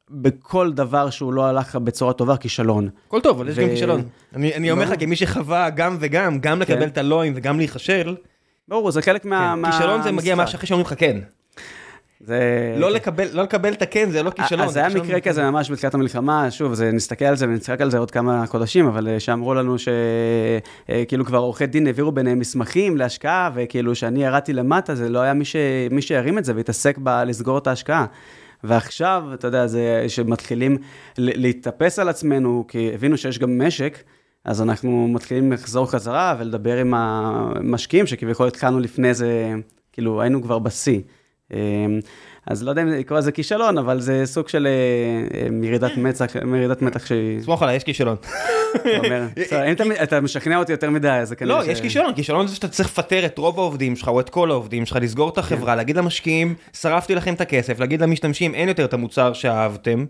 [0.09, 2.89] בכל דבר שהוא לא הלך בצורה טובה כישלון.
[3.07, 4.01] הכל טוב, אבל יש גם כישלון.
[4.35, 4.99] אני אני אומר לך.
[4.99, 6.87] כמי שחווה גם וגם, גם לקבל כן.
[6.87, 8.15] את הלואים וגם להיכשל,
[8.67, 9.53] ברור, זה חלק מה...
[9.55, 10.35] כן, מה- כישלון זה מגיע.
[10.35, 11.17] מה שאחרי שאומרים לך כן.
[12.19, 12.75] זה...
[12.77, 14.67] לא לקבל, לא לקבל את הכן זה לא כישלון.
[14.67, 17.91] אז זה היה מקרה כזה ממש בתחילת המלחמה, שוב, זה, נסתכל על זה ונצחק על
[17.91, 22.97] זה עוד כמה חודשים, אבל אה, שאמרו לנו שכאילו כבר עורכי דין העבירו ביניהם מסמכים
[22.97, 25.55] להשקעה, וכאילו שאני ירדתי למטה, זה לא היה מי, ש...
[25.91, 28.05] מי שירים את זה והתעסק בלסגור את ההשקעה.
[28.63, 30.77] ועכשיו, אתה יודע, זה שמתחילים
[31.17, 34.03] להתאפס על עצמנו, כי הבינו שיש גם משק,
[34.45, 39.53] אז אנחנו מתחילים לחזור חזרה ולדבר עם המשקיעים, שכביכול התחלנו לפני זה,
[39.91, 40.99] כאילו היינו כבר בשיא.
[41.53, 41.99] אמ,
[42.47, 44.71] אז לא יודע אם לקרוא לזה כישלון, אבל זה סוג של אה,
[45.41, 47.41] אה, ירידת מצח, ירידת מתח שהיא...
[47.41, 48.15] סמוך עליי, יש כישלון.
[48.85, 52.55] אם אתה- אתה משכנע אותי יותר מדי, אז זה כנראה לא, יש כישלון, כישלון זה
[52.55, 55.39] שאתה צריך לפטר את רוב העובדים שלך או את כל העובדים שלך, לסגור את כן.
[55.41, 60.05] החברה, להגיד למשקיעים, שרפתי לכם את הכסף, להגיד למשתמשים, אין יותר את המוצר שאהבתם,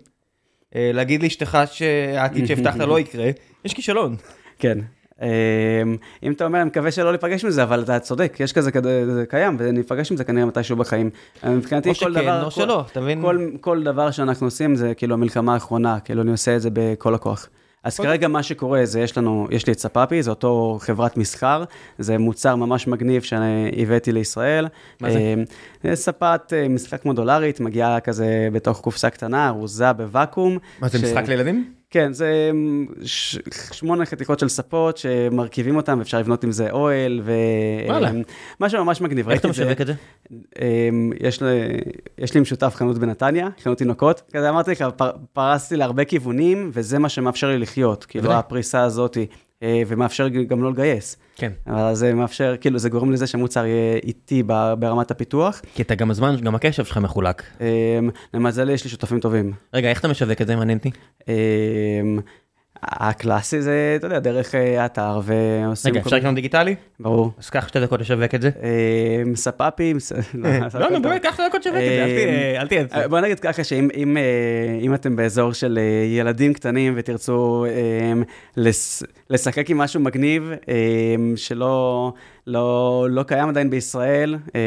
[0.76, 3.30] אה, להגיד לאשתך שהעתיד שהבטחת לא יקרה,
[3.64, 4.16] יש כישלון.
[4.58, 4.78] כן.
[5.22, 5.26] אמ,
[6.22, 9.24] אם אתה אומר, אני מקווה שלא ניפגש מזה, אבל אתה צודק, יש כזה, כזה- זה
[9.28, 11.10] קיים, וניפגש עם זה כנראה מתישהו בחיים.
[11.44, 13.22] אה, מבחינתי או כל שכן דבר, או כל- שלא, אתה מבין?
[13.22, 17.14] כל, כל דבר שאנחנו עושים זה כאילו המלחמה האחרונה, כאילו אני עושה את זה בכל
[17.14, 17.48] הכוח.
[17.84, 18.10] אז אוקיי.
[18.10, 21.64] כרגע מה שקורה זה יש לנו, יש לי את ספאפי, זה אותו חברת מסחר,
[21.98, 24.66] זה מוצר ממש מגניב שהבאתי לישראל.
[25.00, 25.18] מה זה?
[25.18, 25.34] אה,
[25.90, 30.58] זה ספת אה, משחק מודולרית, מגיעה כזה בתוך קופסה קטנה, ארוזה בוואקום.
[30.80, 31.79] מה זה ש- משחק לילדים?
[31.90, 32.50] כן, זה
[33.02, 33.38] ש...
[33.72, 37.32] שמונה חתיכות של ספות שמרכיבים אותם, ואפשר לבנות עם זה אוהל, ו...
[37.86, 38.10] וואלה.
[38.60, 39.30] משהו ממש מגניב.
[39.30, 39.94] איך אתה משווק את זה?
[40.30, 41.48] אמ, יש, לי,
[42.18, 44.22] יש לי משותף חנות בנתניה, חנות תינוקות.
[44.32, 48.04] כזה אמרתי לך, פר, פרסתי להרבה כיוונים, וזה מה שמאפשר לי לחיות.
[48.04, 48.32] כאילו.
[48.32, 49.16] הפריסה הזאת,
[49.64, 51.16] ומאפשר גם לא לגייס.
[51.36, 51.52] כן.
[51.66, 54.42] אבל זה מאפשר, כאילו, זה גורם לזה שהמוצר יהיה איטי
[54.78, 55.62] ברמת הפיתוח.
[55.74, 57.42] כי אתה גם הזמן, גם הקשב שלך מחולק.
[57.60, 59.52] אמ, למזלי, יש לי שותפים טובים.
[59.74, 60.90] רגע, איך אתה משווק את זה, מעניין אותי?
[61.28, 62.18] אמ,
[62.82, 65.92] הקלאסי זה, אתה יודע, דרך אה, האתר ועושים...
[65.92, 66.74] רגע, אפשר לקנות דיגיטלי?
[67.02, 67.30] ברור.
[67.38, 68.50] אז קח שתי דקות לשווק את זה.
[69.26, 72.66] אמ, ספאפים, ס- לא, נו, באמת, קח שתי דקות לשווק את זה, אל תהיה- אל
[72.66, 72.84] תהיה...
[73.02, 74.22] אה, בוא נגיד ככה שאם אם, אה,
[74.80, 78.12] אם אתם באזור של אה, ילדים קטנים ותרצו אה,
[79.30, 80.74] לשחק עם משהו מגניב אה,
[81.36, 82.12] שלא
[82.46, 84.60] לא, לא קיים עדיין בישראל, אה,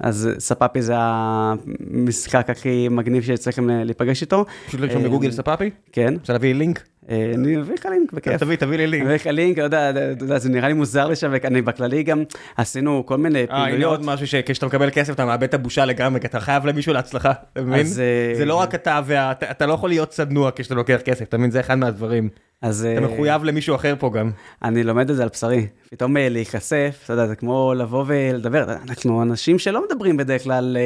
[0.00, 4.44] אז ספאפי זה המשחק הכי מגניב שצריכים להיפגש איתו.
[4.66, 5.70] פשוט לרשום אה, בגוגל ספאפי?
[5.92, 6.82] כן, רוצה להביא לי לינק?
[7.10, 8.36] אה, אני אביא לך לינק, בכיף.
[8.36, 9.02] תביא, תביא לי אני לינק.
[9.04, 9.92] אביא לך לינק, לא יודע,
[10.38, 12.22] זה נראה לי מוזר לשווק, אני בכללי גם
[12.56, 13.90] עשינו כל מיני אה, הנה פעילויות.
[13.98, 17.32] עוד משהו שכשאתה מקבל כסף אתה מאבד את הבושה לגמרי, כי אתה חייב למישהו להצלחה,
[17.52, 17.86] אתה מבין?
[17.86, 19.32] אה, זה לא רק אתה וה...
[19.32, 21.50] אתה- אתה לא יכול להיות צנוע כשאתה לוקח כסף, אתה מבין?
[21.50, 22.28] זה אחד מהדברים.
[22.62, 24.30] אז אתה אה, מחויב למישהו אחר פה גם.
[24.62, 25.66] אני לומד את זה על בשרי.
[25.90, 28.64] פתאום אה, להיחשף, אתה יודע, זה כמו לבוא ולדבר.
[28.88, 30.76] אנחנו אנשים שלא מדברים בדרך כלל,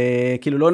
[0.41, 0.71] כאילו לא...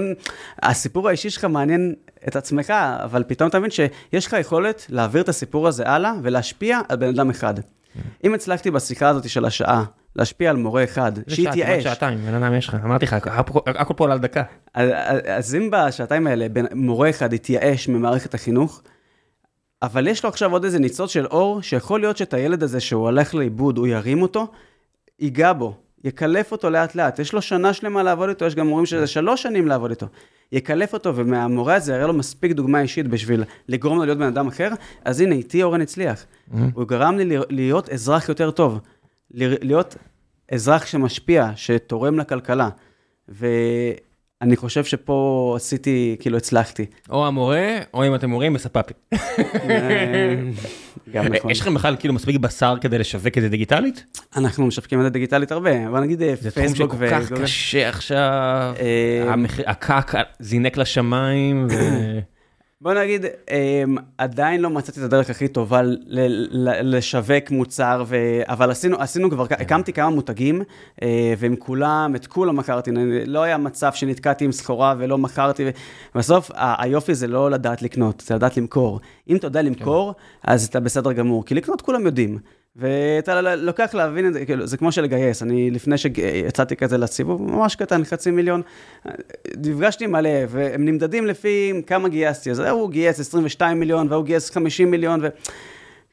[0.63, 1.95] הסיפור האישי שלך מעניין
[2.29, 2.71] את עצמך,
[3.03, 7.09] אבל פתאום אתה מבין שיש לך יכולת להעביר את הסיפור הזה הלאה ולהשפיע על בן
[7.09, 7.55] אדם אחד.
[8.25, 9.85] אם הצלחתי בשיחה הזאת של השעה,
[10.17, 13.13] להשפיע על מורה אחד, זה שהתייאש, שעתיים, בן אדם יש לך, אמרתי לך,
[13.67, 14.43] הכל- פה על דקה.
[14.75, 18.83] אז, אם בשעתיים האלה מורה אחד התייאש ממערכת החינוך,
[19.83, 23.03] אבל יש לו עכשיו עוד איזה ניצוץ של אור, שיכול להיות שאת הילד הזה שהוא
[23.03, 24.47] הולך לאיבוד, הוא ירים אותו,
[25.21, 27.19] ייגע בו, יקלף אותו לאט לאט.
[27.19, 30.07] יש לו שנה שלמה לעבוד איתו, יש גם מורים שזה שלוש שנים לעבוד איתו.
[30.53, 34.47] יקלף אותו, ומהמורה הזה יראה לו מספיק דוגמה אישית בשביל לגרום לו להיות בן אדם
[34.47, 34.69] אחר,
[35.05, 36.27] אז הנה, איתי אורן הצליח.
[36.75, 38.79] הוא גרם לי להיות אזרח יותר טוב.
[39.31, 39.97] להיות
[40.53, 42.69] אזרח שמשפיע, שתורם לכלכלה.
[44.43, 46.87] אני חושב שפה עשיתי, כאילו הצלחתי.
[47.11, 48.95] או המורה, או אם אתם מורים, בספאפי.
[49.13, 50.35] אה,
[51.13, 51.51] גם נכון.
[51.51, 54.05] יש לכם בכלל כאילו מספיק בשר כדי לשווק את זה דיגיטלית?
[54.37, 57.33] אנחנו משווקים את זה דיגיטלית הרבה, אבל נגיד אה, זה תחום פייסבוק שכל כך.
[57.43, 59.35] קשה עכשיו, אה,
[59.67, 62.19] הקק זינק לשמיים, ו-
[62.81, 65.81] בוא נגיד, אמ, עדיין לא מצאתי את הדרך הכי טובה
[66.83, 68.17] לשווק מוצר, ו...
[68.45, 70.63] אבל עשינו, עשינו כבר, הקמתי כמה מותגים,
[71.03, 72.91] אה, ועם כולם, את כולם מכרתי,
[73.27, 75.65] לא היה מצב שנתקעתי עם סחורה ולא מכרתי,
[76.15, 79.01] בסוף היופי זה לא לדעת לקנות, זה לדעת למכור.
[79.29, 80.15] אם אתה יודע למכור,
[80.45, 82.39] אז אתה בסדר גמור, כי לקנות כולם יודעים.
[82.79, 87.43] ואתה ל- לוקח להבין את זה, כאילו, זה כמו שלגייס, אני לפני שיצאתי כזה לסיבוב,
[87.43, 88.63] ממש קטן, חצי מיליון,
[89.57, 94.91] נפגשתי מלא, והם נמדדים לפי כמה גייסתי, אז הוא גייס 22 מיליון, והוא גייס 50
[94.91, 95.21] מיליון,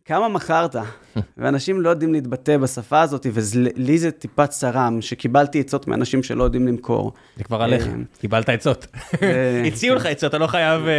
[0.05, 0.75] וכמה מכרת?
[1.37, 6.67] ואנשים לא יודעים להתבטא בשפה הזאת, ולי זה טיפה צרם, שקיבלתי עצות מאנשים שלא יודעים
[6.67, 7.13] למכור.
[7.37, 8.87] זה כבר עליך, אה, קיבלת עצות.
[9.21, 10.93] אה, הציעו לך עצות, אתה לא חייב אה,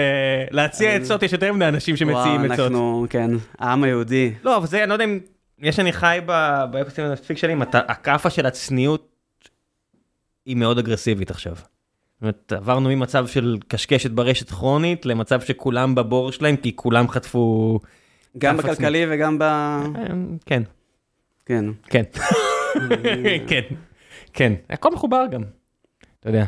[0.50, 2.66] להציע עצות, יש יותר מדי אנשים שמציעים וואו, עצות.
[2.66, 4.32] אנחנו, כן, העם היהודי.
[4.44, 5.18] לא, אבל זה, אני לא יודע אם,
[5.58, 9.16] יש שאני חי ב- באקוסיסטם המספיק שלי, הכאפה של הצניעות
[10.46, 11.54] היא מאוד אגרסיבית עכשיו.
[11.54, 17.78] זאת אומרת, עברנו ממצב של קשקשת ברשת כרונית, למצב שכולם בבור שלהם, כי כולם חטפו...
[18.38, 18.56] גם.
[18.56, 19.42] בכלכלי וגם ב...
[19.42, 19.88] אה,
[20.46, 20.62] כן,
[21.46, 21.64] כן.
[21.84, 22.02] כן,
[23.48, 23.60] כן,
[24.32, 25.42] כן, הכל מחובר גם,
[26.20, 26.44] אתה יודע.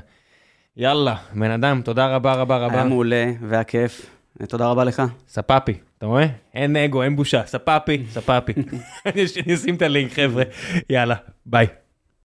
[0.76, 2.74] יאללה, בן אדם, תודה רבה רבה רבה.
[2.74, 4.10] היה מעולה והיה כיף.
[4.48, 5.02] תודה רבה לך.
[5.28, 6.26] ספאפי, אתה רואה?
[6.54, 8.52] אין אגו, אין בושה, ספאפי, ספאפי.
[9.06, 10.42] אני אשים את הלינק, חבר'ה.
[10.90, 11.14] יאללה,
[11.46, 11.66] ביי.